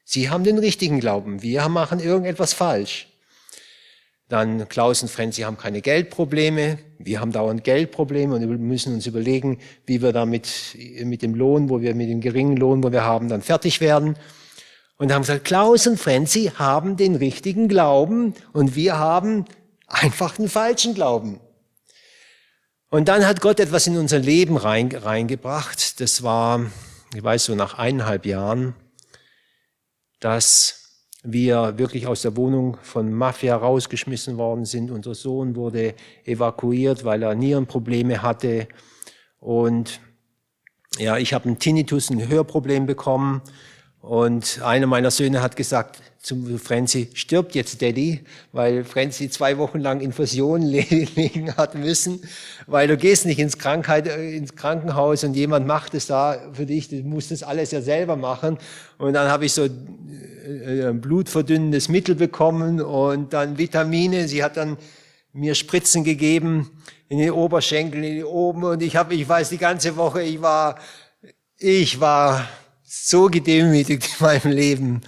Sie 0.04 0.30
haben 0.30 0.44
den 0.44 0.58
richtigen 0.58 1.00
Glauben. 1.00 1.42
Wir 1.42 1.68
machen 1.70 2.00
irgendetwas 2.00 2.54
falsch. 2.54 3.08
Dann 4.30 4.68
Klaus 4.68 5.02
und 5.02 5.10
Frenzi 5.10 5.42
haben 5.42 5.58
keine 5.58 5.82
Geldprobleme. 5.82 6.80
Wir 7.00 7.22
haben 7.22 7.32
dauernd 7.32 7.64
Geldprobleme 7.64 8.36
und 8.36 8.60
müssen 8.60 8.94
uns 8.94 9.08
überlegen, 9.08 9.60
wie 9.86 10.02
wir 10.02 10.12
damit 10.12 10.76
mit 11.04 11.22
dem 11.22 11.34
Lohn, 11.34 11.70
wo 11.70 11.80
wir 11.80 11.96
mit 11.96 12.10
dem 12.10 12.20
geringen 12.20 12.58
Lohn, 12.58 12.84
wo 12.84 12.92
wir 12.92 13.04
haben, 13.04 13.30
dann 13.30 13.42
fertig 13.42 13.80
werden. 13.80 14.18
Und 14.98 15.14
haben 15.14 15.22
gesagt, 15.22 15.46
Klaus 15.46 15.88
und 15.88 15.98
Frenzi 15.98 16.52
haben 16.56 16.98
den 16.98 17.16
richtigen 17.16 17.68
Glauben 17.68 18.34
und 18.52 18.76
wir 18.76 18.98
haben 18.98 19.46
einfach 19.88 20.36
den 20.36 20.50
falschen 20.50 20.94
Glauben. 20.94 21.40
Und 22.90 23.10
dann 23.10 23.26
hat 23.26 23.42
Gott 23.42 23.60
etwas 23.60 23.86
in 23.88 23.98
unser 23.98 24.20
Leben 24.20 24.56
rein, 24.56 24.90
reingebracht. 24.94 26.00
Das 26.00 26.24
war, 26.24 26.72
ich 27.14 27.22
weiß 27.22 27.46
so 27.46 27.56
nach 27.56 27.78
eineinhalb 27.78 28.26
Jahren, 28.26 28.76
dass 30.22 30.78
wir 31.22 31.78
wirklich 31.78 32.08
aus 32.08 32.22
der 32.22 32.38
Wohnung 32.38 32.78
von 32.84 33.12
Mafia 33.12 33.58
rausgeschmissen 33.58 34.38
worden 34.38 34.64
sind. 34.64 34.90
Unser 34.90 35.16
Sohn 35.16 35.58
wurde 35.58 35.96
evakuiert, 36.24 37.04
weil 37.04 37.24
er 37.24 37.36
Nierenprobleme 37.36 38.22
hatte. 38.22 38.70
Und 39.40 40.00
ja, 40.98 41.18
ich 41.18 41.34
habe 41.34 41.46
einen 41.46 41.60
Tinnitus, 41.60 42.10
ein 42.10 42.26
Hörproblem 42.26 42.86
bekommen. 42.86 43.42
Und 44.02 44.62
einer 44.64 44.88
meiner 44.88 45.12
Söhne 45.12 45.42
hat 45.42 45.56
gesagt 45.56 46.00
zu 46.28 46.58
Franzi, 46.58 47.10
stirbt 47.14 47.56
jetzt 47.56 47.82
Daddy, 47.82 48.22
weil 48.52 48.84
Franzi 48.84 49.30
zwei 49.30 49.58
Wochen 49.58 49.80
lang 49.80 50.02
Infusionen 50.02 50.68
legen 50.68 51.56
hat 51.58 51.76
müssen, 51.76 52.22
weil 52.68 52.88
du 52.88 52.98
gehst 52.98 53.26
nicht 53.26 53.40
ins, 53.40 53.58
Krankheit, 53.58 54.08
äh, 54.08 54.36
ins 54.36 54.56
Krankenhaus 54.56 55.24
und 55.24 55.36
jemand 55.36 55.68
macht 55.68 55.94
es 55.94 56.08
da 56.08 56.38
für 56.54 56.66
dich, 56.66 56.90
du 56.90 56.98
musst 56.98 57.32
das 57.32 57.44
alles 57.44 57.72
ja 57.72 57.82
selber 57.82 58.18
machen. 58.18 58.58
Und 58.98 59.14
dann 59.14 59.32
habe 59.32 59.46
ich 59.46 59.54
so 59.54 59.66
äh, 59.66 60.88
ein 60.88 61.00
blutverdünnendes 61.00 61.88
Mittel 61.88 62.16
bekommen 62.16 62.82
und 62.82 63.32
dann 63.32 63.58
Vitamine. 63.58 64.28
Sie 64.28 64.44
hat 64.44 64.58
dann 64.58 64.78
mir 65.32 65.56
Spritzen 65.56 66.04
gegeben 66.04 66.72
in 67.10 67.20
den 67.20 67.32
Oberschenkeln, 67.32 68.04
in 68.04 68.16
die 68.16 68.24
oben 68.24 68.64
und 68.64 68.84
ich 68.84 68.96
habe, 68.96 69.14
ich 69.14 69.28
weiß, 69.28 69.50
die 69.50 69.58
ganze 69.58 69.96
Woche, 69.96 70.24
ich 70.24 70.42
war, 70.42 70.78
ich 71.58 72.02
war 72.02 72.48
so 72.88 73.28
gedemütigt 73.28 74.10
in 74.20 74.26
meinem 74.26 74.52
Leben. 74.52 75.02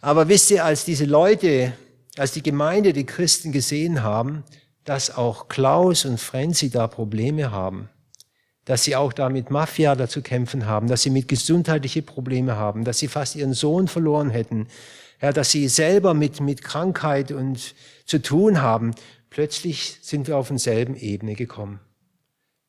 Aber 0.00 0.28
wisst 0.28 0.50
ihr, 0.50 0.64
als 0.64 0.84
diese 0.84 1.06
Leute, 1.06 1.72
als 2.16 2.32
die 2.32 2.42
Gemeinde, 2.42 2.92
die 2.92 3.06
Christen 3.06 3.50
gesehen 3.50 4.02
haben, 4.02 4.44
dass 4.84 5.16
auch 5.16 5.48
Klaus 5.48 6.04
und 6.04 6.20
Frenzi 6.20 6.70
da 6.70 6.86
Probleme 6.86 7.50
haben, 7.50 7.88
dass 8.64 8.84
sie 8.84 8.94
auch 8.94 9.12
da 9.12 9.28
mit 9.28 9.50
Mafia 9.50 9.94
da 9.96 10.08
zu 10.08 10.22
kämpfen 10.22 10.66
haben, 10.66 10.88
dass 10.88 11.02
sie 11.02 11.10
mit 11.10 11.26
gesundheitliche 11.26 12.02
Probleme 12.02 12.56
haben, 12.56 12.84
dass 12.84 12.98
sie 12.98 13.08
fast 13.08 13.34
ihren 13.34 13.54
Sohn 13.54 13.88
verloren 13.88 14.30
hätten, 14.30 14.68
ja, 15.20 15.32
dass 15.32 15.50
sie 15.50 15.68
selber 15.68 16.14
mit, 16.14 16.40
mit 16.40 16.62
Krankheit 16.62 17.32
und 17.32 17.74
zu 18.04 18.20
tun 18.20 18.60
haben. 18.60 18.94
Plötzlich 19.30 19.98
sind 20.02 20.28
wir 20.28 20.36
auf 20.36 20.48
denselben 20.48 20.94
Ebene 20.94 21.34
gekommen. 21.34 21.80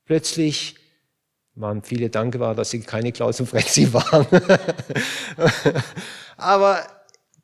Plötzlich 0.06 0.76
waren 1.60 1.82
viele 1.82 2.10
dankbar, 2.10 2.56
dass 2.56 2.70
sie 2.70 2.80
keine 2.82 3.12
Klaus 3.12 3.40
und 3.40 3.48
Frenzi 3.48 3.92
waren. 3.94 4.28
Aber 6.38 6.86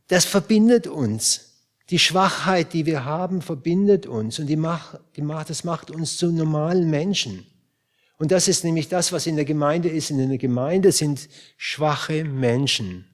das 0.08 0.26
verbindet 0.26 0.88
uns. 0.88 1.49
Die 1.89 1.99
Schwachheit, 1.99 2.73
die 2.73 2.86
wir 2.86 3.06
haben, 3.06 3.41
verbindet 3.41 4.06
uns 4.06 4.39
und 4.39 4.47
die 4.47 4.56
macht, 4.56 4.99
die 5.15 5.21
macht, 5.21 5.49
das 5.49 5.63
macht 5.63 5.91
uns 5.91 6.17
zu 6.17 6.32
normalen 6.32 6.89
Menschen. 6.89 7.45
Und 8.17 8.32
das 8.32 8.47
ist 8.47 8.63
nämlich 8.63 8.88
das, 8.88 9.12
was 9.12 9.28
in 9.28 9.36
der 9.36 9.45
Gemeinde 9.45 9.89
ist. 9.89 10.10
In 10.10 10.30
der 10.30 10.38
Gemeinde 10.38 10.91
sind 10.91 11.28
schwache 11.58 12.23
Menschen. 12.23 13.06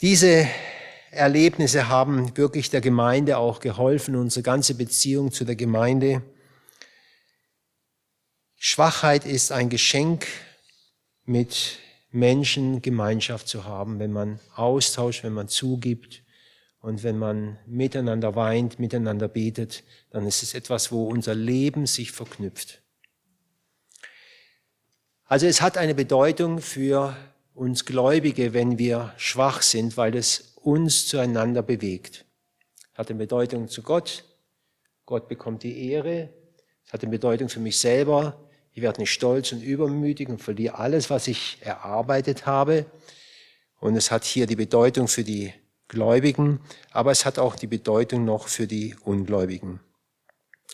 Diese 0.00 0.48
Erlebnisse 1.10 1.88
haben 1.88 2.36
wirklich 2.36 2.70
der 2.70 2.80
Gemeinde 2.80 3.36
auch 3.36 3.60
geholfen, 3.60 4.16
unsere 4.16 4.42
ganze 4.42 4.74
Beziehung 4.74 5.30
zu 5.30 5.44
der 5.44 5.56
Gemeinde 5.56 6.22
Schwachheit 8.62 9.24
ist 9.24 9.52
ein 9.52 9.70
Geschenk, 9.70 10.26
mit 11.24 11.78
Menschen 12.10 12.82
Gemeinschaft 12.82 13.48
zu 13.48 13.64
haben, 13.64 13.98
wenn 13.98 14.12
man 14.12 14.38
austauscht, 14.54 15.24
wenn 15.24 15.32
man 15.32 15.48
zugibt 15.48 16.22
und 16.80 17.02
wenn 17.02 17.16
man 17.16 17.58
miteinander 17.64 18.34
weint, 18.34 18.78
miteinander 18.78 19.28
betet, 19.28 19.82
dann 20.10 20.26
ist 20.26 20.42
es 20.42 20.52
etwas, 20.52 20.92
wo 20.92 21.08
unser 21.08 21.34
Leben 21.34 21.86
sich 21.86 22.12
verknüpft. 22.12 22.82
Also 25.24 25.46
es 25.46 25.62
hat 25.62 25.78
eine 25.78 25.94
Bedeutung 25.94 26.60
für 26.60 27.16
uns 27.54 27.86
Gläubige, 27.86 28.52
wenn 28.52 28.76
wir 28.76 29.14
schwach 29.16 29.62
sind, 29.62 29.96
weil 29.96 30.14
es 30.14 30.52
uns 30.56 31.06
zueinander 31.06 31.62
bewegt. 31.62 32.26
Hat 32.92 33.08
eine 33.08 33.20
Bedeutung 33.20 33.68
zu 33.68 33.80
Gott. 33.80 34.22
Gott 35.06 35.28
bekommt 35.28 35.62
die 35.62 35.88
Ehre. 35.88 36.28
Es 36.84 36.92
hat 36.92 37.02
eine 37.02 37.10
Bedeutung 37.10 37.48
für 37.48 37.60
mich 37.60 37.78
selber. 37.78 38.49
Ich 38.72 38.82
werde 38.82 39.00
nicht 39.00 39.12
stolz 39.12 39.52
und 39.52 39.62
übermütig 39.62 40.28
und 40.28 40.42
verliere 40.42 40.78
alles, 40.78 41.10
was 41.10 41.28
ich 41.28 41.58
erarbeitet 41.60 42.46
habe. 42.46 42.86
Und 43.80 43.96
es 43.96 44.10
hat 44.10 44.24
hier 44.24 44.46
die 44.46 44.56
Bedeutung 44.56 45.08
für 45.08 45.24
die 45.24 45.52
Gläubigen, 45.88 46.60
aber 46.92 47.10
es 47.10 47.24
hat 47.24 47.38
auch 47.38 47.56
die 47.56 47.66
Bedeutung 47.66 48.24
noch 48.24 48.48
für 48.48 48.66
die 48.66 48.94
Ungläubigen. 49.04 49.80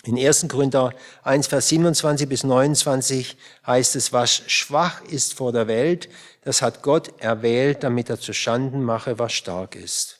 In 0.04 0.18
1. 0.18 0.46
Korinther 0.48 0.92
1, 1.22 1.48
Vers 1.48 1.68
27 1.68 2.28
bis 2.28 2.44
29 2.44 3.36
heißt 3.66 3.96
es, 3.96 4.12
was 4.12 4.42
schwach 4.46 5.02
ist 5.02 5.34
vor 5.34 5.52
der 5.52 5.66
Welt, 5.66 6.08
das 6.42 6.62
hat 6.62 6.82
Gott 6.82 7.12
erwählt, 7.18 7.82
damit 7.82 8.10
er 8.10 8.20
zu 8.20 8.32
Schanden 8.32 8.84
mache, 8.84 9.18
was 9.18 9.32
stark 9.32 9.74
ist. 9.74 10.15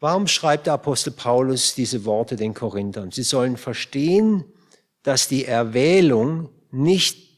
Warum 0.00 0.28
schreibt 0.28 0.66
der 0.66 0.74
Apostel 0.74 1.10
Paulus 1.10 1.74
diese 1.74 2.04
Worte 2.04 2.36
den 2.36 2.54
Korinthern? 2.54 3.10
Sie 3.10 3.24
sollen 3.24 3.56
verstehen, 3.56 4.44
dass 5.02 5.26
die 5.26 5.44
Erwählung 5.44 6.50
nicht 6.70 7.28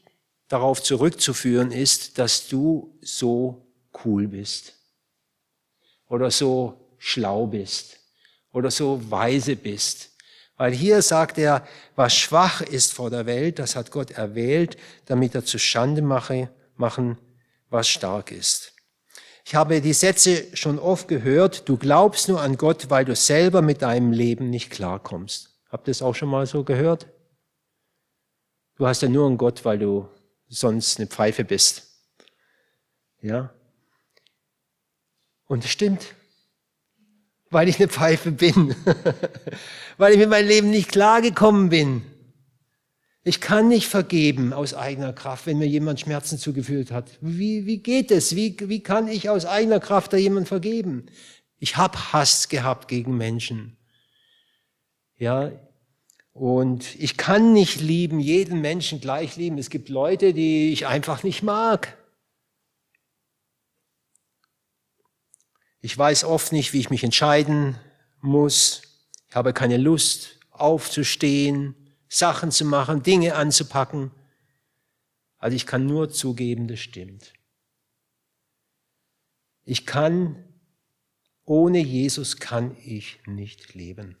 darauf 0.47 0.83
zurückzuführen 0.83 1.71
ist, 1.71 2.19
dass 2.19 2.47
du 2.47 2.97
so 3.01 3.65
cool 4.03 4.27
bist 4.27 4.75
oder 6.07 6.29
so 6.29 6.93
schlau 6.97 7.47
bist 7.47 7.97
oder 8.51 8.69
so 8.69 9.01
weise 9.09 9.55
bist. 9.55 10.09
Weil 10.57 10.73
hier 10.73 11.01
sagt 11.01 11.39
er, 11.39 11.65
was 11.95 12.15
schwach 12.15 12.61
ist 12.61 12.93
vor 12.93 13.09
der 13.09 13.25
Welt, 13.25 13.57
das 13.57 13.75
hat 13.75 13.89
Gott 13.89 14.11
erwählt, 14.11 14.77
damit 15.05 15.33
er 15.33 15.43
zu 15.43 15.57
Schande 15.57 16.03
mache, 16.03 16.51
machen, 16.75 17.17
was 17.69 17.87
stark 17.87 18.31
ist. 18.31 18.70
Ich 19.51 19.55
habe 19.55 19.81
die 19.81 19.91
Sätze 19.91 20.47
schon 20.55 20.79
oft 20.79 21.09
gehört, 21.09 21.67
du 21.67 21.75
glaubst 21.75 22.29
nur 22.29 22.39
an 22.39 22.55
Gott, 22.55 22.89
weil 22.89 23.03
du 23.03 23.17
selber 23.17 23.61
mit 23.61 23.81
deinem 23.81 24.13
Leben 24.13 24.49
nicht 24.49 24.71
klarkommst. 24.71 25.59
Habt 25.69 25.89
ihr 25.89 25.91
das 25.91 26.01
auch 26.01 26.15
schon 26.15 26.29
mal 26.29 26.45
so 26.45 26.63
gehört? 26.63 27.07
Du 28.77 28.87
hast 28.87 29.01
ja 29.01 29.09
nur 29.09 29.27
an 29.27 29.37
Gott, 29.37 29.65
weil 29.65 29.77
du 29.77 30.07
sonst 30.47 30.99
eine 30.99 31.07
Pfeife 31.07 31.43
bist. 31.43 31.85
Ja? 33.21 33.53
Und 35.47 35.65
es 35.65 35.69
stimmt 35.69 36.15
weil 37.51 37.67
ich 37.67 37.79
eine 37.79 37.89
Pfeife 37.89 38.31
bin, 38.31 38.73
weil 39.97 40.13
ich 40.13 40.19
mit 40.19 40.29
meinem 40.29 40.47
Leben 40.47 40.69
nicht 40.69 40.89
klargekommen 40.89 41.67
bin. 41.67 42.10
Ich 43.23 43.39
kann 43.39 43.67
nicht 43.67 43.87
vergeben 43.87 44.51
aus 44.51 44.73
eigener 44.73 45.13
Kraft, 45.13 45.45
wenn 45.45 45.59
mir 45.59 45.67
jemand 45.67 45.99
Schmerzen 45.99 46.39
zugefügt 46.39 46.91
hat. 46.91 47.19
Wie, 47.21 47.67
wie 47.67 47.77
geht 47.77 48.09
es? 48.09 48.35
Wie, 48.35 48.57
wie 48.59 48.81
kann 48.81 49.07
ich 49.07 49.29
aus 49.29 49.45
eigener 49.45 49.79
Kraft 49.79 50.13
da 50.13 50.17
jemand 50.17 50.47
vergeben? 50.47 51.05
Ich 51.59 51.77
habe 51.77 52.13
Hass 52.13 52.49
gehabt 52.49 52.87
gegen 52.87 53.17
Menschen. 53.17 53.77
Ja, 55.17 55.51
und 56.33 56.95
ich 56.95 57.17
kann 57.17 57.53
nicht 57.53 57.79
lieben, 57.79 58.19
jeden 58.19 58.59
Menschen 58.61 58.99
gleich 58.99 59.35
lieben. 59.35 59.59
Es 59.59 59.69
gibt 59.69 59.89
Leute, 59.89 60.33
die 60.33 60.71
ich 60.71 60.87
einfach 60.87 61.21
nicht 61.21 61.43
mag. 61.43 61.97
Ich 65.81 65.95
weiß 65.95 66.23
oft 66.23 66.51
nicht, 66.51 66.73
wie 66.73 66.79
ich 66.79 66.89
mich 66.89 67.03
entscheiden 67.03 67.77
muss. 68.21 68.81
Ich 69.29 69.35
habe 69.35 69.53
keine 69.53 69.77
Lust, 69.77 70.39
aufzustehen, 70.49 71.75
Sachen 72.13 72.51
zu 72.51 72.65
machen, 72.65 73.03
Dinge 73.03 73.35
anzupacken. 73.35 74.11
Also 75.37 75.55
ich 75.55 75.65
kann 75.65 75.85
nur 75.87 76.11
zugeben, 76.11 76.67
das 76.67 76.81
stimmt. 76.81 77.31
Ich 79.63 79.85
kann, 79.85 80.35
ohne 81.45 81.79
Jesus 81.79 82.35
kann 82.35 82.75
ich 82.83 83.19
nicht 83.25 83.75
leben. 83.75 84.17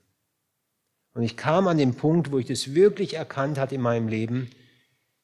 Und 1.13 1.23
ich 1.23 1.35
kam 1.35 1.67
an 1.67 1.77
den 1.77 1.95
Punkt, 1.95 2.31
wo 2.31 2.39
ich 2.39 2.45
das 2.45 2.73
wirklich 2.73 3.15
erkannt 3.15 3.57
hatte 3.57 3.75
in 3.75 3.81
meinem 3.81 4.07
Leben. 4.07 4.49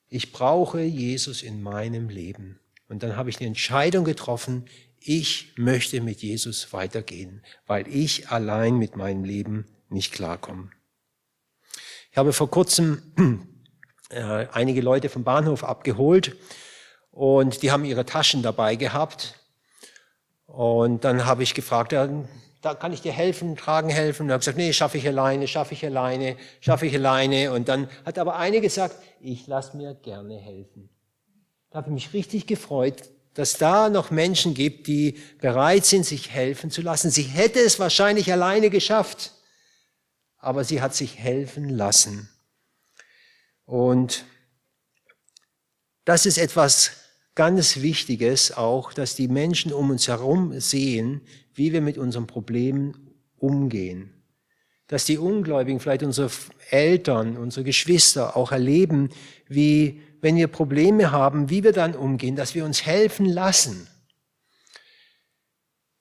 Ich 0.10 0.34
brauche 0.34 0.82
Jesus 0.82 1.44
in 1.44 1.64
meinem 1.64 2.10
Leben. 2.10 2.60
Und 2.90 3.02
dann 3.02 3.16
habe 3.16 3.30
ich 3.30 3.38
eine 3.38 3.48
Entscheidung 3.48 4.04
getroffen, 4.04 4.66
ich 5.00 5.54
möchte 5.56 6.02
mit 6.02 6.22
Jesus 6.22 6.74
weitergehen, 6.74 7.42
weil 7.66 7.88
ich 7.88 8.28
allein 8.28 8.78
mit 8.78 8.98
meinem 8.98 9.24
Leben 9.24 9.68
nicht 9.88 10.12
klarkomme. 10.12 10.70
Ich 12.18 12.20
habe 12.20 12.34
vor 12.34 12.50
kurzem 12.50 13.04
äh, 14.10 14.48
einige 14.52 14.82
Leute 14.82 15.08
vom 15.08 15.24
Bahnhof 15.24 15.64
abgeholt 15.64 16.36
und 17.12 17.62
die 17.62 17.70
haben 17.70 17.86
ihre 17.86 18.08
Taschen 18.08 18.42
dabei 18.42 18.76
gehabt. 18.76 19.36
Und 20.48 21.04
dann 21.04 21.28
habe 21.28 21.44
ich 21.44 21.54
gefragt, 21.54 21.92
ja, 21.92 22.10
da 22.64 22.74
kann 22.74 22.92
ich 22.92 23.04
dir 23.04 23.12
helfen, 23.12 23.56
tragen 23.56 23.90
helfen. 23.90 24.24
Und 24.24 24.32
hat 24.32 24.42
gesagt, 24.42 24.58
nee, 24.58 24.74
schaffe 24.74 24.98
ich 24.98 25.08
alleine, 25.08 25.48
schaffe 25.48 25.76
ich 25.76 25.86
alleine, 25.86 26.38
schaffe 26.60 26.88
ich 26.88 26.96
alleine. 26.96 27.52
Und 27.52 27.70
dann 27.70 27.88
hat 28.04 28.18
aber 28.18 28.38
eine 28.38 28.62
gesagt, 28.62 28.96
ich 29.22 29.46
lasse 29.46 29.78
mir 29.78 29.94
gerne 29.94 30.38
helfen. 30.38 30.90
Da 31.70 31.78
habe 31.78 31.90
ich 31.90 31.94
mich 31.94 32.14
richtig 32.14 32.48
gefreut, 32.48 32.96
dass 33.36 33.60
da 33.60 33.90
noch 33.90 34.10
Menschen 34.10 34.56
gibt, 34.56 34.88
die 34.88 35.20
bereit 35.40 35.86
sind, 35.86 36.04
sich 36.04 36.32
helfen 36.32 36.72
zu 36.72 36.82
lassen. 36.82 37.12
Sie 37.12 37.22
hätte 37.22 37.60
es 37.60 37.80
wahrscheinlich 37.80 38.32
alleine 38.32 38.72
geschafft, 38.72 39.34
aber 40.48 40.64
sie 40.64 40.80
hat 40.80 40.96
sich 40.96 41.20
helfen 41.20 41.68
lassen. 41.68 42.30
Und 43.66 44.24
das 46.06 46.26
ist 46.26 46.38
etwas 46.38 46.92
ganz 47.36 47.82
Wichtiges 47.82 48.56
auch, 48.56 48.94
dass 48.94 49.14
die 49.14 49.28
Menschen 49.28 49.74
um 49.74 49.90
uns 49.90 50.08
herum 50.08 50.58
sehen, 50.62 51.20
wie 51.54 51.74
wir 51.74 51.82
mit 51.82 51.98
unseren 51.98 52.28
Problemen 52.28 53.12
umgehen. 53.36 54.24
Dass 54.88 55.04
die 55.04 55.18
Ungläubigen, 55.18 55.82
vielleicht 55.82 56.04
unsere 56.04 56.32
Eltern, 56.70 57.36
unsere 57.36 57.66
Geschwister 57.66 58.38
auch 58.38 58.54
erleben, 58.54 59.10
wie 59.50 60.02
wenn 60.22 60.38
wir 60.38 60.48
Probleme 60.48 61.12
haben, 61.12 61.50
wie 61.50 61.66
wir 61.66 61.74
dann 61.74 61.94
umgehen, 61.94 62.38
dass 62.38 62.56
wir 62.56 62.64
uns 62.64 62.86
helfen 62.86 63.26
lassen. 63.26 63.90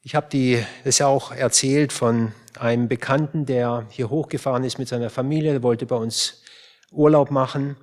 Ich 0.02 0.14
habe 0.14 0.28
die, 0.30 0.64
das 0.84 0.98
ja 0.98 1.08
auch 1.08 1.32
erzählt 1.32 1.92
von 1.92 2.30
einem 2.60 2.88
Bekannten, 2.88 3.46
der 3.46 3.86
hier 3.90 4.10
hochgefahren 4.10 4.64
ist 4.64 4.78
mit 4.78 4.88
seiner 4.88 5.10
Familie, 5.10 5.52
der 5.52 5.62
wollte 5.62 5.86
bei 5.86 5.96
uns 5.96 6.42
Urlaub 6.90 7.30
machen 7.30 7.76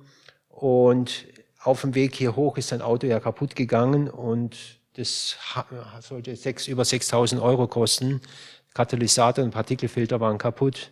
und 0.48 1.26
auf 1.62 1.80
dem 1.80 1.94
Weg 1.94 2.14
hier 2.14 2.36
hoch 2.36 2.58
ist 2.58 2.68
sein 2.68 2.82
Auto 2.82 3.06
ja 3.06 3.20
kaputt 3.20 3.56
gegangen 3.56 4.08
und 4.08 4.56
das 4.96 5.36
sollte 6.00 6.36
sechs, 6.36 6.68
über 6.68 6.84
6000 6.84 7.40
Euro 7.40 7.66
kosten. 7.66 8.20
Katalysator 8.74 9.44
und 9.44 9.50
Partikelfilter 9.50 10.20
waren 10.20 10.38
kaputt. 10.38 10.90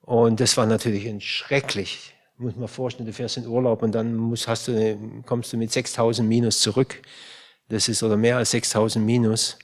Und 0.00 0.40
das 0.40 0.56
war 0.56 0.66
natürlich 0.66 1.06
schrecklich 1.26 2.14
muss 2.38 2.56
man 2.56 2.68
vorstellen, 2.68 3.06
du 3.06 3.12
fährst 3.12 3.38
in 3.38 3.46
Urlaub 3.46 3.82
und 3.82 3.92
dann 3.92 4.14
musst, 4.14 4.46
hast 4.46 4.68
du, 4.68 5.22
kommst 5.24 5.52
du 5.52 5.56
mit 5.56 5.72
6000 5.72 6.28
Minus 6.28 6.60
zurück. 6.60 7.02
Das 7.68 7.88
ist 7.88 8.02
oder 8.02 8.16
mehr 8.16 8.36
als 8.36 8.50
6000 8.50 9.04
Minus. 9.04 9.58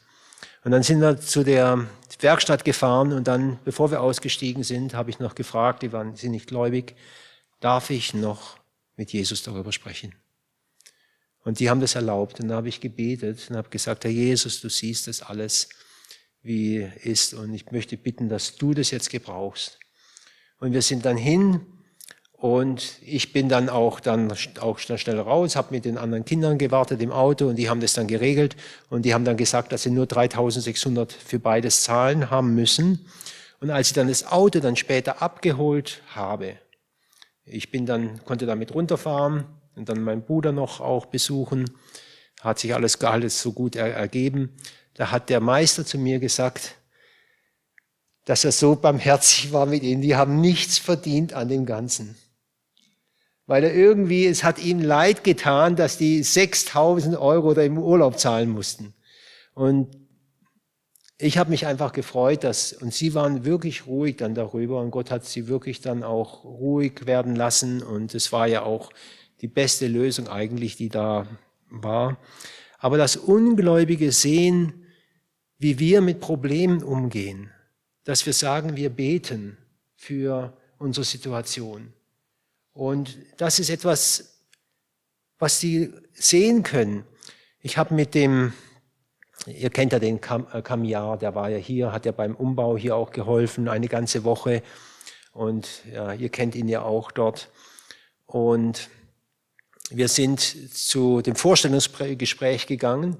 Und 0.64 0.72
dann 0.72 0.82
sind 0.82 1.00
wir 1.00 1.18
zu 1.20 1.44
der 1.44 1.86
Werkstatt 2.22 2.64
gefahren 2.64 3.12
und 3.12 3.28
dann, 3.28 3.58
bevor 3.64 3.90
wir 3.90 4.00
ausgestiegen 4.00 4.62
sind, 4.62 4.94
habe 4.94 5.10
ich 5.10 5.18
noch 5.18 5.34
gefragt, 5.34 5.82
die 5.82 5.92
waren, 5.92 6.16
sind 6.16 6.32
nicht 6.32 6.46
gläubig, 6.46 6.96
darf 7.60 7.90
ich 7.90 8.14
noch 8.14 8.58
mit 8.96 9.12
Jesus 9.12 9.42
darüber 9.42 9.72
sprechen? 9.72 10.14
Und 11.44 11.58
die 11.58 11.70
haben 11.70 11.80
das 11.80 11.94
erlaubt. 11.94 12.40
Und 12.40 12.48
dann 12.48 12.56
habe 12.56 12.68
ich 12.68 12.80
gebetet 12.80 13.46
und 13.50 13.56
habe 13.56 13.68
gesagt, 13.68 14.04
Herr 14.04 14.10
Jesus, 14.10 14.60
du 14.60 14.68
siehst 14.68 15.08
das 15.08 15.22
alles, 15.22 15.68
wie 16.42 16.88
ist. 17.02 17.34
Und 17.34 17.52
ich 17.54 17.70
möchte 17.70 17.96
bitten, 17.96 18.28
dass 18.28 18.56
du 18.56 18.74
das 18.74 18.90
jetzt 18.90 19.10
gebrauchst. 19.10 19.78
Und 20.58 20.72
wir 20.72 20.82
sind 20.82 21.04
dann 21.04 21.16
hin 21.16 21.66
und 22.43 22.99
ich 23.07 23.32
bin 23.32 23.49
dann 23.49 23.68
auch 23.68 24.01
dann 24.01 24.34
auch 24.59 24.80
schnell 24.80 25.20
raus, 25.20 25.55
habe 25.55 25.68
mit 25.70 25.84
den 25.84 25.97
anderen 25.97 26.24
Kindern 26.24 26.59
gewartet 26.59 27.01
im 27.01 27.12
Auto 27.12 27.47
und 27.47 27.55
die 27.55 27.70
haben 27.70 27.78
das 27.78 27.93
dann 27.93 28.09
geregelt 28.09 28.57
und 28.90 29.05
die 29.05 29.14
haben 29.14 29.24
dann 29.24 29.36
gesagt, 29.36 29.70
dass 29.70 29.84
sie 29.84 29.90
nur 29.90 30.07
3.600 30.07 31.12
für 31.12 31.38
beides 31.38 31.84
zahlen 31.84 32.30
haben 32.30 32.57
müssen. 32.57 33.07
Und 33.61 33.70
als 33.70 33.86
ich 33.86 33.93
dann 33.93 34.09
das 34.09 34.26
Auto 34.26 34.59
dann 34.59 34.74
später 34.74 35.22
abgeholt 35.22 36.03
habe, 36.16 36.57
ich 37.45 37.70
bin 37.70 37.86
dann 37.86 38.24
konnte 38.24 38.45
damit 38.45 38.74
runterfahren 38.74 39.45
und 39.76 39.88
dann 39.88 40.03
meinen 40.03 40.22
Bruder 40.22 40.51
noch 40.51 40.80
auch 40.80 41.07
besuchen, 41.07 41.70
hat 42.40 42.59
sich 42.59 42.74
alles 42.74 43.01
alles 43.03 43.40
so 43.40 43.53
gut 43.53 43.76
ergeben. 43.76 44.57
Da 44.95 45.12
hat 45.12 45.30
der 45.30 45.38
Meister 45.38 45.86
zu 45.86 45.97
mir 45.97 46.18
gesagt, 46.18 46.74
dass 48.24 48.45
er 48.45 48.51
so 48.51 48.74
barmherzig 48.74 49.53
war 49.53 49.66
mit 49.66 49.84
ihnen. 49.84 50.03
Die 50.03 50.16
haben 50.16 50.40
nichts 50.40 50.78
verdient 50.78 51.34
an 51.34 51.49
dem 51.49 51.66
Ganzen 51.66 52.16
weil 53.47 53.64
er 53.64 53.74
irgendwie, 53.74 54.26
es 54.26 54.45
hat 54.45 54.59
ihm 54.59 54.80
leid 54.80 55.24
getan, 55.24 55.76
dass 55.76 55.99
die 55.99 56.22
6000 56.22 57.16
Euro 57.16 57.55
da 57.55 57.62
im 57.62 57.78
Urlaub 57.78 58.18
zahlen 58.18 58.51
mussten. 58.51 58.95
Und 59.55 59.88
ich 61.18 61.38
habe 61.38 61.51
mich 61.51 61.66
einfach 61.66 61.93
gefreut, 61.93 62.43
dass, 62.43 62.72
und 62.72 62.93
sie 62.93 63.14
waren 63.14 63.45
wirklich 63.45 63.86
ruhig 63.86 64.16
dann 64.16 64.34
darüber 64.34 64.80
und 64.80 64.90
Gott 64.90 65.11
hat 65.11 65.24
sie 65.24 65.47
wirklich 65.47 65.80
dann 65.80 66.03
auch 66.03 66.45
ruhig 66.45 67.07
werden 67.07 67.36
lassen 67.36 67.82
und 67.82 68.14
es 68.14 68.32
war 68.32 68.49
ja 68.49 68.62
auch 68.62 68.90
die 69.40 69.49
beste 69.49 69.86
Lösung 69.86 70.28
eigentlich, 70.28 70.76
die 70.76 70.88
da 70.88 71.26
war. 71.70 72.18
Aber 72.78 72.97
dass 72.97 73.16
Ungläubige 73.16 74.11
sehen, 74.11 74.86
wie 75.59 75.78
wir 75.78 76.01
mit 76.01 76.18
Problemen 76.18 76.82
umgehen, 76.82 77.51
dass 78.05 78.26
wir 78.26 78.32
sagen, 78.32 78.76
wir 78.76 78.90
beten 78.90 79.59
für 79.95 80.57
unsere 80.78 81.05
Situation. 81.05 81.93
Und 82.72 83.18
das 83.36 83.58
ist 83.58 83.70
etwas, 83.70 84.38
was 85.38 85.60
sie 85.60 85.92
sehen 86.14 86.62
können. 86.62 87.04
Ich 87.60 87.76
habe 87.76 87.94
mit 87.94 88.14
dem, 88.14 88.52
ihr 89.46 89.70
kennt 89.70 89.92
ja 89.92 89.98
den 89.98 90.20
Kamiar, 90.20 91.14
äh, 91.14 91.18
der 91.18 91.34
war 91.34 91.50
ja 91.50 91.58
hier, 91.58 91.92
hat 91.92 92.06
ja 92.06 92.12
beim 92.12 92.34
Umbau 92.34 92.76
hier 92.76 92.96
auch 92.96 93.10
geholfen, 93.10 93.68
eine 93.68 93.88
ganze 93.88 94.24
Woche. 94.24 94.62
Und 95.32 95.68
ja, 95.92 96.12
ihr 96.12 96.28
kennt 96.28 96.54
ihn 96.54 96.68
ja 96.68 96.82
auch 96.82 97.10
dort. 97.10 97.50
Und 98.26 98.88
wir 99.90 100.08
sind 100.08 100.40
zu 100.40 101.20
dem 101.20 101.34
Vorstellungsgespräch 101.34 102.66
gegangen 102.66 103.16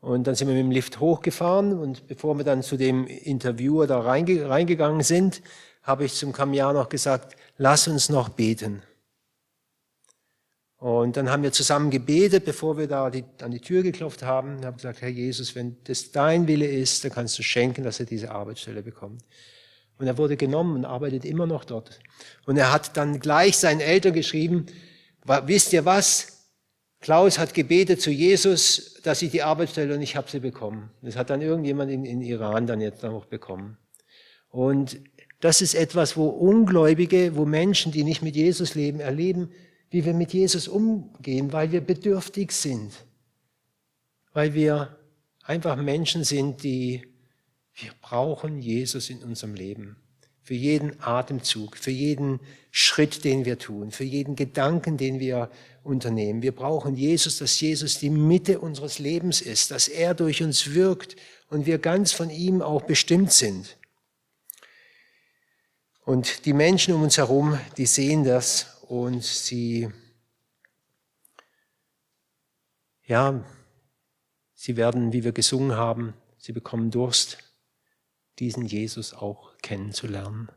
und 0.00 0.26
dann 0.26 0.34
sind 0.34 0.48
wir 0.48 0.54
mit 0.54 0.64
dem 0.64 0.70
Lift 0.70 1.00
hochgefahren 1.00 1.78
und 1.78 2.06
bevor 2.06 2.36
wir 2.36 2.44
dann 2.44 2.62
zu 2.62 2.76
dem 2.76 3.06
Interviewer 3.06 3.86
da 3.86 4.00
reinge 4.00 4.48
reingegangen 4.48 5.02
sind, 5.02 5.42
habe 5.82 6.04
ich 6.04 6.14
zum 6.14 6.32
Kamiar 6.32 6.72
noch 6.72 6.88
gesagt, 6.88 7.36
lass 7.56 7.88
uns 7.88 8.08
noch 8.08 8.28
beten. 8.28 8.82
Und 10.82 11.16
dann 11.16 11.30
haben 11.30 11.44
wir 11.44 11.52
zusammen 11.52 11.90
gebetet, 11.90 12.44
bevor 12.44 12.76
wir 12.76 12.88
da 12.88 13.08
die, 13.08 13.24
an 13.40 13.52
die 13.52 13.60
Tür 13.60 13.84
geklopft 13.84 14.24
haben. 14.24 14.58
Ich 14.58 14.64
habe 14.64 14.76
gesagt, 14.76 15.00
Herr 15.00 15.08
Jesus, 15.08 15.54
wenn 15.54 15.76
das 15.84 16.10
dein 16.10 16.48
Wille 16.48 16.66
ist, 16.66 17.04
dann 17.04 17.12
kannst 17.12 17.38
du 17.38 17.44
schenken, 17.44 17.84
dass 17.84 18.00
er 18.00 18.06
diese 18.06 18.32
Arbeitsstelle 18.32 18.82
bekommt. 18.82 19.22
Und 19.98 20.08
er 20.08 20.18
wurde 20.18 20.36
genommen 20.36 20.74
und 20.74 20.84
arbeitet 20.84 21.24
immer 21.24 21.46
noch 21.46 21.64
dort. 21.64 22.00
Und 22.46 22.56
er 22.56 22.72
hat 22.72 22.96
dann 22.96 23.20
gleich 23.20 23.58
seinen 23.58 23.80
Eltern 23.80 24.12
geschrieben, 24.12 24.66
wisst 25.24 25.72
ihr 25.72 25.84
was? 25.84 26.48
Klaus 27.00 27.38
hat 27.38 27.54
gebetet 27.54 28.00
zu 28.00 28.10
Jesus, 28.10 28.94
dass 29.04 29.22
ich 29.22 29.30
die 29.30 29.42
Arbeitsstelle 29.44 29.94
und 29.94 30.02
ich 30.02 30.16
habe 30.16 30.28
sie 30.28 30.40
bekommen. 30.40 30.90
Das 31.02 31.14
hat 31.16 31.30
dann 31.30 31.42
irgendjemand 31.42 31.92
in, 31.92 32.04
in 32.04 32.22
Iran 32.22 32.66
dann 32.66 32.80
jetzt 32.80 33.04
noch 33.04 33.26
bekommen. 33.26 33.76
Und 34.48 35.00
das 35.42 35.60
ist 35.60 35.74
etwas, 35.74 36.16
wo 36.16 36.28
Ungläubige, 36.28 37.34
wo 37.34 37.44
Menschen, 37.44 37.90
die 37.90 38.04
nicht 38.04 38.22
mit 38.22 38.36
Jesus 38.36 38.76
leben, 38.76 39.00
erleben, 39.00 39.50
wie 39.90 40.04
wir 40.04 40.14
mit 40.14 40.32
Jesus 40.32 40.68
umgehen, 40.68 41.52
weil 41.52 41.72
wir 41.72 41.80
bedürftig 41.80 42.52
sind, 42.52 42.92
weil 44.32 44.54
wir 44.54 44.96
einfach 45.42 45.76
Menschen 45.76 46.22
sind, 46.22 46.62
die 46.62 47.02
wir 47.74 47.90
brauchen 48.00 48.60
Jesus 48.60 49.10
in 49.10 49.18
unserem 49.24 49.54
Leben. 49.54 49.96
Für 50.42 50.54
jeden 50.54 51.02
Atemzug, 51.02 51.76
für 51.76 51.90
jeden 51.90 52.38
Schritt, 52.70 53.24
den 53.24 53.44
wir 53.44 53.58
tun, 53.58 53.90
für 53.90 54.04
jeden 54.04 54.36
Gedanken, 54.36 54.96
den 54.96 55.18
wir 55.18 55.50
unternehmen. 55.82 56.42
Wir 56.42 56.52
brauchen 56.52 56.94
Jesus, 56.94 57.38
dass 57.38 57.60
Jesus 57.60 57.98
die 57.98 58.10
Mitte 58.10 58.60
unseres 58.60 59.00
Lebens 59.00 59.40
ist, 59.40 59.72
dass 59.72 59.88
er 59.88 60.14
durch 60.14 60.40
uns 60.40 60.72
wirkt 60.72 61.16
und 61.48 61.66
wir 61.66 61.78
ganz 61.78 62.12
von 62.12 62.30
ihm 62.30 62.62
auch 62.62 62.82
bestimmt 62.82 63.32
sind. 63.32 63.76
Und 66.04 66.46
die 66.46 66.52
Menschen 66.52 66.94
um 66.94 67.02
uns 67.02 67.16
herum, 67.16 67.58
die 67.76 67.86
sehen 67.86 68.24
das 68.24 68.82
und 68.88 69.22
sie, 69.22 69.88
ja, 73.04 73.44
sie 74.54 74.76
werden, 74.76 75.12
wie 75.12 75.22
wir 75.22 75.32
gesungen 75.32 75.76
haben, 75.76 76.14
sie 76.38 76.52
bekommen 76.52 76.90
Durst, 76.90 77.38
diesen 78.40 78.64
Jesus 78.66 79.14
auch 79.14 79.56
kennenzulernen. 79.58 80.50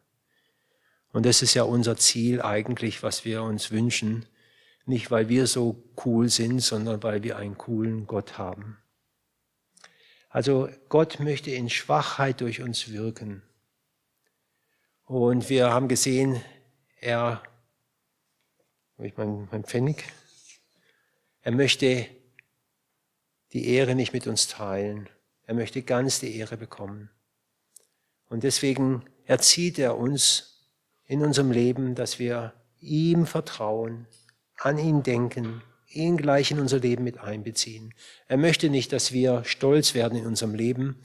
Und 1.12 1.28
das 1.28 1.44
ist 1.44 1.54
ja 1.54 1.64
unser 1.64 1.96
Ziel 1.96 2.42
eigentlich, 2.42 3.04
was 3.04 3.24
wir 3.24 3.44
uns 3.44 3.72
wünschen, 3.72 4.26
nicht 4.86 5.12
weil 5.12 5.30
wir 5.30 5.46
so 5.46 5.84
cool 6.06 6.28
sind, 6.30 6.60
sondern 6.60 7.04
weil 7.04 7.22
wir 7.24 7.38
einen 7.38 7.58
coolen 7.58 8.08
Gott 8.08 8.40
haben. 8.40 8.78
Also 10.30 10.70
Gott 10.90 11.20
möchte 11.20 11.52
in 11.52 11.70
Schwachheit 11.70 12.42
durch 12.42 12.62
uns 12.62 12.90
wirken. 12.92 13.44
Und 15.06 15.50
wir 15.50 15.72
haben 15.72 15.88
gesehen, 15.88 16.42
er 17.00 17.44
habe 18.98 19.08
ich 19.08 19.16
mein, 19.18 19.48
mein 19.52 19.64
Pfennig? 19.64 20.04
Er 21.42 21.52
möchte 21.52 22.08
die 23.54 23.68
Ehre 23.68 23.94
nicht 23.94 24.14
mit 24.14 24.26
uns 24.26 24.48
teilen. 24.48 25.08
Er 25.46 25.54
möchte 25.54 25.84
ganz 25.84 26.20
die 26.20 26.36
Ehre 26.36 26.58
bekommen. 26.58 27.12
Und 28.30 28.44
deswegen 28.44 29.06
erzieht 29.26 29.78
er 29.78 29.96
uns 29.96 30.66
in 31.06 31.22
unserem 31.22 31.52
Leben, 31.52 31.94
dass 31.94 32.18
wir 32.18 32.54
ihm 32.80 33.28
vertrauen, 33.28 34.08
an 34.58 34.80
ihn 34.80 35.04
denken, 35.04 35.62
ihn 35.88 36.18
gleich 36.18 36.50
in 36.50 36.60
unser 36.60 36.80
Leben 36.80 37.04
mit 37.04 37.20
einbeziehen. 37.20 37.94
Er 38.28 38.38
möchte 38.38 38.72
nicht, 38.72 38.92
dass 38.92 39.12
wir 39.12 39.44
stolz 39.44 39.94
werden 39.94 40.18
in 40.18 40.26
unserem 40.26 40.56
Leben 40.56 41.00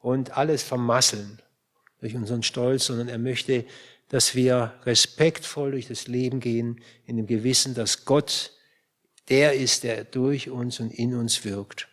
und 0.00 0.36
alles 0.36 0.64
vermasseln 0.64 1.40
durch 2.04 2.16
unseren 2.16 2.42
Stolz, 2.42 2.84
sondern 2.84 3.08
er 3.08 3.18
möchte, 3.18 3.64
dass 4.10 4.34
wir 4.34 4.74
respektvoll 4.84 5.70
durch 5.70 5.88
das 5.88 6.06
Leben 6.06 6.38
gehen, 6.38 6.82
in 7.06 7.16
dem 7.16 7.26
Gewissen, 7.26 7.74
dass 7.74 8.04
Gott 8.04 8.52
der 9.30 9.54
ist, 9.54 9.84
der 9.84 10.04
durch 10.04 10.50
uns 10.50 10.80
und 10.80 10.92
in 10.92 11.14
uns 11.14 11.46
wirkt. 11.46 11.88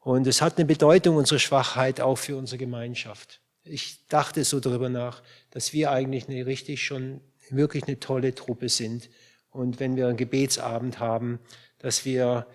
Und 0.00 0.26
es 0.26 0.40
hat 0.40 0.56
eine 0.56 0.64
Bedeutung, 0.64 1.16
unsere 1.16 1.38
Schwachheit, 1.38 2.00
auch 2.00 2.16
für 2.16 2.38
unsere 2.38 2.56
Gemeinschaft. 2.56 3.42
Ich 3.62 4.06
dachte 4.06 4.42
so 4.42 4.58
darüber 4.58 4.88
nach, 4.88 5.22
dass 5.50 5.74
wir 5.74 5.90
eigentlich 5.90 6.28
eine 6.28 6.46
richtig 6.46 6.82
schon 6.82 7.20
wirklich 7.50 7.84
eine 7.84 8.00
tolle 8.00 8.34
Truppe 8.34 8.70
sind. 8.70 9.10
Und 9.50 9.80
wenn 9.80 9.96
wir 9.96 10.06
einen 10.06 10.16
Gebetsabend 10.16 10.98
haben, 10.98 11.40
dass 11.78 12.06
wir 12.06 12.46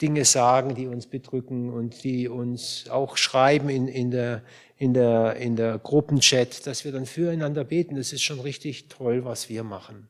Dinge 0.00 0.24
sagen, 0.24 0.74
die 0.74 0.86
uns 0.86 1.06
bedrücken 1.06 1.70
und 1.70 2.04
die 2.04 2.28
uns 2.28 2.88
auch 2.88 3.16
schreiben 3.16 3.68
in, 3.68 3.86
in, 3.88 4.10
der, 4.10 4.42
in, 4.76 4.94
der, 4.94 5.36
in 5.36 5.56
der 5.56 5.78
Gruppenchat, 5.78 6.66
dass 6.66 6.84
wir 6.84 6.92
dann 6.92 7.06
füreinander 7.06 7.64
beten. 7.64 7.96
Das 7.96 8.12
ist 8.12 8.22
schon 8.22 8.40
richtig 8.40 8.88
toll, 8.88 9.24
was 9.24 9.48
wir 9.48 9.62
machen. 9.62 10.08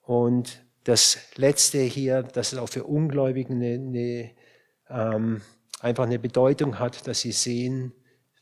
Und 0.00 0.64
das 0.84 1.18
Letzte 1.36 1.78
hier, 1.78 2.22
dass 2.22 2.52
es 2.52 2.58
auch 2.58 2.68
für 2.68 2.84
Ungläubigen 2.84 3.56
eine, 3.56 3.74
eine, 3.74 4.30
ähm, 4.88 5.42
einfach 5.80 6.04
eine 6.04 6.18
Bedeutung 6.18 6.78
hat, 6.78 7.06
dass 7.06 7.20
sie 7.20 7.32
sehen, 7.32 7.92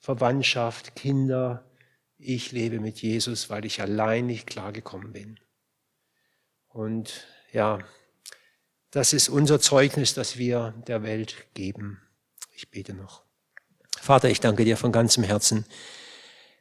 Verwandtschaft, 0.00 0.94
Kinder, 0.94 1.64
ich 2.18 2.52
lebe 2.52 2.80
mit 2.80 3.00
Jesus, 3.00 3.50
weil 3.50 3.64
ich 3.64 3.80
allein 3.80 4.26
nicht 4.26 4.46
klargekommen 4.46 5.12
bin. 5.12 5.38
Und 6.68 7.26
ja, 7.52 7.78
das 8.90 9.12
ist 9.12 9.28
unser 9.28 9.60
Zeugnis, 9.60 10.14
das 10.14 10.38
wir 10.38 10.74
der 10.86 11.02
Welt 11.02 11.34
geben. 11.54 12.00
Ich 12.54 12.70
bete 12.70 12.94
noch. 12.94 13.22
Vater, 14.00 14.30
ich 14.30 14.40
danke 14.40 14.64
dir 14.64 14.76
von 14.76 14.92
ganzem 14.92 15.24
Herzen, 15.24 15.64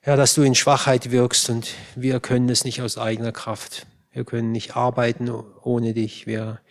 Herr, 0.02 0.16
dass 0.16 0.36
du 0.36 0.42
in 0.42 0.56
Schwachheit 0.56 1.12
wirkst 1.12 1.50
und 1.50 1.74
wir 1.96 2.22
können 2.22 2.48
es 2.50 2.64
nicht 2.64 2.82
aus 2.82 2.98
eigener 2.98 3.34
Kraft. 3.34 3.88
Wir 4.12 4.24
können 4.24 4.54
nicht 4.54 4.76
arbeiten 4.76 5.30
ohne 5.30 5.94
dich. 5.94 6.26
Wir 6.26 6.62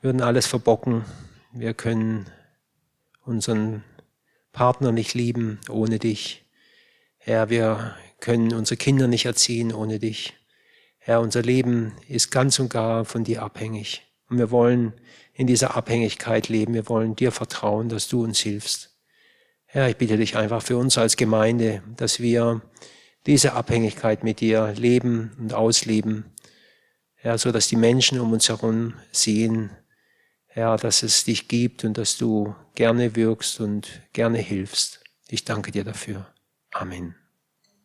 würden 0.00 0.20
alles 0.20 0.46
verbocken. 0.46 1.04
Wir 1.52 1.74
können 1.74 2.26
unseren 3.24 3.84
Partner 4.52 4.90
nicht 4.90 5.14
lieben 5.14 5.60
ohne 5.68 5.98
dich. 5.98 6.44
Herr, 7.18 7.50
wir 7.50 7.94
können 8.20 8.52
unsere 8.52 8.76
Kinder 8.76 9.06
nicht 9.06 9.26
erziehen 9.26 9.72
ohne 9.72 9.98
dich. 9.98 10.34
Herr, 10.98 11.20
unser 11.20 11.42
Leben 11.42 11.92
ist 12.08 12.30
ganz 12.30 12.58
und 12.58 12.68
gar 12.68 13.04
von 13.04 13.22
dir 13.22 13.42
abhängig. 13.42 14.05
Und 14.28 14.38
wir 14.38 14.50
wollen 14.50 14.92
in 15.34 15.46
dieser 15.46 15.76
Abhängigkeit 15.76 16.48
leben. 16.48 16.74
Wir 16.74 16.88
wollen 16.88 17.14
dir 17.16 17.32
vertrauen, 17.32 17.88
dass 17.88 18.08
du 18.08 18.24
uns 18.24 18.40
hilfst. 18.40 18.96
Herr, 19.66 19.88
ich 19.88 19.96
bitte 19.96 20.16
dich 20.16 20.36
einfach 20.36 20.62
für 20.62 20.76
uns 20.76 20.96
als 20.96 21.16
Gemeinde, 21.16 21.82
dass 21.96 22.20
wir 22.20 22.62
diese 23.26 23.52
Abhängigkeit 23.52 24.24
mit 24.24 24.40
dir 24.40 24.72
leben 24.76 25.32
und 25.38 25.52
ausleben. 25.52 26.32
Herr, 27.14 27.38
so 27.38 27.50
dass 27.52 27.68
die 27.68 27.76
Menschen 27.76 28.20
um 28.20 28.32
uns 28.32 28.48
herum 28.48 28.94
sehen, 29.10 29.70
Herr, 30.46 30.76
dass 30.78 31.02
es 31.02 31.24
dich 31.24 31.48
gibt 31.48 31.84
und 31.84 31.98
dass 31.98 32.16
du 32.16 32.54
gerne 32.74 33.14
wirkst 33.14 33.60
und 33.60 34.00
gerne 34.14 34.38
hilfst. 34.38 35.00
Ich 35.28 35.44
danke 35.44 35.70
dir 35.70 35.84
dafür. 35.84 36.26
Amen. 36.72 37.25